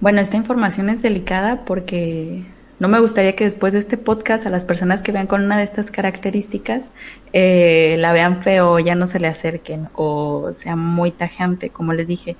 Bueno, 0.00 0.20
esta 0.20 0.36
información 0.36 0.90
es 0.90 1.02
delicada 1.02 1.64
porque 1.64 2.44
no 2.80 2.88
me 2.88 2.98
gustaría 2.98 3.36
que 3.36 3.44
después 3.44 3.74
de 3.74 3.78
este 3.78 3.98
podcast 3.98 4.46
a 4.46 4.50
las 4.50 4.64
personas 4.64 5.02
que 5.02 5.12
vean 5.12 5.26
con 5.26 5.42
una 5.42 5.58
de 5.58 5.64
estas 5.64 5.90
características 5.90 6.88
eh, 7.34 7.96
la 7.98 8.12
vean 8.12 8.42
feo, 8.42 8.78
ya 8.78 8.94
no 8.94 9.06
se 9.06 9.20
le 9.20 9.28
acerquen 9.28 9.88
o 9.94 10.52
sea 10.56 10.76
muy 10.76 11.10
tajante, 11.10 11.68
como 11.68 11.92
les 11.92 12.06
dije. 12.06 12.36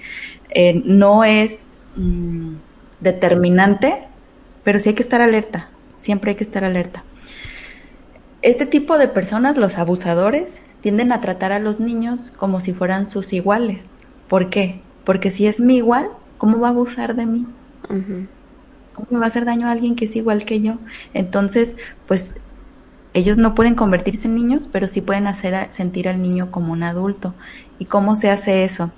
Eh, 0.49 0.83
no 0.85 1.25
es 1.25 1.85
mm, 1.97 2.55
determinante, 3.01 4.05
pero 4.65 4.81
sí 4.81 4.89
hay 4.89 4.95
que 4.95 5.03
estar 5.03 5.21
alerta, 5.21 5.69
siempre 5.97 6.31
hay 6.31 6.37
que 6.37 6.45
estar 6.45 6.65
alerta. 6.65 7.05
Este 8.43 8.65
tipo 8.65 8.97
de 8.97 9.09
personas, 9.09 9.57
los 9.57 9.77
abusadores, 9.77 10.63
tienden 10.81 11.13
a 11.13 11.21
tratar 11.21 11.53
a 11.53 11.59
los 11.59 11.79
niños 11.79 12.33
como 12.37 12.61
si 12.61 12.73
fueran 12.73 13.07
sus 13.07 13.33
iguales. 13.33 13.99
¿Por 14.29 14.49
qué? 14.49 14.81
Porque 15.05 15.31
si 15.31 15.47
es 15.47 15.61
mi 15.61 15.77
igual, 15.77 16.09
¿cómo 16.39 16.59
va 16.59 16.69
a 16.69 16.71
abusar 16.71 17.17
de 17.17 17.27
mí? 17.27 17.47
¿Cómo 18.95 19.07
me 19.11 19.19
va 19.19 19.25
a 19.25 19.29
hacer 19.29 19.45
daño 19.45 19.69
a 19.69 19.73
alguien 19.73 19.95
que 19.95 20.07
es 20.07 20.17
igual 20.17 20.45
que 20.45 20.61
yo? 20.63 20.79
Entonces, 21.13 21.77
pues 22.07 22.35
ellos 23.13 23.39
no 23.39 23.55
pueden 23.55 23.75
convertirse 23.75 24.29
en 24.29 24.35
niños, 24.35 24.69
pero 24.71 24.87
sí 24.87 25.01
pueden 25.01 25.27
hacer 25.27 25.71
sentir 25.71 26.09
al 26.09 26.23
niño 26.23 26.51
como 26.51 26.73
un 26.73 26.83
adulto. 26.83 27.35
¿Y 27.79 27.87
cómo 27.87 28.17
se 28.17 28.31
hace 28.31 28.65
eso? 28.65 28.91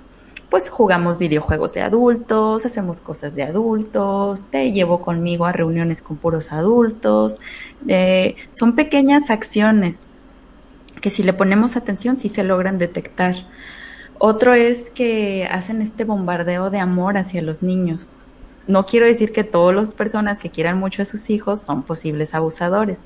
Pues 0.53 0.69
jugamos 0.69 1.17
videojuegos 1.17 1.73
de 1.73 1.81
adultos, 1.81 2.63
hacemos 2.63 3.01
cosas 3.01 3.33
de 3.33 3.41
adultos, 3.41 4.43
te 4.51 4.71
llevo 4.71 5.01
conmigo 5.01 5.47
a 5.47 5.51
reuniones 5.51 6.03
con 6.03 6.17
puros 6.17 6.51
adultos. 6.51 7.39
Eh, 7.87 8.35
son 8.51 8.75
pequeñas 8.75 9.31
acciones 9.31 10.05
que 11.01 11.09
si 11.09 11.23
le 11.23 11.33
ponemos 11.33 11.75
atención 11.75 12.19
sí 12.19 12.29
se 12.29 12.43
logran 12.43 12.77
detectar. 12.77 13.33
Otro 14.19 14.53
es 14.53 14.91
que 14.91 15.49
hacen 15.49 15.81
este 15.81 16.03
bombardeo 16.03 16.69
de 16.69 16.77
amor 16.77 17.17
hacia 17.17 17.41
los 17.41 17.63
niños 17.63 18.11
no 18.67 18.85
quiero 18.85 19.07
decir 19.07 19.33
que 19.33 19.43
todas 19.43 19.75
las 19.75 19.95
personas 19.95 20.37
que 20.37 20.51
quieran 20.51 20.77
mucho 20.79 21.01
a 21.01 21.05
sus 21.05 21.31
hijos 21.31 21.61
son 21.61 21.81
posibles 21.81 22.35
abusadores, 22.35 22.99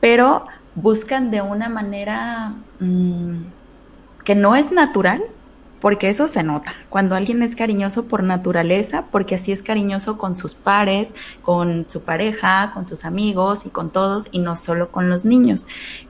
pero 0.00 0.46
buscan 0.74 1.30
de 1.30 1.42
una 1.42 1.68
manera 1.68 2.54
mm, 2.78 3.42
que 4.24 4.34
no 4.34 4.56
es 4.56 4.72
natural, 4.72 5.22
porque 5.80 6.08
eso 6.08 6.28
se 6.28 6.42
nota. 6.42 6.74
Cuando 6.88 7.14
alguien 7.14 7.42
es 7.42 7.56
cariñoso 7.56 8.04
por 8.04 8.22
naturaleza, 8.22 9.04
porque 9.10 9.34
así 9.34 9.52
es 9.52 9.62
cariñoso 9.62 10.18
con 10.18 10.34
sus 10.36 10.54
pares, 10.54 11.14
con 11.42 11.86
su 11.88 12.02
pareja, 12.02 12.70
con 12.74 12.86
sus 12.86 13.04
amigos 13.04 13.66
y 13.66 13.70
con 13.70 13.90
todos, 13.90 14.28
y 14.30 14.40
no 14.40 14.56
solo 14.56 14.90
con 14.90 15.08
los 15.08 15.24
niños. 15.24 15.66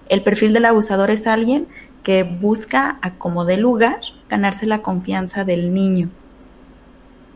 El 0.08 0.22
perfil 0.22 0.52
del 0.52 0.64
abusador 0.64 1.10
es 1.10 1.26
alguien 1.26 1.68
que 2.02 2.22
busca 2.24 2.98
a 3.02 3.12
como 3.12 3.44
de 3.44 3.58
lugar 3.58 4.00
ganarse 4.28 4.66
la 4.66 4.82
confianza 4.82 5.44
del 5.44 5.72
niño 5.72 6.08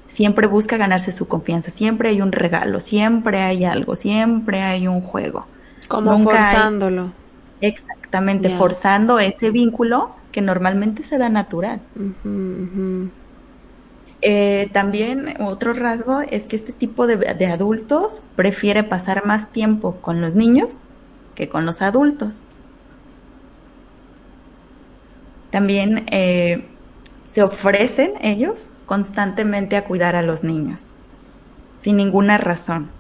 siempre 0.07 0.47
busca 0.47 0.77
ganarse 0.77 1.13
su 1.13 1.27
confianza, 1.29 1.71
siempre 1.71 2.11
hay 2.11 2.21
un 2.21 2.33
regalo, 2.33 2.81
siempre 2.81 3.43
hay 3.43 3.65
algo, 3.65 3.97
siempre 3.97 4.63
hay 4.63 4.87
un 4.87 5.01
juego. 5.01 5.47
Como 5.89 6.19
forzándolo. 6.21 7.11
exactamente, 7.61 8.51
forzando 8.51 9.19
ese 9.19 9.51
vínculo 9.51 10.15
que 10.35 10.41
normalmente 10.41 11.05
se 11.05 11.17
da 11.17 11.29
natural. 11.29 11.81
Eh, 14.21 14.69
también 14.73 15.41
otro 15.41 15.75
rasgo 15.75 16.23
es 16.23 16.49
que 16.49 16.57
este 16.57 16.73
tipo 16.73 17.07
de, 17.07 17.47
adultos 17.47 18.21
prefiere 18.35 18.83
pasar 18.83 19.25
más 19.27 19.53
tiempo 19.53 19.95
con 20.01 20.21
los 20.21 20.35
niños 20.35 20.83
que 21.37 21.49
con 21.49 21.67
los 21.67 21.83
adultos. 21.83 22.49
También 25.53 26.05
eh, 26.11 26.67
se 27.29 27.45
ofrecen 27.45 28.15
ellos 28.21 28.71
constantemente 28.87 29.77
a 29.77 29.85
cuidar 29.85 30.17
a 30.17 30.23
los 30.23 30.43
niños, 30.43 30.95
sin 31.79 31.97
ninguna 31.97 32.39
razón. 32.39 32.91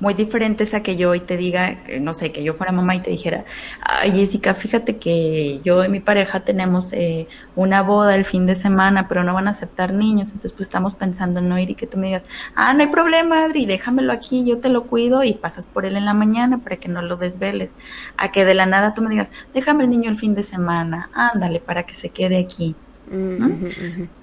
Muy 0.00 0.14
diferente 0.14 0.64
es 0.64 0.72
a 0.72 0.82
que 0.82 0.96
yo 0.96 1.10
hoy 1.10 1.20
te 1.20 1.36
diga, 1.36 1.78
no 2.00 2.14
sé, 2.14 2.32
que 2.32 2.42
yo 2.42 2.54
fuera 2.54 2.72
mamá 2.72 2.94
y 2.94 3.00
te 3.00 3.10
dijera, 3.10 3.44
ay 3.82 4.12
Jessica, 4.12 4.54
fíjate 4.54 4.96
que 4.96 5.60
yo 5.62 5.84
y 5.84 5.90
mi 5.90 6.00
pareja 6.00 6.40
tenemos 6.40 6.94
eh, 6.94 7.28
una 7.54 7.82
boda 7.82 8.14
el 8.14 8.24
fin 8.24 8.46
de 8.46 8.54
semana, 8.54 9.08
pero 9.08 9.24
no 9.24 9.34
van 9.34 9.46
a 9.46 9.50
aceptar 9.50 9.92
niños, 9.92 10.30
entonces 10.30 10.54
pues 10.54 10.68
estamos 10.68 10.94
pensando 10.94 11.40
en 11.40 11.50
no 11.50 11.58
ir 11.58 11.68
y 11.68 11.74
que 11.74 11.86
tú 11.86 11.98
me 11.98 12.06
digas, 12.06 12.24
ah, 12.54 12.72
no 12.72 12.80
hay 12.80 12.88
problema, 12.88 13.44
Adri, 13.44 13.66
déjamelo 13.66 14.12
aquí, 14.12 14.44
yo 14.46 14.58
te 14.58 14.70
lo 14.70 14.84
cuido 14.84 15.22
y 15.22 15.34
pasas 15.34 15.66
por 15.66 15.84
él 15.84 15.96
en 15.96 16.06
la 16.06 16.14
mañana 16.14 16.58
para 16.58 16.76
que 16.76 16.88
no 16.88 17.02
lo 17.02 17.18
desveles. 17.18 17.76
A 18.16 18.32
que 18.32 18.46
de 18.46 18.54
la 18.54 18.64
nada 18.64 18.94
tú 18.94 19.02
me 19.02 19.10
digas, 19.10 19.30
déjame 19.52 19.84
el 19.84 19.90
niño 19.90 20.10
el 20.10 20.16
fin 20.16 20.34
de 20.34 20.42
semana, 20.42 21.10
ándale, 21.12 21.60
para 21.60 21.82
que 21.84 21.92
se 21.94 22.08
quede 22.08 22.38
aquí. 22.38 22.74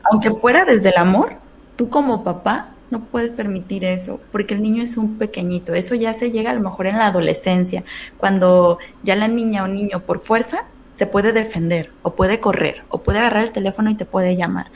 Aunque 0.09 0.31
fuera 0.31 0.65
desde 0.65 0.89
el 0.89 0.97
amor, 0.97 1.33
tú 1.75 1.89
como 1.89 2.23
papá 2.23 2.69
no 2.89 3.05
puedes 3.05 3.31
permitir 3.31 3.85
eso, 3.85 4.19
porque 4.31 4.53
el 4.53 4.61
niño 4.61 4.83
es 4.83 4.97
un 4.97 5.17
pequeñito. 5.17 5.73
Eso 5.73 5.95
ya 5.95 6.13
se 6.13 6.31
llega 6.31 6.51
a 6.51 6.53
lo 6.53 6.61
mejor 6.61 6.87
en 6.87 6.97
la 6.97 7.07
adolescencia, 7.07 7.83
cuando 8.17 8.79
ya 9.03 9.15
la 9.15 9.27
niña 9.27 9.63
o 9.63 9.67
niño 9.67 10.01
por 10.01 10.19
fuerza 10.19 10.65
se 10.93 11.05
puede 11.05 11.31
defender, 11.31 11.91
o 12.01 12.15
puede 12.15 12.39
correr, 12.39 12.83
o 12.89 13.03
puede 13.03 13.19
agarrar 13.19 13.43
el 13.43 13.51
teléfono 13.51 13.91
y 13.91 13.95
te 13.95 14.05
puede 14.05 14.35
llamar. 14.35 14.71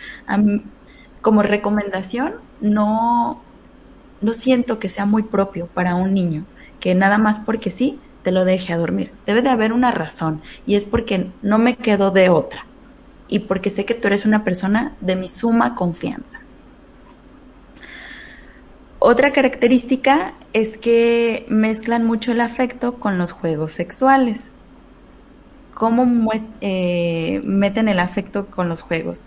como 1.22 1.44
recomendación, 1.44 2.34
no, 2.62 3.42
no 4.22 4.34
siento 4.34 4.80
que 4.80 4.90
sea 4.90 5.06
muy 5.06 5.24
propio 5.24 5.68
para 5.68 5.96
un 5.96 6.14
niño, 6.14 6.46
que 6.80 6.96
nada 6.96 7.18
más 7.18 7.40
porque 7.40 7.72
sí 7.72 8.00
te 8.24 8.32
lo 8.32 8.46
deje 8.46 8.74
a 8.74 8.78
dormir. 8.78 9.12
Debe 9.26 9.42
de 9.42 9.50
haber 9.50 9.74
una 9.74 9.92
razón, 9.92 10.42
y 10.66 10.76
es 10.76 10.86
porque 10.86 11.32
no 11.42 11.58
me 11.58 11.76
quedo 11.76 12.12
de 12.12 12.30
otra 12.30 12.66
y 13.32 13.40
porque 13.40 13.70
sé 13.70 13.86
que 13.86 13.96
tú 13.96 14.10
eres 14.10 14.26
una 14.26 14.44
persona 14.44 14.94
de 15.00 15.16
mi 15.16 15.28
suma 15.30 15.74
confianza. 15.74 16.41
Otra 19.04 19.34
característica 19.34 20.34
es 20.54 20.78
que 20.78 21.48
mezclan 21.50 22.06
mucho 22.06 22.34
el 22.34 22.40
afecto 22.40 23.00
con 23.00 23.18
los 23.18 23.32
juegos 23.32 23.72
sexuales. 23.72 24.52
¿Cómo 25.74 26.06
eh, 26.62 27.42
meten 27.44 27.88
el 27.88 28.00
afecto 28.00 28.46
con 28.46 28.70
los 28.70 28.82
juegos? 28.84 29.26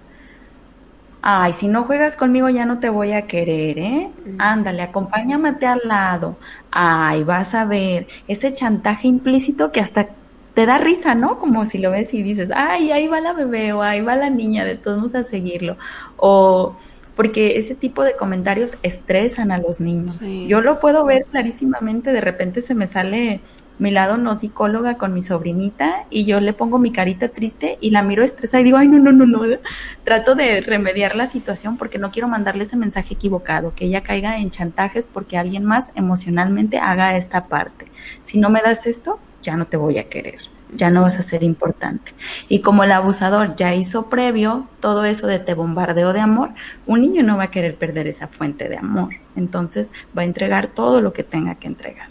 Ay, 1.23 1.55
si 1.55 1.67
no 1.67 1.83
juegas 1.83 2.15
conmigo 2.15 2.49
ya 2.51 2.67
no 2.67 2.79
te 2.79 2.89
voy 2.89 3.15
a 3.15 3.27
querer, 3.27 3.81
¿eh? 3.81 4.11
Ándale, 4.39 4.81
acompáñame 4.83 5.57
al 5.67 5.81
lado. 5.83 6.37
Ay, 6.71 7.25
vas 7.25 7.53
a 7.57 7.65
ver 7.65 8.07
ese 8.29 8.55
chantaje 8.55 9.09
implícito 9.09 9.73
que 9.73 9.81
hasta 9.81 10.11
te 10.55 10.67
da 10.67 10.79
risa, 10.79 11.17
¿no? 11.17 11.41
Como 11.41 11.67
si 11.67 11.79
lo 11.79 11.91
ves 11.91 12.15
y 12.15 12.23
dices, 12.23 12.51
ay, 12.55 12.93
ahí 12.93 13.09
va 13.09 13.21
la 13.21 13.33
bebé 13.33 13.73
o 13.73 13.83
ahí 13.83 14.03
va 14.03 14.15
la 14.15 14.31
niña, 14.31 14.65
de 14.65 14.77
todos 14.77 14.99
vamos 14.99 15.15
a 15.17 15.25
seguirlo. 15.25 15.77
O 16.17 16.77
porque 17.16 17.59
ese 17.59 17.74
tipo 17.74 18.03
de 18.03 18.16
comentarios 18.16 18.77
estresan 18.83 19.53
a 19.53 19.59
los 19.59 19.81
niños. 19.81 20.20
Yo 20.20 20.61
lo 20.61 20.81
puedo 20.81 21.05
ver 21.05 21.27
clarísimamente, 21.31 22.12
de 22.12 22.20
repente 22.20 22.62
se 22.62 22.74
me 22.74 22.88
sale 22.88 23.40
mi 23.79 23.90
lado 23.90 24.16
no 24.16 24.37
psicóloga 24.37 24.96
con 24.96 25.12
mi 25.12 25.22
sobrinita 25.22 26.05
y 26.11 26.24
yo 26.24 26.40
le 26.40 26.53
pongo 26.53 26.79
mi 26.79 26.92
carita 26.92 27.29
triste 27.29 27.77
y 27.81 27.90
la 27.90 28.03
miro 28.03 28.22
estresada 28.22 28.61
y 28.61 28.64
digo, 28.64 28.77
ay, 28.77 28.88
no, 28.88 28.98
no, 28.98 29.12
no, 29.12 29.27
no. 29.27 29.40
Trato 30.05 30.35
de 30.35 30.61
remediar 30.61 31.16
la 31.16 31.27
situación 31.27 31.77
porque 31.77 31.98
no 31.98 32.11
quiero 32.11 32.29
mandarle 32.29 32.64
ese 32.64 32.77
mensaje 32.77 33.14
equivocado, 33.14 33.74
que 33.74 33.87
ella 33.87 34.03
caiga 34.03 34.38
en 34.38 34.50
chantajes 34.50 35.09
porque 35.12 35.38
alguien 35.38 35.64
más 35.64 35.90
emocionalmente 35.96 36.79
haga 36.79 37.16
esta 37.16 37.48
parte. 37.48 37.87
Si 38.22 38.38
no 38.38 38.48
me 38.48 38.62
das 38.62 38.87
esto, 38.87 39.18
ya 39.42 39.57
no 39.57 39.66
te 39.66 39.77
voy 39.77 39.98
a 39.98 40.09
querer, 40.09 40.38
ya 40.75 40.91
no 40.91 41.03
vas 41.03 41.19
a 41.19 41.23
ser 41.23 41.43
importante. 41.43 42.13
Y 42.49 42.61
como 42.61 42.85
el 42.85 42.93
abusador 42.93 43.57
ya 43.57 43.75
hizo 43.75 44.09
previo 44.09 44.69
todo 44.81 45.05
eso 45.05 45.27
de 45.27 45.39
te 45.39 45.55
bombardeo 45.55 46.13
de 46.13 46.21
amor, 46.21 46.51
un 46.87 47.01
niño 47.01 47.23
no 47.23 47.37
va 47.37 47.45
a 47.45 47.51
querer 47.51 47.77
perder 47.77 48.07
esa 48.07 48.29
fuente 48.29 48.69
de 48.69 48.77
amor. 48.77 49.15
Entonces 49.37 49.91
va 50.17 50.23
a 50.23 50.25
entregar 50.25 50.69
todo 50.69 51.01
lo 51.01 51.13
que 51.13 51.25
tenga 51.25 51.55
que 51.57 51.67
entregar. 51.67 52.09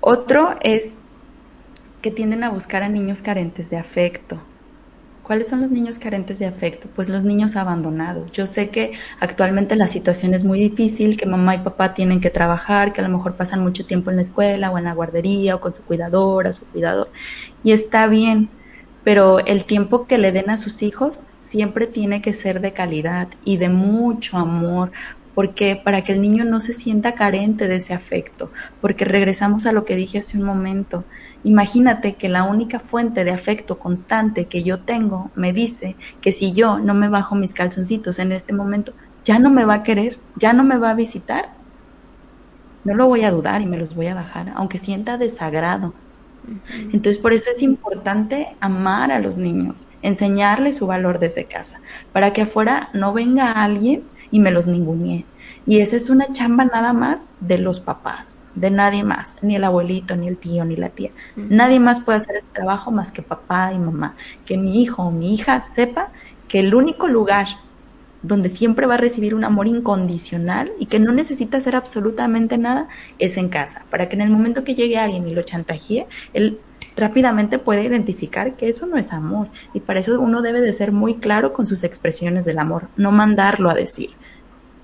Otro 0.00 0.56
es 0.60 0.98
que 2.00 2.10
tienden 2.10 2.44
a 2.44 2.50
buscar 2.50 2.82
a 2.82 2.88
niños 2.88 3.22
carentes 3.22 3.70
de 3.70 3.78
afecto, 3.78 4.40
¿Cuáles 5.26 5.48
son 5.48 5.60
los 5.60 5.72
niños 5.72 5.98
carentes 5.98 6.38
de 6.38 6.46
afecto? 6.46 6.86
Pues 6.94 7.08
los 7.08 7.24
niños 7.24 7.56
abandonados. 7.56 8.30
Yo 8.30 8.46
sé 8.46 8.68
que 8.68 8.92
actualmente 9.18 9.74
la 9.74 9.88
situación 9.88 10.34
es 10.34 10.44
muy 10.44 10.60
difícil, 10.60 11.16
que 11.16 11.26
mamá 11.26 11.56
y 11.56 11.58
papá 11.58 11.94
tienen 11.94 12.20
que 12.20 12.30
trabajar, 12.30 12.92
que 12.92 13.00
a 13.00 13.08
lo 13.08 13.10
mejor 13.10 13.34
pasan 13.34 13.60
mucho 13.60 13.84
tiempo 13.84 14.10
en 14.10 14.16
la 14.16 14.22
escuela 14.22 14.70
o 14.70 14.78
en 14.78 14.84
la 14.84 14.94
guardería 14.94 15.56
o 15.56 15.60
con 15.60 15.72
su 15.72 15.82
cuidadora, 15.82 16.52
su 16.52 16.64
cuidador. 16.68 17.10
Y 17.64 17.72
está 17.72 18.06
bien, 18.06 18.50
pero 19.02 19.40
el 19.40 19.64
tiempo 19.64 20.06
que 20.06 20.16
le 20.16 20.30
den 20.30 20.48
a 20.48 20.58
sus 20.58 20.80
hijos 20.82 21.24
siempre 21.40 21.88
tiene 21.88 22.22
que 22.22 22.32
ser 22.32 22.60
de 22.60 22.72
calidad 22.72 23.26
y 23.44 23.56
de 23.56 23.68
mucho 23.68 24.36
amor, 24.36 24.92
porque 25.34 25.74
para 25.74 26.02
que 26.02 26.12
el 26.12 26.22
niño 26.22 26.44
no 26.44 26.60
se 26.60 26.72
sienta 26.72 27.16
carente 27.16 27.66
de 27.66 27.76
ese 27.76 27.94
afecto, 27.94 28.52
porque 28.80 29.04
regresamos 29.04 29.66
a 29.66 29.72
lo 29.72 29.84
que 29.84 29.96
dije 29.96 30.18
hace 30.18 30.38
un 30.38 30.44
momento, 30.44 31.04
Imagínate 31.46 32.16
que 32.16 32.28
la 32.28 32.42
única 32.42 32.80
fuente 32.80 33.22
de 33.22 33.30
afecto 33.30 33.78
constante 33.78 34.46
que 34.46 34.64
yo 34.64 34.80
tengo 34.80 35.30
me 35.36 35.52
dice 35.52 35.94
que 36.20 36.32
si 36.32 36.50
yo 36.50 36.80
no 36.80 36.92
me 36.92 37.08
bajo 37.08 37.36
mis 37.36 37.54
calzoncitos 37.54 38.18
en 38.18 38.32
este 38.32 38.52
momento, 38.52 38.94
ya 39.24 39.38
no 39.38 39.48
me 39.48 39.64
va 39.64 39.74
a 39.74 39.82
querer, 39.84 40.18
ya 40.34 40.52
no 40.52 40.64
me 40.64 40.76
va 40.76 40.90
a 40.90 40.94
visitar. 40.94 41.50
No 42.82 42.94
lo 42.96 43.06
voy 43.06 43.22
a 43.22 43.30
dudar 43.30 43.62
y 43.62 43.66
me 43.66 43.78
los 43.78 43.94
voy 43.94 44.08
a 44.08 44.16
bajar, 44.16 44.54
aunque 44.56 44.78
sienta 44.78 45.18
desagrado. 45.18 45.94
Entonces, 46.92 47.18
por 47.18 47.32
eso 47.32 47.48
es 47.48 47.62
importante 47.62 48.56
amar 48.58 49.12
a 49.12 49.20
los 49.20 49.36
niños, 49.36 49.86
enseñarles 50.02 50.78
su 50.78 50.88
valor 50.88 51.20
desde 51.20 51.44
casa, 51.44 51.80
para 52.12 52.32
que 52.32 52.42
afuera 52.42 52.88
no 52.92 53.12
venga 53.12 53.52
alguien 53.52 54.02
y 54.32 54.40
me 54.40 54.50
los 54.50 54.66
ninguneé. 54.66 55.24
Y 55.64 55.78
esa 55.78 55.94
es 55.94 56.10
una 56.10 56.26
chamba 56.32 56.64
nada 56.64 56.92
más 56.92 57.28
de 57.38 57.58
los 57.58 57.78
papás, 57.78 58.40
de 58.56 58.70
nadie 58.70 59.04
más, 59.04 59.36
ni 59.42 59.54
el 59.54 59.64
abuelito, 59.64 60.16
ni 60.16 60.26
el 60.26 60.36
tío, 60.36 60.64
ni 60.64 60.74
la 60.74 60.88
tía. 60.88 61.10
Nadie 61.36 61.78
más 61.78 62.00
puede 62.00 62.18
hacer 62.18 62.36
este 62.36 62.48
trabajo 62.52 62.90
más 62.90 63.12
que 63.12 63.22
papá 63.22 63.72
y 63.72 63.78
mamá. 63.78 64.16
Que 64.44 64.56
mi 64.56 64.82
hijo 64.82 65.02
o 65.02 65.10
mi 65.10 65.34
hija 65.34 65.62
sepa 65.62 66.08
que 66.48 66.58
el 66.60 66.74
único 66.74 67.06
lugar 67.06 67.46
donde 68.22 68.48
siempre 68.48 68.86
va 68.86 68.94
a 68.94 68.98
recibir 68.98 69.34
un 69.34 69.44
amor 69.44 69.68
incondicional 69.68 70.72
y 70.80 70.86
que 70.86 70.98
no 70.98 71.12
necesita 71.12 71.58
hacer 71.58 71.76
absolutamente 71.76 72.58
nada 72.58 72.88
es 73.18 73.36
en 73.36 73.48
casa, 73.48 73.84
para 73.90 74.08
que 74.08 74.16
en 74.16 74.22
el 74.22 74.30
momento 74.30 74.64
que 74.64 74.74
llegue 74.74 74.98
alguien 74.98 75.28
y 75.28 75.34
lo 75.34 75.42
chantajee, 75.42 76.06
él 76.32 76.58
rápidamente 76.96 77.58
puede 77.58 77.84
identificar 77.84 78.54
que 78.56 78.68
eso 78.68 78.86
no 78.86 78.96
es 78.96 79.12
amor 79.12 79.48
y 79.74 79.80
para 79.80 80.00
eso 80.00 80.18
uno 80.18 80.40
debe 80.40 80.62
de 80.62 80.72
ser 80.72 80.92
muy 80.92 81.16
claro 81.16 81.52
con 81.52 81.66
sus 81.66 81.84
expresiones 81.84 82.46
del 82.46 82.58
amor, 82.58 82.88
no 82.96 83.12
mandarlo 83.12 83.70
a 83.70 83.74
decir, 83.74 84.10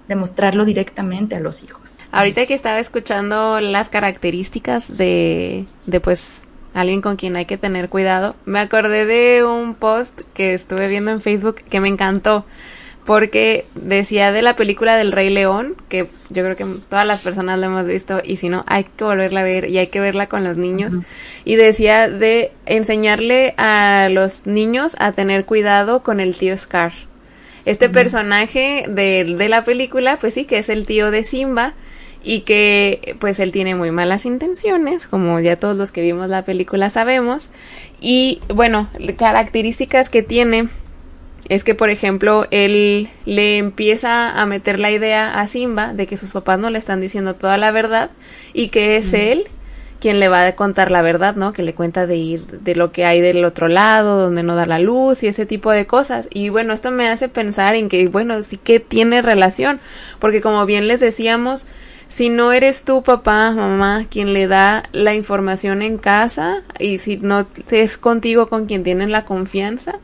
demostrarlo 0.09 0.65
directamente 0.65 1.35
a 1.35 1.41
los 1.41 1.65
hijos. 1.65 1.97
Ahorita 2.13 2.45
que 2.45 2.55
estaba 2.55 2.79
escuchando 2.79 3.61
las 3.61 3.89
características 3.89 4.99
de, 4.99 5.65
de 5.87 6.01
pues 6.01 6.47
alguien 6.75 7.01
con 7.01 7.17
quien 7.17 7.37
hay 7.37 7.47
que 7.47 7.57
tener 7.57 7.89
cuidado, 7.89 8.37
me 8.45 8.61
acordé 8.61 9.07
de 9.07 9.45
un 9.45 9.75
post 9.75 10.21
que 10.35 10.53
estuve 10.53 10.89
viendo 10.89 11.11
en 11.11 11.23
Facebook 11.23 11.57
que 11.57 11.81
me 11.81 11.89
encantó 11.89 12.45
porque 13.07 13.65
decía 13.75 14.31
de 14.31 14.43
la 14.43 14.57
película 14.57 14.97
del 14.97 15.11
Rey 15.11 15.31
León, 15.31 15.75
que 15.89 16.09
yo 16.29 16.45
creo 16.45 16.55
que 16.55 16.67
todas 16.89 17.07
las 17.07 17.21
personas 17.21 17.59
la 17.59 17.67
hemos 17.67 17.87
visto 17.87 18.21
y 18.23 18.37
si 18.37 18.49
no, 18.49 18.65
hay 18.69 18.85
que 18.85 19.05
volverla 19.05 19.41
a 19.41 19.45
ver 19.45 19.69
y 19.69 19.79
hay 19.79 19.89
que 19.89 19.99
verla 19.99 20.27
con 20.27 20.45
los 20.45 20.57
niños. 20.57 20.95
Y 21.45 21.57
decía 21.57 22.09
de 22.09 22.53
enseñarle 22.67 23.55
a 23.57 24.09
los 24.11 24.47
niños 24.47 24.95
a 25.01 25.13
tener 25.13 25.47
cuidado 25.47 26.03
con 26.03 26.21
el 26.21 26.37
tío 26.37 26.57
Scar. 26.57 26.93
Este 27.65 27.89
personaje 27.89 28.85
de, 28.89 29.25
de 29.25 29.49
la 29.49 29.65
película, 29.65 30.19
pues 30.21 30.35
sí, 30.35 30.45
que 30.45 30.59
es 30.59 30.69
el 30.69 30.87
tío 30.87 31.11
de 31.11 31.25
Simba 31.25 31.75
y 32.25 32.41
que 32.41 33.17
pues 33.21 33.41
él 33.41 33.53
tiene 33.53 33.75
muy 33.75 33.91
malas 33.91 34.27
intenciones, 34.27 35.07
como 35.07 35.41
ya 35.41 35.57
todos 35.57 35.77
los 35.77 35.93
que 35.93 36.03
vimos 36.03 36.29
la 36.29 36.45
película 36.45 36.91
sabemos. 36.91 37.49
Y 38.01 38.41
bueno, 38.49 38.89
características 39.17 40.09
que 40.09 40.23
tiene 40.23 40.69
es 41.49 41.65
que, 41.65 41.75
por 41.75 41.91
ejemplo, 41.91 42.47
él 42.51 43.09
le 43.25 43.59
empieza 43.59 44.31
a 44.31 44.47
meter 44.47 44.79
la 44.79 44.91
idea 44.91 45.39
a 45.39 45.47
Simba 45.47 45.93
de 45.93 46.07
que 46.07 46.17
sus 46.17 46.31
papás 46.31 46.59
no 46.59 46.71
le 46.71 46.79
están 46.79 47.01
diciendo 47.01 47.35
toda 47.35 47.59
la 47.59 47.71
verdad 47.71 48.11
y 48.53 48.69
que 48.69 48.97
es 48.97 49.13
él 49.13 49.49
quien 50.03 50.19
le 50.19 50.29
va 50.29 50.45
a 50.45 50.57
contar 50.57 50.91
la 50.91 51.01
verdad, 51.01 51.37
¿no? 51.37 51.53
Que 51.53 51.63
le 51.63 51.75
cuenta 51.75 52.09
de 52.09 52.17
ir 52.17 52.45
de 52.47 52.75
lo 52.75 52.91
que 52.91 53.05
hay 53.05 53.21
del 53.21 53.45
otro 53.45 53.69
lado, 53.69 54.21
donde 54.21 54.43
no 54.43 54.57
da 54.57 54.67
la 54.67 54.81
luz 54.81 55.23
y 55.23 55.29
ese 55.29 55.47
tipo 55.47 55.71
de 55.71 55.87
cosas. 55.87 56.27
Y 56.33 56.49
bueno, 56.49 56.73
esto 56.73 56.91
me 56.91 57.09
hace 57.09 57.29
pensar 57.29 57.77
en 57.77 57.89
que, 57.89 58.09
bueno, 58.09 58.43
sí 58.43 58.57
que 58.57 58.81
tiene 58.81 59.23
relación, 59.23 59.81
porque 60.19 60.41
como 60.41 60.67
bien 60.67 60.89
les 60.89 60.99
decíamos, 60.99 61.69
si 62.13 62.29
no 62.29 62.53
eres 62.53 62.85
tu 62.85 63.03
papá, 63.03 63.53
mamá, 63.53 64.05
quien 64.11 64.35
le 64.35 64.47
da 64.47 64.83
la 64.93 65.15
información 65.15 65.81
en 65.81 65.97
casa 65.97 66.63
y 66.79 66.99
si 66.99 67.17
no 67.17 67.47
es 67.71 67.97
contigo 67.97 68.49
con 68.49 68.67
quien 68.67 68.85
tienen 68.85 69.11
la 69.11 69.25
confianza, 69.25 69.99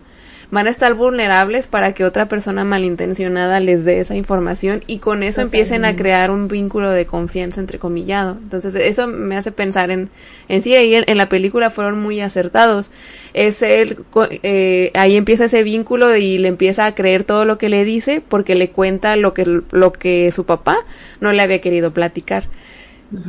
van 0.51 0.67
a 0.67 0.71
estar 0.71 0.95
vulnerables 0.95 1.67
para 1.67 1.93
que 1.93 2.05
otra 2.05 2.27
persona 2.27 2.65
malintencionada 2.65 3.61
les 3.61 3.85
dé 3.85 4.01
esa 4.01 4.17
información 4.17 4.83
y 4.87 4.99
con 4.99 5.23
eso 5.23 5.43
empiecen 5.43 5.85
a 5.85 5.95
crear 5.95 6.31
un 6.31 6.49
vínculo 6.49 6.91
de 6.91 7.05
confianza 7.05 7.61
entrecomillado. 7.61 8.39
Entonces 8.43 8.75
eso 8.75 9.07
me 9.09 9.37
hace 9.37 9.53
pensar 9.53 9.91
en, 9.91 10.09
en 10.49 10.63
sí, 10.63 10.75
ahí 10.75 10.95
en, 10.95 11.19
la 11.19 11.29
película 11.29 11.71
fueron 11.71 12.01
muy 12.01 12.21
acertados. 12.21 12.91
Es 13.35 13.61
el, 13.61 13.99
eh, 14.43 14.91
ahí 14.95 15.17
empieza 15.17 15.45
ese 15.45 15.63
vínculo 15.63 16.17
y 16.17 16.39
le 16.39 16.49
empieza 16.49 16.87
a 16.87 16.95
creer 16.95 17.25
todo 17.25 17.45
lo 17.45 17.59
que 17.59 17.69
le 17.69 17.85
dice 17.85 18.23
porque 18.27 18.55
le 18.55 18.71
cuenta 18.71 19.17
lo 19.17 19.35
que, 19.35 19.63
lo 19.71 19.93
que 19.93 20.33
su 20.33 20.47
papá 20.47 20.79
no 21.21 21.33
le 21.33 21.43
había 21.43 21.61
querido 21.61 21.93
platicar. 21.93 22.45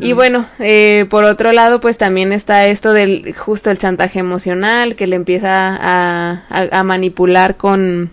Y 0.02 0.12
bueno, 0.12 0.46
eh, 0.60 1.06
por 1.10 1.24
otro 1.24 1.54
lado, 1.54 1.80
pues 1.80 1.98
también 1.98 2.34
está 2.34 2.68
esto 2.68 2.92
del 2.92 3.34
justo 3.34 3.72
el 3.72 3.78
chantaje 3.78 4.20
emocional, 4.20 4.96
que 4.96 5.08
le 5.08 5.16
empieza 5.16 5.78
a, 5.80 6.44
a, 6.50 6.84
manipular 6.84 7.56
con, 7.56 8.10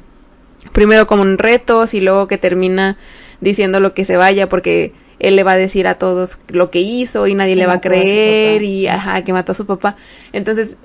primero 0.73 1.09
con 1.09 1.39
retos 1.39 1.93
y 1.95 2.01
luego 2.01 2.29
que 2.29 2.39
termina 2.39 2.97
diciendo 3.41 3.81
lo 3.81 3.95
que 3.95 4.05
se 4.05 4.17
vaya 4.17 4.49
porque 4.49 4.93
él 5.19 5.35
le 5.35 5.43
va 5.43 5.53
a 5.53 5.57
decir 5.57 5.89
a 5.89 5.95
todos 5.95 6.39
lo 6.49 6.71
que 6.71 6.81
hizo 6.81 7.27
y 7.27 7.35
nadie 7.35 7.57
le 7.57 7.67
va 7.67 7.75
a 7.75 7.81
creer 7.81 8.63
y 8.63 8.87
ajá, 8.87 9.25
que 9.25 9.33
mató 9.33 9.51
a 9.51 9.57
su 9.57 9.67
papá. 9.67 9.97
Entonces, 10.33 10.77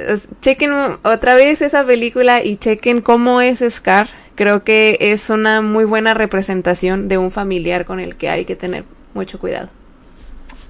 chequen 0.41 0.71
otra 1.03 1.35
vez 1.35 1.61
esa 1.61 1.85
película 1.85 2.43
y 2.43 2.57
chequen 2.57 3.01
cómo 3.01 3.41
es 3.41 3.63
Scar. 3.69 4.09
Creo 4.33 4.63
que 4.63 4.97
es 4.99 5.29
una 5.29 5.61
muy 5.61 5.83
buena 5.83 6.15
representación 6.15 7.07
de 7.07 7.19
un 7.19 7.29
familiar 7.29 7.85
con 7.85 7.99
el 7.99 8.15
que 8.15 8.29
hay 8.29 8.45
que 8.45 8.55
tener 8.55 8.85
mucho 9.13 9.37
cuidado. 9.37 9.69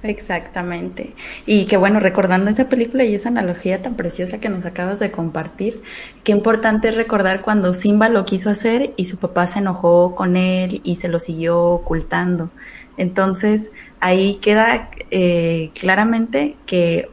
Exactamente. 0.02 1.14
Y 1.46 1.66
que 1.66 1.76
bueno, 1.76 2.00
recordando 2.00 2.50
esa 2.50 2.68
película 2.68 3.04
y 3.04 3.14
esa 3.14 3.28
analogía 3.28 3.82
tan 3.82 3.94
preciosa 3.94 4.38
que 4.40 4.48
nos 4.48 4.64
acabas 4.66 4.98
de 4.98 5.12
compartir, 5.12 5.80
qué 6.24 6.32
importante 6.32 6.88
es 6.88 6.96
recordar 6.96 7.42
cuando 7.42 7.72
Simba 7.72 8.08
lo 8.08 8.24
quiso 8.24 8.50
hacer 8.50 8.92
y 8.96 9.04
su 9.04 9.18
papá 9.18 9.46
se 9.46 9.60
enojó 9.60 10.14
con 10.16 10.36
él 10.36 10.80
y 10.82 10.96
se 10.96 11.08
lo 11.08 11.20
siguió 11.20 11.60
ocultando. 11.70 12.50
Entonces, 12.96 13.70
ahí 14.00 14.38
queda 14.42 14.90
eh, 15.10 15.70
claramente 15.74 16.56
que 16.66 17.08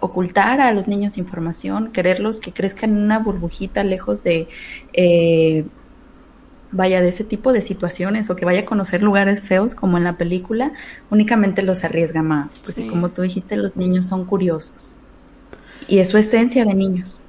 ocultar 0.00 0.60
a 0.60 0.72
los 0.72 0.88
niños 0.88 1.18
información, 1.18 1.92
quererlos 1.92 2.40
que 2.40 2.52
crezcan 2.52 2.90
en 2.90 3.02
una 3.02 3.18
burbujita 3.18 3.82
lejos 3.84 4.22
de 4.22 4.48
eh, 4.92 5.64
vaya 6.72 7.00
de 7.00 7.08
ese 7.08 7.24
tipo 7.24 7.52
de 7.52 7.60
situaciones 7.60 8.30
o 8.30 8.36
que 8.36 8.44
vaya 8.44 8.60
a 8.60 8.64
conocer 8.64 9.02
lugares 9.02 9.40
feos 9.40 9.74
como 9.74 9.98
en 9.98 10.04
la 10.04 10.16
película, 10.16 10.72
únicamente 11.10 11.62
los 11.62 11.84
arriesga 11.84 12.22
más, 12.22 12.58
porque 12.64 12.86
como 12.86 13.10
tú 13.10 13.22
dijiste, 13.22 13.56
los 13.56 13.76
niños 13.76 14.06
son 14.06 14.24
curiosos. 14.24 14.92
Y 15.88 15.98
es 15.98 16.08
su 16.08 16.18
esencia 16.18 16.64
de 16.64 16.74
niños. 16.74 17.22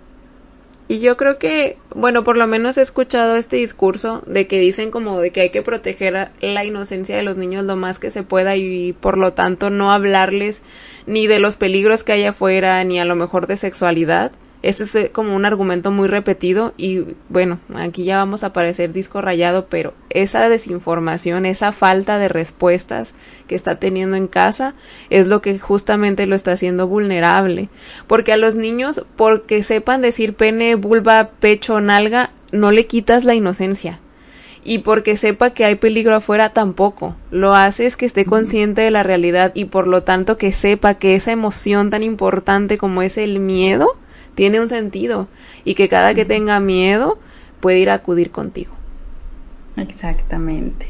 Y 0.88 1.00
yo 1.00 1.16
creo 1.16 1.38
que, 1.38 1.78
bueno, 1.96 2.26
por 2.26 2.36
lo 2.36 2.48
menos 2.48 2.78
he 2.78 2.82
escuchado 2.82 3.38
este 3.38 3.56
discurso 3.56 4.24
de 4.28 4.46
que 4.48 4.60
dicen 4.60 4.92
como 4.92 5.22
de 5.22 5.32
que 5.32 5.40
hay 5.40 5.50
que 5.50 5.62
proteger 5.62 6.32
la 6.42 6.66
inocencia 6.66 7.16
de 7.16 7.24
los 7.24 7.38
niños 7.38 7.64
lo 7.64 7.78
más 7.78 7.98
que 7.98 8.12
se 8.12 8.24
pueda 8.24 8.58
y 8.58 8.92
por 8.92 9.18
lo 9.18 9.32
tanto 9.32 9.70
no 9.70 9.94
hablarles 9.94 10.64
ni 11.06 11.28
de 11.28 11.40
los 11.40 11.56
peligros 11.56 12.04
que 12.04 12.12
hay 12.12 12.26
afuera 12.26 12.84
ni 12.84 13.00
a 13.00 13.06
lo 13.06 13.16
mejor 13.16 13.48
de 13.48 13.56
sexualidad 13.56 14.34
este 14.62 14.84
es 14.84 14.96
eh, 14.96 15.10
como 15.12 15.36
un 15.36 15.46
argumento 15.46 15.90
muy 15.92 16.08
repetido 16.08 16.74
y 16.78 17.04
bueno, 17.30 17.60
aquí 17.76 18.04
ya 18.04 18.18
vamos 18.18 18.44
a 18.44 18.54
parecer 18.54 18.94
disco 18.94 19.20
rayado, 19.20 19.68
pero 19.68 19.94
esa 20.10 20.48
desinformación, 20.50 21.46
esa 21.46 21.72
falta 21.72 22.20
de 22.20 22.28
respuestas 22.28 23.16
que 23.48 23.56
está 23.56 23.76
teniendo 23.80 24.18
en 24.18 24.28
casa 24.28 24.76
es 25.10 25.28
lo 25.28 25.42
que 25.42 25.58
justamente 25.58 26.28
lo 26.28 26.36
está 26.36 26.52
haciendo 26.52 26.88
vulnerable. 26.88 27.70
Porque 28.06 28.34
a 28.34 28.38
los 28.38 28.56
niños, 28.56 29.04
porque 29.16 29.64
sepan 29.64 30.02
decir 30.02 30.36
pene, 30.36 30.76
vulva, 30.76 31.32
pecho, 31.40 31.82
nalga, 31.82 32.32
no 32.52 32.72
le 32.72 32.86
quitas 32.86 33.24
la 33.24 33.34
inocencia 33.34 34.00
y 34.64 34.80
porque 34.80 35.18
sepa 35.18 35.52
que 35.52 35.66
hay 35.66 35.76
peligro 35.76 36.16
afuera 36.16 36.50
tampoco. 36.50 37.16
Lo 37.32 37.56
hace 37.56 37.88
es 37.88 37.98
que 37.98 38.06
esté 38.06 38.26
consciente 38.26 38.82
de 38.82 38.92
la 38.92 39.02
realidad 39.02 39.52
y 39.56 39.66
por 39.66 39.88
lo 39.88 40.04
tanto 40.04 40.38
que 40.38 40.54
sepa 40.54 40.96
que 40.96 41.16
esa 41.16 41.32
emoción 41.32 41.90
tan 41.90 42.04
importante 42.04 42.78
como 42.78 43.02
es 43.02 43.18
el 43.18 43.40
miedo 43.40 43.98
tiene 44.36 44.60
un 44.60 44.70
sentido 44.70 45.28
y 45.64 45.76
que 45.76 45.90
cada 45.90 46.14
que 46.14 46.26
tenga 46.26 46.60
miedo 46.60 47.20
puede 47.60 47.80
ir 47.80 47.90
a 47.90 47.96
acudir 47.96 48.32
contigo. 48.32 48.74
Exactamente. 49.78 50.88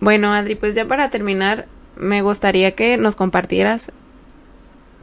Bueno, 0.00 0.32
Adri, 0.32 0.54
pues 0.54 0.74
ya 0.74 0.86
para 0.86 1.10
terminar, 1.10 1.66
me 1.96 2.22
gustaría 2.22 2.72
que 2.72 2.96
nos 2.96 3.16
compartieras 3.16 3.90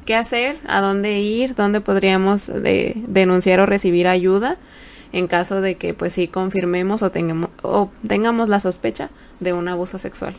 qué 0.05 0.15
hacer, 0.15 0.57
a 0.67 0.81
dónde 0.81 1.19
ir, 1.19 1.55
dónde 1.55 1.81
podríamos 1.81 2.51
denunciar 2.53 3.59
o 3.59 3.65
recibir 3.65 4.07
ayuda 4.07 4.57
en 5.11 5.27
caso 5.27 5.61
de 5.61 5.75
que 5.75 5.93
pues 5.93 6.13
sí 6.13 6.27
confirmemos 6.27 7.01
o 7.01 7.09
tengamos, 7.09 7.49
o 7.61 7.89
tengamos 8.07 8.49
la 8.49 8.59
sospecha 8.59 9.09
de 9.39 9.53
un 9.53 9.67
abuso 9.67 9.97
sexual. 9.97 10.35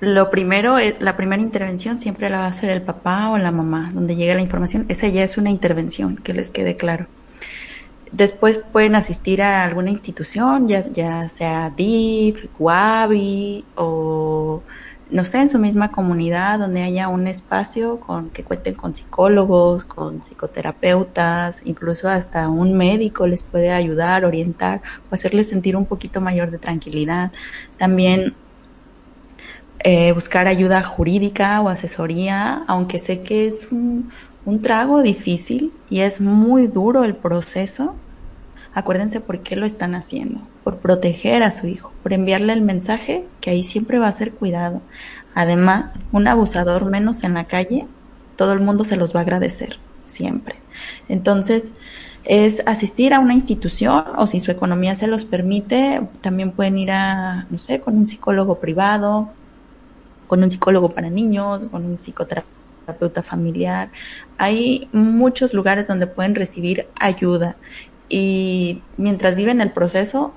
Lo 0.00 0.30
primero, 0.30 0.76
la 0.98 1.16
primera 1.16 1.40
intervención 1.40 1.98
siempre 1.98 2.28
la 2.28 2.38
va 2.38 2.44
a 2.44 2.48
hacer 2.48 2.70
el 2.70 2.82
papá 2.82 3.30
o 3.30 3.38
la 3.38 3.50
mamá, 3.50 3.90
donde 3.94 4.16
llega 4.16 4.34
la 4.34 4.42
información. 4.42 4.86
Esa 4.88 5.08
ya 5.08 5.22
es 5.22 5.38
una 5.38 5.50
intervención, 5.50 6.16
que 6.16 6.34
les 6.34 6.50
quede 6.50 6.76
claro. 6.76 7.06
Después 8.12 8.58
pueden 8.58 8.94
asistir 8.94 9.42
a 9.42 9.64
alguna 9.64 9.90
institución, 9.90 10.68
ya, 10.68 10.86
ya 10.88 11.28
sea 11.28 11.70
DIF, 11.70 12.46
WABI 12.58 13.64
o 13.76 14.62
no 15.10 15.24
sé, 15.24 15.38
en 15.38 15.48
su 15.48 15.58
misma 15.58 15.92
comunidad 15.92 16.58
donde 16.58 16.82
haya 16.82 17.08
un 17.08 17.26
espacio 17.26 18.00
con 18.00 18.30
que 18.30 18.42
cuenten 18.42 18.74
con 18.74 18.94
psicólogos, 18.94 19.84
con 19.84 20.22
psicoterapeutas, 20.22 21.62
incluso 21.64 22.08
hasta 22.08 22.48
un 22.48 22.74
médico 22.74 23.26
les 23.26 23.42
puede 23.42 23.70
ayudar, 23.70 24.24
orientar 24.24 24.80
o 25.10 25.14
hacerles 25.14 25.48
sentir 25.48 25.76
un 25.76 25.86
poquito 25.86 26.20
mayor 26.20 26.50
de 26.50 26.58
tranquilidad. 26.58 27.32
También 27.76 28.34
eh, 29.80 30.12
buscar 30.12 30.46
ayuda 30.46 30.82
jurídica 30.82 31.60
o 31.60 31.68
asesoría, 31.68 32.64
aunque 32.66 32.98
sé 32.98 33.22
que 33.22 33.46
es 33.46 33.68
un, 33.70 34.10
trago 34.62 35.02
difícil 35.02 35.72
y 35.90 36.00
es 36.00 36.20
muy 36.20 36.66
duro 36.66 37.04
el 37.04 37.16
proceso. 37.16 37.94
acuérdense 38.74 39.20
por 39.20 39.40
qué 39.40 39.56
lo 39.56 39.66
están 39.66 39.94
haciendo, 39.94 40.40
por 40.64 40.78
proteger 40.78 41.42
a 41.42 41.50
su 41.50 41.66
hijo, 41.66 41.92
por 42.02 42.12
enviarle 42.12 42.52
el 42.52 42.62
mensaje 42.62 43.24
que 43.40 43.50
ahí 43.50 43.62
siempre 43.62 43.98
va 43.98 44.08
a 44.08 44.12
ser 44.12 44.32
cuidado. 44.32 44.80
Además, 45.34 45.98
un 46.12 46.28
abusador 46.28 46.84
menos 46.84 47.24
en 47.24 47.34
la 47.34 47.44
calle, 47.44 47.86
todo 48.36 48.52
el 48.52 48.60
mundo 48.60 48.84
se 48.84 48.96
los 48.96 49.14
va 49.14 49.20
a 49.20 49.22
agradecer, 49.22 49.78
siempre. 50.04 50.56
Entonces, 51.08 51.72
es 52.24 52.62
asistir 52.66 53.12
a 53.12 53.20
una 53.20 53.34
institución 53.34 54.04
o 54.16 54.26
si 54.26 54.40
su 54.40 54.50
economía 54.50 54.96
se 54.96 55.06
los 55.06 55.24
permite, 55.24 56.00
también 56.20 56.52
pueden 56.52 56.78
ir 56.78 56.90
a, 56.90 57.46
no 57.50 57.58
sé, 57.58 57.80
con 57.80 57.96
un 57.96 58.06
psicólogo 58.06 58.58
privado, 58.60 59.30
con 60.34 60.42
un 60.42 60.50
psicólogo 60.50 60.88
para 60.88 61.10
niños, 61.10 61.68
con 61.70 61.84
un 61.84 61.96
psicoterapeuta 61.96 63.22
familiar. 63.22 63.92
Hay 64.36 64.88
muchos 64.92 65.54
lugares 65.54 65.86
donde 65.86 66.08
pueden 66.08 66.34
recibir 66.34 66.88
ayuda 66.98 67.54
y 68.08 68.82
mientras 68.96 69.36
viven 69.36 69.60
el 69.60 69.70
proceso, 69.70 70.34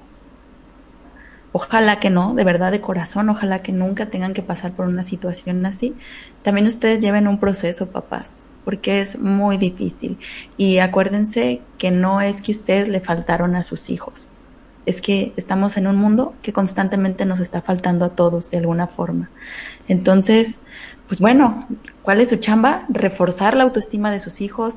ojalá 1.51 1.99
que 1.99 2.11
no, 2.11 2.35
de 2.35 2.43
verdad 2.43 2.71
de 2.71 2.79
corazón, 2.79 3.27
ojalá 3.29 3.63
que 3.63 3.71
nunca 3.71 4.05
tengan 4.11 4.35
que 4.35 4.43
pasar 4.43 4.73
por 4.73 4.85
una 4.85 5.01
situación 5.01 5.65
así. 5.65 5.95
También 6.43 6.67
ustedes 6.67 7.01
lleven 7.01 7.27
un 7.27 7.39
proceso, 7.39 7.87
papás 7.89 8.43
porque 8.65 8.99
es 8.99 9.17
muy 9.17 9.57
difícil. 9.57 10.19
Y 10.57 10.79
acuérdense 10.79 11.61
que 11.79 11.89
no 11.89 12.21
es 12.21 12.41
que 12.41 12.51
ustedes 12.51 12.87
le 12.87 12.99
faltaron 12.99 13.55
a 13.55 13.63
sus 13.63 13.89
hijos, 13.89 14.27
es 14.87 15.01
que 15.01 15.33
estamos 15.35 15.77
en 15.77 15.85
un 15.85 15.97
mundo 15.97 16.33
que 16.41 16.53
constantemente 16.53 17.25
nos 17.25 17.41
está 17.41 17.61
faltando 17.61 18.05
a 18.05 18.09
todos 18.09 18.49
de 18.49 18.57
alguna 18.57 18.87
forma. 18.87 19.29
Entonces, 19.89 20.59
pues 21.07 21.19
bueno, 21.19 21.67
¿cuál 22.01 22.21
es 22.21 22.29
su 22.29 22.37
chamba? 22.37 22.85
Reforzar 22.87 23.55
la 23.55 23.65
autoestima 23.65 24.11
de 24.11 24.21
sus 24.21 24.39
hijos, 24.39 24.75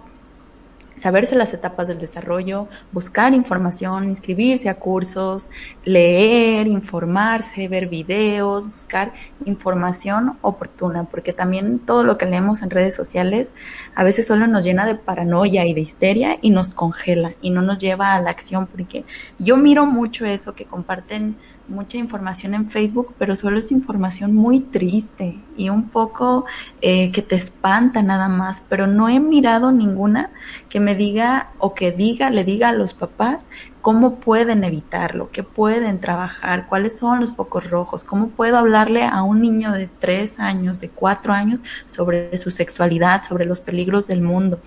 saberse 1.01 1.35
las 1.35 1.55
etapas 1.55 1.89
del 1.89 1.99
desarrollo, 1.99 2.69
buscar 2.93 3.33
información, 3.33 4.05
inscribirse 4.05 4.69
a 4.69 4.75
cursos, 4.75 5.49
leer, 5.85 6.69
informarse, 6.69 7.69
ver 7.69 7.89
videos, 7.89 8.71
buscar 8.71 9.15
información 9.47 10.37
oportuna, 10.43 11.05
porque 11.05 11.33
también 11.33 11.79
todo 11.79 12.05
lo 12.05 12.19
que 12.19 12.27
leemos 12.27 12.61
en 12.61 12.69
redes 12.69 12.95
sociales 12.95 13.55
a 13.95 14.05
veces 14.05 14.27
solo 14.27 14.47
nos 14.47 14.63
llena 14.63 14.85
de 14.85 14.95
paranoia 14.95 15.65
y 15.65 15.73
de 15.73 15.81
histeria 15.81 16.37
y 16.43 16.51
nos 16.51 16.75
congela 16.75 17.33
y 17.41 17.49
no 17.49 17.63
nos 17.63 17.79
lleva 17.79 18.13
a 18.15 18.21
la 18.21 18.31
acción, 18.31 18.67
porque 18.67 19.05
yo 19.39 19.57
miro 19.57 19.87
mucho 19.87 20.27
eso 20.27 20.55
que 20.55 20.67
comparten 20.67 21.37
mucha 21.71 21.97
información 21.97 22.53
en 22.55 22.69
Facebook, 22.69 23.15
pero 23.19 23.35
solo 23.35 23.59
es 23.59 23.73
información 23.73 24.35
muy 24.35 24.61
triste 24.61 25.39
y 25.57 25.69
un 25.69 25.89
poco 25.89 26.45
eh, 26.83 27.11
que 27.13 27.23
te 27.23 27.37
espanta 27.37 28.03
nada 28.03 28.29
más, 28.29 28.63
pero 28.69 28.87
no 28.87 29.09
he 29.09 29.21
mirado 29.21 29.73
ninguna 29.73 30.31
que 30.69 30.81
me 30.81 30.95
diga 30.95 31.51
o 31.59 31.75
que 31.75 31.93
diga, 31.93 32.29
le 32.29 32.45
diga 32.45 32.69
a 32.69 32.73
los 32.73 32.93
papás 32.93 33.49
cómo 33.81 34.17
pueden 34.17 34.65
evitarlo, 34.65 35.31
qué 35.31 35.43
pueden 35.43 36.01
trabajar, 36.01 36.67
cuáles 36.67 36.99
son 36.99 37.21
los 37.21 37.35
focos 37.35 37.71
rojos, 37.71 38.03
cómo 38.03 38.29
puedo 38.29 38.59
hablarle 38.59 39.05
a 39.05 39.23
un 39.23 39.41
niño 39.41 39.73
de 39.73 39.89
tres 39.89 40.39
años, 40.39 40.81
de 40.81 40.89
cuatro 40.89 41.33
años 41.33 41.61
sobre 41.87 42.37
su 42.37 42.51
sexualidad, 42.51 43.23
sobre 43.23 43.47
los 43.47 43.61
peligros 43.61 44.07
del 44.07 44.21
mundo. 44.21 44.61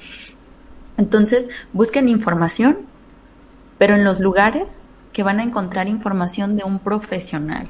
Entonces, 0.97 1.49
busquen 1.74 2.08
información, 2.08 2.78
pero 3.78 3.95
en 3.95 4.04
los 4.04 4.20
lugares 4.20 4.80
que 5.14 5.24
van 5.24 5.39
a 5.39 5.43
encontrar 5.43 5.88
información 5.88 6.57
de 6.57 6.64
un 6.64 6.80
profesional. 6.80 7.68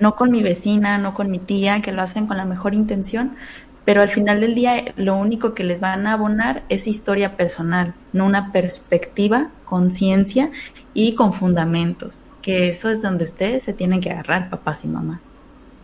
No 0.00 0.16
con 0.16 0.30
mi 0.30 0.42
vecina, 0.42 0.98
no 0.98 1.14
con 1.14 1.30
mi 1.30 1.38
tía, 1.38 1.80
que 1.82 1.92
lo 1.92 2.02
hacen 2.02 2.26
con 2.26 2.36
la 2.36 2.44
mejor 2.44 2.74
intención, 2.74 3.36
pero 3.84 4.02
al 4.02 4.10
final 4.10 4.40
del 4.40 4.54
día 4.54 4.92
lo 4.96 5.16
único 5.16 5.54
que 5.54 5.62
les 5.62 5.80
van 5.80 6.06
a 6.06 6.14
abonar 6.14 6.64
es 6.68 6.86
historia 6.86 7.36
personal, 7.36 7.94
no 8.12 8.26
una 8.26 8.50
perspectiva, 8.50 9.50
conciencia 9.64 10.50
y 10.92 11.14
con 11.14 11.32
fundamentos, 11.32 12.22
que 12.42 12.68
eso 12.68 12.90
es 12.90 13.00
donde 13.00 13.24
ustedes 13.24 13.62
se 13.62 13.72
tienen 13.72 14.00
que 14.00 14.10
agarrar, 14.10 14.50
papás 14.50 14.84
y 14.84 14.88
mamás. 14.88 15.30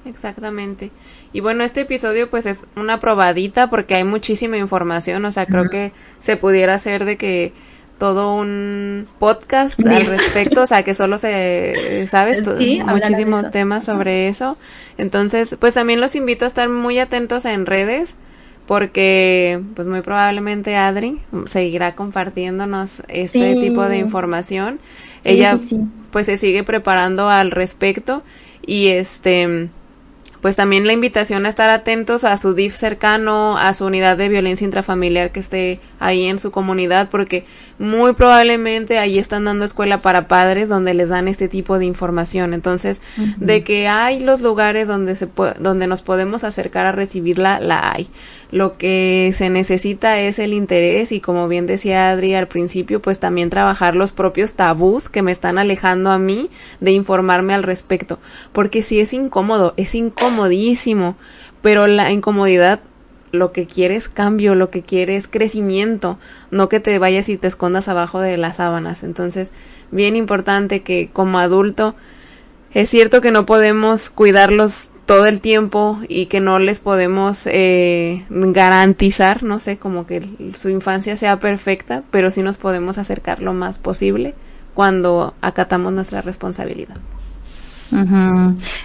Exactamente. 0.04 0.90
Y 1.32 1.40
bueno, 1.40 1.62
este 1.62 1.82
episodio 1.82 2.28
pues 2.28 2.44
es 2.46 2.66
una 2.74 2.98
probadita 2.98 3.70
porque 3.70 3.94
hay 3.94 4.04
muchísima 4.04 4.56
información, 4.56 5.24
o 5.24 5.30
sea, 5.30 5.46
creo 5.46 5.70
que 5.70 5.92
se 6.20 6.36
pudiera 6.36 6.74
hacer 6.74 7.04
de 7.04 7.16
que 7.16 7.52
todo 7.98 8.34
un 8.34 9.06
podcast 9.18 9.78
al 9.86 10.06
respecto, 10.06 10.62
o 10.62 10.66
sea, 10.66 10.82
que 10.82 10.94
solo 10.94 11.18
se, 11.18 12.06
¿sabes? 12.10 12.42
muchísimos 12.46 13.50
temas 13.50 13.84
sobre 13.84 14.28
eso. 14.28 14.56
Entonces, 14.98 15.56
pues 15.58 15.74
también 15.74 16.00
los 16.00 16.14
invito 16.16 16.44
a 16.44 16.48
estar 16.48 16.68
muy 16.68 16.98
atentos 16.98 17.44
en 17.44 17.66
redes 17.66 18.16
porque 18.66 19.60
pues 19.74 19.88
muy 19.88 20.02
probablemente 20.02 20.76
Adri 20.76 21.20
seguirá 21.46 21.94
compartiéndonos 21.94 23.02
este 23.08 23.54
tipo 23.54 23.82
de 23.88 23.98
información. 23.98 24.80
Ella 25.24 25.58
pues 26.10 26.26
se 26.26 26.36
sigue 26.36 26.64
preparando 26.64 27.28
al 27.28 27.50
respecto 27.50 28.22
y 28.64 28.88
este 28.88 29.68
pues 30.40 30.56
también 30.56 30.88
la 30.88 30.92
invitación 30.92 31.46
a 31.46 31.48
estar 31.48 31.70
atentos 31.70 32.24
a 32.24 32.36
su 32.36 32.52
DIF 32.52 32.74
cercano, 32.74 33.56
a 33.56 33.72
su 33.74 33.86
unidad 33.86 34.16
de 34.16 34.28
violencia 34.28 34.64
intrafamiliar 34.64 35.30
que 35.30 35.38
esté 35.38 35.78
ahí 36.02 36.26
en 36.26 36.38
su 36.38 36.50
comunidad, 36.50 37.08
porque 37.10 37.44
muy 37.78 38.12
probablemente 38.12 38.98
ahí 38.98 39.18
están 39.18 39.44
dando 39.44 39.64
escuela 39.64 40.02
para 40.02 40.28
padres 40.28 40.68
donde 40.68 40.94
les 40.94 41.08
dan 41.08 41.28
este 41.28 41.48
tipo 41.48 41.78
de 41.78 41.86
información. 41.86 42.54
Entonces, 42.54 43.00
de 43.36 43.64
que 43.64 43.88
hay 43.88 44.20
los 44.20 44.40
lugares 44.40 44.88
donde 44.88 45.16
se 45.16 45.28
donde 45.58 45.86
nos 45.86 46.02
podemos 46.02 46.44
acercar 46.44 46.86
a 46.86 46.92
recibirla, 46.92 47.60
la 47.60 47.92
hay. 47.92 48.08
Lo 48.50 48.76
que 48.76 49.32
se 49.36 49.48
necesita 49.48 50.18
es 50.18 50.38
el 50.38 50.52
interés 50.52 51.12
y 51.12 51.20
como 51.20 51.48
bien 51.48 51.66
decía 51.66 52.10
Adri 52.10 52.34
al 52.34 52.48
principio, 52.48 53.00
pues 53.00 53.18
también 53.18 53.48
trabajar 53.48 53.96
los 53.96 54.12
propios 54.12 54.52
tabús 54.52 55.08
que 55.08 55.22
me 55.22 55.32
están 55.32 55.56
alejando 55.56 56.10
a 56.10 56.18
mí 56.18 56.50
de 56.80 56.90
informarme 56.90 57.54
al 57.54 57.62
respecto, 57.62 58.18
porque 58.52 58.82
si 58.82 59.00
es 59.00 59.12
incómodo, 59.14 59.72
es 59.76 59.94
incomodísimo, 59.94 61.16
pero 61.62 61.86
la 61.86 62.10
incomodidad 62.10 62.80
lo 63.32 63.52
que 63.52 63.66
quieres 63.66 64.08
cambio, 64.08 64.54
lo 64.54 64.70
que 64.70 64.82
quieres 64.82 65.26
crecimiento, 65.26 66.18
no 66.50 66.68
que 66.68 66.80
te 66.80 66.98
vayas 66.98 67.28
y 67.28 67.38
te 67.38 67.48
escondas 67.48 67.88
abajo 67.88 68.20
de 68.20 68.36
las 68.36 68.56
sábanas. 68.56 69.02
Entonces, 69.02 69.50
bien 69.90 70.14
importante 70.16 70.82
que 70.82 71.10
como 71.12 71.38
adulto, 71.38 71.94
es 72.74 72.88
cierto 72.88 73.20
que 73.20 73.32
no 73.32 73.44
podemos 73.44 74.10
cuidarlos 74.10 74.90
todo 75.06 75.26
el 75.26 75.40
tiempo 75.40 75.98
y 76.08 76.26
que 76.26 76.40
no 76.40 76.58
les 76.58 76.78
podemos 76.78 77.46
eh, 77.46 78.24
garantizar, 78.30 79.42
no 79.42 79.58
sé, 79.58 79.78
como 79.78 80.06
que 80.06 80.22
su 80.54 80.68
infancia 80.68 81.16
sea 81.16 81.38
perfecta, 81.38 82.02
pero 82.10 82.30
sí 82.30 82.42
nos 82.42 82.58
podemos 82.58 82.98
acercar 82.98 83.42
lo 83.42 83.52
más 83.52 83.78
posible 83.78 84.34
cuando 84.74 85.34
acatamos 85.40 85.92
nuestra 85.92 86.22
responsabilidad. 86.22 86.96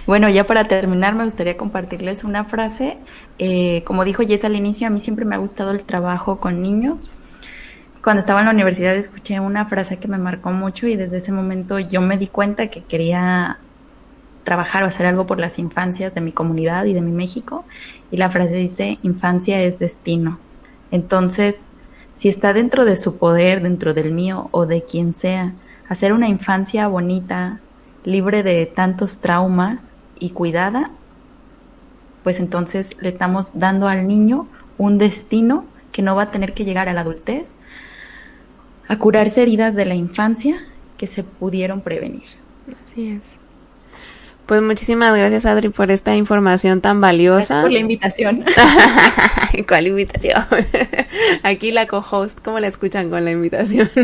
Bueno, 0.06 0.28
ya 0.28 0.46
para 0.46 0.68
terminar, 0.68 1.14
me 1.14 1.24
gustaría 1.24 1.56
compartirles 1.56 2.24
una 2.24 2.44
frase. 2.44 2.98
Eh, 3.38 3.82
como 3.84 4.04
dijo 4.04 4.22
Jess 4.22 4.44
al 4.44 4.54
inicio, 4.54 4.86
a 4.86 4.90
mí 4.90 5.00
siempre 5.00 5.24
me 5.24 5.34
ha 5.34 5.38
gustado 5.38 5.70
el 5.70 5.82
trabajo 5.82 6.38
con 6.38 6.60
niños. 6.60 7.10
Cuando 8.02 8.20
estaba 8.20 8.40
en 8.40 8.46
la 8.46 8.52
universidad 8.52 8.94
escuché 8.94 9.40
una 9.40 9.64
frase 9.64 9.98
que 9.98 10.08
me 10.08 10.18
marcó 10.18 10.50
mucho 10.52 10.86
y 10.86 10.96
desde 10.96 11.16
ese 11.16 11.32
momento 11.32 11.78
yo 11.78 12.00
me 12.00 12.16
di 12.16 12.28
cuenta 12.28 12.68
que 12.68 12.82
quería 12.82 13.58
trabajar 14.44 14.82
o 14.82 14.86
hacer 14.86 15.04
algo 15.06 15.26
por 15.26 15.38
las 15.40 15.58
infancias 15.58 16.14
de 16.14 16.20
mi 16.20 16.32
comunidad 16.32 16.84
y 16.84 16.94
de 16.94 17.02
mi 17.02 17.12
México. 17.12 17.64
Y 18.10 18.18
la 18.18 18.30
frase 18.30 18.54
dice, 18.54 18.98
infancia 19.02 19.60
es 19.62 19.78
destino. 19.78 20.38
Entonces, 20.90 21.66
si 22.14 22.28
está 22.28 22.52
dentro 22.52 22.84
de 22.84 22.96
su 22.96 23.18
poder, 23.18 23.62
dentro 23.62 23.94
del 23.94 24.12
mío 24.12 24.48
o 24.52 24.66
de 24.66 24.82
quien 24.82 25.14
sea, 25.14 25.52
hacer 25.88 26.12
una 26.12 26.28
infancia 26.28 26.88
bonita, 26.88 27.60
libre 28.04 28.42
de 28.42 28.66
tantos 28.66 29.20
traumas 29.20 29.84
y 30.18 30.30
cuidada, 30.30 30.90
pues 32.24 32.40
entonces 32.40 32.96
le 33.00 33.08
estamos 33.08 33.50
dando 33.54 33.88
al 33.88 34.06
niño 34.06 34.48
un 34.76 34.98
destino 34.98 35.64
que 35.92 36.02
no 36.02 36.14
va 36.14 36.24
a 36.24 36.30
tener 36.30 36.54
que 36.54 36.64
llegar 36.64 36.88
a 36.88 36.92
la 36.92 37.00
adultez 37.02 37.48
a 38.88 38.98
curarse 38.98 39.42
heridas 39.42 39.74
de 39.74 39.84
la 39.84 39.94
infancia 39.94 40.60
que 40.96 41.06
se 41.06 41.22
pudieron 41.22 41.80
prevenir. 41.82 42.24
Así 42.90 43.10
es. 43.10 43.22
Pues 44.46 44.62
muchísimas 44.62 45.14
gracias 45.14 45.44
Adri 45.44 45.68
por 45.68 45.90
esta 45.90 46.16
información 46.16 46.80
tan 46.80 47.02
valiosa. 47.02 47.36
Gracias 47.36 47.60
por 47.60 47.70
la 47.70 47.78
invitación. 47.80 48.44
¿Cuál 49.68 49.86
invitación? 49.88 50.42
Aquí 51.42 51.70
la 51.70 51.86
co-host, 51.86 52.38
¿cómo 52.42 52.58
la 52.58 52.68
escuchan 52.68 53.10
con 53.10 53.26
la 53.26 53.30
invitación? 53.30 53.90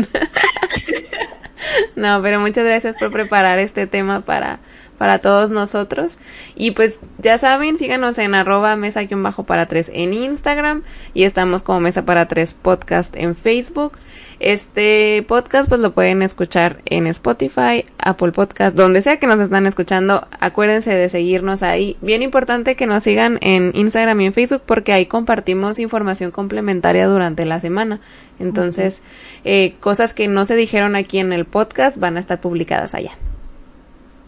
no, 1.95 2.21
pero 2.21 2.39
muchas 2.39 2.65
gracias 2.65 2.95
por 2.97 3.11
preparar 3.11 3.59
este 3.59 3.87
tema 3.87 4.21
para, 4.21 4.59
para 5.05 5.19
todos 5.19 5.51
nosotros. 5.51 6.17
Y 6.55 6.71
pues 6.71 6.99
ya 7.19 7.37
saben, 7.37 7.77
síganos 7.77 8.17
en 8.17 8.33
arroba 8.33 8.75
mesa-bajo 8.75 9.43
para 9.43 9.67
tres 9.67 9.91
en 9.93 10.13
Instagram 10.13 10.81
y 11.13 11.25
estamos 11.25 11.61
como 11.61 11.79
mesa 11.79 12.05
para 12.05 12.27
tres 12.27 12.55
podcast 12.59 13.15
en 13.15 13.35
Facebook. 13.35 13.99
Este 14.39 15.23
podcast 15.27 15.69
pues 15.69 15.79
lo 15.79 15.93
pueden 15.93 16.23
escuchar 16.23 16.81
en 16.85 17.05
Spotify, 17.05 17.85
Apple 17.99 18.31
Podcast, 18.31 18.75
donde 18.75 19.03
sea 19.03 19.19
que 19.19 19.27
nos 19.27 19.39
están 19.39 19.67
escuchando. 19.67 20.27
Acuérdense 20.39 20.95
de 20.95 21.07
seguirnos 21.07 21.61
ahí. 21.61 21.97
Bien 22.01 22.23
importante 22.23 22.75
que 22.75 22.87
nos 22.87 23.03
sigan 23.03 23.37
en 23.41 23.73
Instagram 23.75 24.21
y 24.21 24.25
en 24.25 24.33
Facebook 24.33 24.63
porque 24.65 24.91
ahí 24.91 25.05
compartimos 25.05 25.77
información 25.77 26.31
complementaria 26.31 27.05
durante 27.05 27.45
la 27.45 27.59
semana. 27.59 27.99
Entonces, 28.39 29.03
eh, 29.43 29.75
cosas 29.81 30.13
que 30.13 30.27
no 30.27 30.45
se 30.45 30.55
dijeron 30.55 30.95
aquí 30.95 31.19
en 31.19 31.31
el 31.31 31.45
podcast 31.45 31.97
van 31.97 32.17
a 32.17 32.19
estar 32.19 32.41
publicadas 32.41 32.95
allá. 32.95 33.11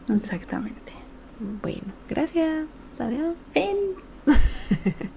Exactamente. 0.10 0.94
Bueno, 1.62 1.94
gracias. 2.08 2.68
Adiós. 3.00 3.36